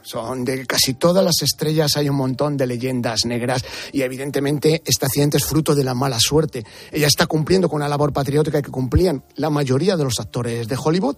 Son 0.02 0.46
de 0.46 0.66
casi 0.66 0.94
todas 0.94 1.24
las 1.24 1.42
estrellas 1.42 1.98
hay 1.98 2.10
un 2.10 2.16
montón 2.16 2.56
de 2.56 2.66
leyendas 2.66 3.26
negras 3.26 3.64
y 3.92 4.02
evidentemente 4.02 4.82
este 4.86 5.06
accidente 5.06 5.38
es 5.38 5.46
fruto 5.46 5.76
de 5.76 5.84
la 5.84 5.94
mala 5.94 6.18
suerte. 6.20 6.64
Ella 6.92 7.08
está 7.08 7.28
cumpliendo 7.28 7.68
con 7.70 7.78
una 7.78 7.90
labor 7.90 8.14
patriótica 8.14 8.62
que 8.62 8.72
cumplían 8.72 9.24
la 9.36 9.50
mayoría 9.50 9.98
de 9.98 10.04
los 10.04 10.20
actores 10.20 10.68
de 10.68 10.78
Hollywood 10.82 11.18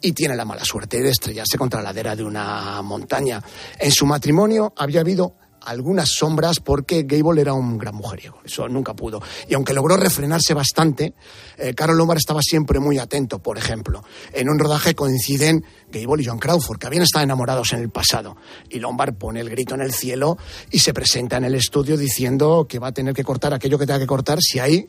y 0.00 0.12
tiene 0.12 0.36
la 0.36 0.44
mala 0.44 0.64
suerte 0.64 1.00
de 1.00 1.10
estrellarse 1.10 1.56
contra 1.56 1.80
la 1.80 1.90
ladera 1.90 2.16
de 2.16 2.24
una 2.24 2.82
montaña. 2.82 3.42
En 3.78 3.92
su 3.92 4.04
matrimonio 4.04 4.72
había 4.76 5.00
habido 5.00 5.36
algunas 5.64 6.10
sombras 6.10 6.60
porque 6.60 7.04
Gable 7.04 7.40
era 7.40 7.54
un 7.54 7.78
gran 7.78 7.94
mujeriego, 7.94 8.38
eso 8.44 8.68
nunca 8.68 8.94
pudo. 8.94 9.22
Y 9.48 9.54
aunque 9.54 9.72
logró 9.72 9.96
refrenarse 9.96 10.54
bastante, 10.54 11.14
eh, 11.56 11.74
Carol 11.74 11.96
Lombard 11.96 12.18
estaba 12.18 12.40
siempre 12.42 12.80
muy 12.80 12.98
atento, 12.98 13.40
por 13.40 13.58
ejemplo. 13.58 14.04
En 14.32 14.48
un 14.48 14.58
rodaje 14.58 14.94
coinciden 14.94 15.64
Gable 15.90 16.22
y 16.22 16.26
John 16.26 16.38
Crawford, 16.38 16.78
que 16.78 16.86
habían 16.86 17.02
estado 17.02 17.24
enamorados 17.24 17.72
en 17.72 17.80
el 17.80 17.90
pasado. 17.90 18.36
Y 18.68 18.80
Lombard 18.80 19.14
pone 19.14 19.40
el 19.40 19.50
grito 19.50 19.74
en 19.74 19.80
el 19.80 19.92
cielo 19.92 20.38
y 20.70 20.80
se 20.80 20.92
presenta 20.92 21.36
en 21.36 21.44
el 21.44 21.54
estudio 21.54 21.96
diciendo 21.96 22.66
que 22.68 22.78
va 22.78 22.88
a 22.88 22.92
tener 22.92 23.14
que 23.14 23.24
cortar 23.24 23.54
aquello 23.54 23.78
que 23.78 23.86
tenga 23.86 24.00
que 24.00 24.06
cortar 24.06 24.38
si 24.40 24.58
ahí 24.58 24.86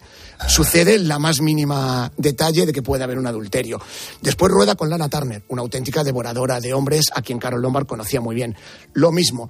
sucede 0.47 0.99
la 0.99 1.19
más 1.19 1.41
mínima 1.41 2.11
detalle 2.17 2.65
de 2.65 2.73
que 2.73 2.81
puede 2.81 3.03
haber 3.03 3.17
un 3.17 3.27
adulterio. 3.27 3.79
Después 4.21 4.51
rueda 4.51 4.75
con 4.75 4.89
Lana 4.89 5.09
Turner, 5.09 5.43
una 5.49 5.61
auténtica 5.61 6.03
devoradora 6.03 6.59
de 6.59 6.73
hombres 6.73 7.05
a 7.13 7.21
quien 7.21 7.39
Carol 7.39 7.61
Lombard 7.61 7.85
conocía 7.85 8.21
muy 8.21 8.35
bien. 8.35 8.55
Lo 8.93 9.11
mismo, 9.11 9.49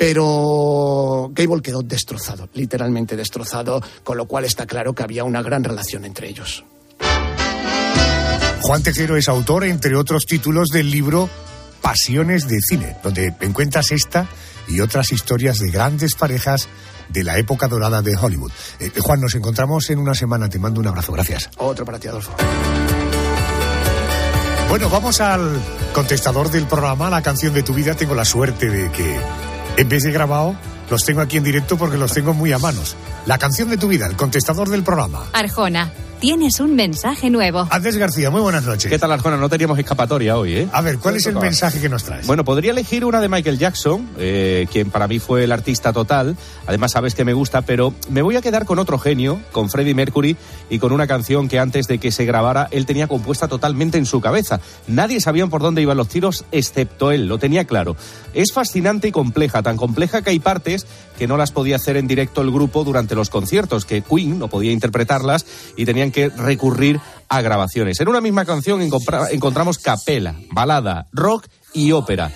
Pero 0.00 1.30
Gable 1.34 1.60
quedó 1.60 1.82
destrozado, 1.82 2.48
literalmente 2.54 3.16
destrozado, 3.16 3.82
con 4.02 4.16
lo 4.16 4.24
cual 4.24 4.46
está 4.46 4.64
claro 4.64 4.94
que 4.94 5.02
había 5.02 5.24
una 5.24 5.42
gran 5.42 5.62
relación 5.62 6.06
entre 6.06 6.26
ellos. 6.26 6.64
Juan 8.62 8.82
Tejero 8.82 9.18
es 9.18 9.28
autor, 9.28 9.64
entre 9.64 9.96
otros 9.96 10.24
títulos, 10.24 10.68
del 10.68 10.90
libro 10.90 11.28
Pasiones 11.82 12.48
de 12.48 12.60
Cine, 12.66 12.96
donde 13.02 13.34
encuentras 13.40 13.92
esta 13.92 14.26
y 14.68 14.80
otras 14.80 15.12
historias 15.12 15.58
de 15.58 15.70
grandes 15.70 16.14
parejas 16.14 16.66
de 17.10 17.22
la 17.22 17.36
época 17.36 17.68
dorada 17.68 18.00
de 18.00 18.16
Hollywood. 18.16 18.52
Eh, 18.78 18.90
Juan, 19.00 19.20
nos 19.20 19.34
encontramos 19.34 19.90
en 19.90 19.98
una 19.98 20.14
semana. 20.14 20.48
Te 20.48 20.58
mando 20.58 20.80
un 20.80 20.86
abrazo. 20.86 21.12
Gracias. 21.12 21.50
Otro 21.58 21.84
para 21.84 21.98
ti, 21.98 22.08
Adolfo. 22.08 22.34
Bueno, 24.70 24.88
vamos 24.88 25.20
al 25.20 25.60
contestador 25.92 26.50
del 26.50 26.64
programa, 26.66 27.10
la 27.10 27.20
canción 27.20 27.52
de 27.52 27.62
tu 27.62 27.74
vida. 27.74 27.94
Tengo 27.94 28.14
la 28.14 28.24
suerte 28.24 28.70
de 28.70 28.90
que, 28.92 29.20
en 29.80 29.88
vez 29.88 30.02
de 30.02 30.12
grabado, 30.12 30.54
los 30.90 31.04
tengo 31.04 31.22
aquí 31.22 31.38
en 31.38 31.44
directo 31.44 31.78
porque 31.78 31.96
los 31.96 32.12
tengo 32.12 32.34
muy 32.34 32.52
a 32.52 32.58
manos. 32.58 32.96
La 33.24 33.38
canción 33.38 33.70
de 33.70 33.78
tu 33.78 33.88
vida, 33.88 34.06
el 34.06 34.14
contestador 34.14 34.68
del 34.68 34.82
programa. 34.82 35.24
Arjona, 35.32 35.90
tienes 36.20 36.60
un 36.60 36.76
mensaje 36.76 37.30
nuevo. 37.30 37.66
Andrés 37.70 37.96
García, 37.96 38.30
muy 38.30 38.42
buenas 38.42 38.64
noches. 38.64 38.90
¿Qué 38.90 38.98
tal, 38.98 39.10
Arjona? 39.10 39.38
No 39.38 39.48
teníamos 39.48 39.78
escapatoria 39.78 40.36
hoy, 40.36 40.54
¿eh? 40.54 40.68
A 40.72 40.82
ver, 40.82 40.98
¿cuál 40.98 41.16
es 41.16 41.26
el 41.26 41.36
mensaje 41.36 41.80
que 41.80 41.88
nos 41.88 42.04
traes? 42.04 42.26
Bueno, 42.26 42.44
podría 42.44 42.72
elegir 42.72 43.04
una 43.04 43.20
de 43.20 43.28
Michael 43.28 43.58
Jackson, 43.58 44.08
eh, 44.18 44.66
quien 44.70 44.90
para 44.90 45.08
mí 45.08 45.18
fue 45.18 45.44
el 45.44 45.52
artista 45.52 45.92
total. 45.92 46.36
Además, 46.66 46.92
sabes 46.92 47.14
que 47.14 47.24
me 47.24 47.32
gusta, 47.32 47.62
pero 47.62 47.94
me 48.10 48.22
voy 48.22 48.36
a 48.36 48.42
quedar 48.42 48.66
con 48.66 48.78
otro 48.78 48.98
genio, 48.98 49.40
con 49.50 49.70
Freddie 49.70 49.94
Mercury, 49.94 50.36
y 50.68 50.78
con 50.78 50.92
una 50.92 51.06
canción 51.06 51.48
que 51.48 51.58
antes 51.58 51.86
de 51.86 51.98
que 51.98 52.12
se 52.12 52.26
grabara 52.26 52.68
él 52.70 52.86
tenía 52.86 53.08
compuesta 53.08 53.48
totalmente 53.48 53.96
en 53.96 54.06
su 54.06 54.20
cabeza. 54.20 54.60
Nadie 54.86 55.20
sabía 55.20 55.46
por 55.46 55.62
dónde 55.62 55.82
iban 55.82 55.96
los 55.96 56.08
tiros, 56.08 56.44
excepto 56.52 57.10
él, 57.10 57.26
lo 57.26 57.38
tenía 57.38 57.64
claro. 57.64 57.96
Es 58.34 58.52
fascinante 58.52 59.08
y 59.08 59.12
compleja, 59.12 59.62
tan 59.62 59.76
compleja 59.76 60.22
que 60.22 60.30
hay 60.30 60.38
partes 60.38 60.86
que 61.18 61.26
no 61.26 61.36
las 61.36 61.52
podía 61.52 61.76
hacer 61.76 61.96
en 61.98 62.06
directo 62.06 62.40
el 62.40 62.50
grupo 62.50 62.82
durante 62.82 63.14
los 63.14 63.28
conciertos, 63.28 63.84
que 63.84 64.00
Queen 64.00 64.38
no 64.38 64.48
podía 64.48 64.72
interpretarlas 64.72 65.44
y 65.76 65.84
tenían 65.84 66.09
que 66.10 66.28
recurrir 66.28 67.00
a 67.28 67.40
grabaciones. 67.42 68.00
En 68.00 68.08
una 68.08 68.20
misma 68.20 68.44
canción 68.44 68.80
encontramos 68.82 69.78
capela, 69.78 70.34
balada, 70.52 71.08
rock 71.12 71.46
y 71.72 71.92
ópera. 71.92 72.30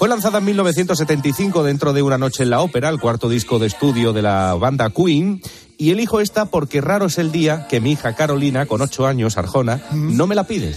Fue 0.00 0.08
lanzada 0.08 0.38
en 0.38 0.46
1975 0.46 1.62
dentro 1.62 1.92
de 1.92 2.00
Una 2.00 2.16
noche 2.16 2.42
en 2.42 2.50
la 2.50 2.62
ópera, 2.62 2.88
el 2.88 2.98
cuarto 2.98 3.28
disco 3.28 3.58
de 3.58 3.66
estudio 3.66 4.14
de 4.14 4.22
la 4.22 4.54
banda 4.54 4.88
Queen, 4.88 5.42
y 5.76 5.90
elijo 5.90 6.20
esta 6.20 6.46
porque 6.46 6.80
raro 6.80 7.06
es 7.06 7.18
el 7.18 7.32
día 7.32 7.66
que 7.68 7.80
mi 7.80 7.92
hija 7.92 8.14
Carolina, 8.14 8.64
con 8.64 8.80
ocho 8.80 9.06
años, 9.06 9.36
Arjona, 9.36 9.82
no 9.92 10.26
me 10.26 10.34
la 10.34 10.44
pide. 10.44 10.74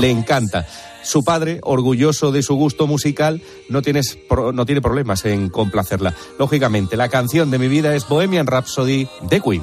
Le 0.00 0.10
encanta. 0.10 0.66
Su 1.02 1.22
padre, 1.22 1.60
orgulloso 1.62 2.32
de 2.32 2.42
su 2.42 2.56
gusto 2.56 2.86
musical, 2.86 3.40
no, 3.68 3.82
tienes, 3.82 4.18
no 4.52 4.66
tiene 4.66 4.82
problemas 4.82 5.24
en 5.24 5.48
complacerla. 5.48 6.14
Lógicamente, 6.38 6.96
la 6.96 7.08
canción 7.08 7.50
de 7.50 7.58
mi 7.58 7.68
vida 7.68 7.94
es 7.94 8.08
Bohemian 8.08 8.46
Rhapsody 8.46 9.08
de 9.28 9.40
Queen. 9.40 9.62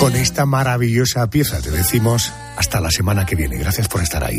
Con 0.00 0.16
esta 0.16 0.46
maravillosa 0.46 1.28
pieza 1.28 1.60
te 1.60 1.70
decimos 1.70 2.32
hasta 2.56 2.80
la 2.80 2.90
semana 2.90 3.26
que 3.26 3.36
viene. 3.36 3.58
Gracias 3.58 3.86
por 3.86 4.00
estar 4.00 4.24
ahí. 4.24 4.38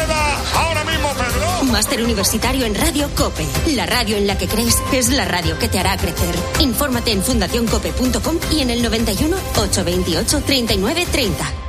Máster 1.71 2.03
Universitario 2.03 2.65
en 2.65 2.75
Radio 2.75 3.09
COPE. 3.15 3.45
La 3.75 3.85
radio 3.85 4.17
en 4.17 4.27
la 4.27 4.37
que 4.37 4.47
crees 4.47 4.77
es 4.91 5.09
la 5.09 5.25
radio 5.25 5.57
que 5.57 5.69
te 5.69 5.79
hará 5.79 5.97
crecer. 5.97 6.35
Infórmate 6.59 7.11
en 7.11 7.23
fundacioncope.com 7.23 8.37
y 8.51 8.61
en 8.61 8.69
el 8.69 8.83
91 8.83 9.35
828 9.55 10.41
39 10.45 11.07
30. 11.11 11.60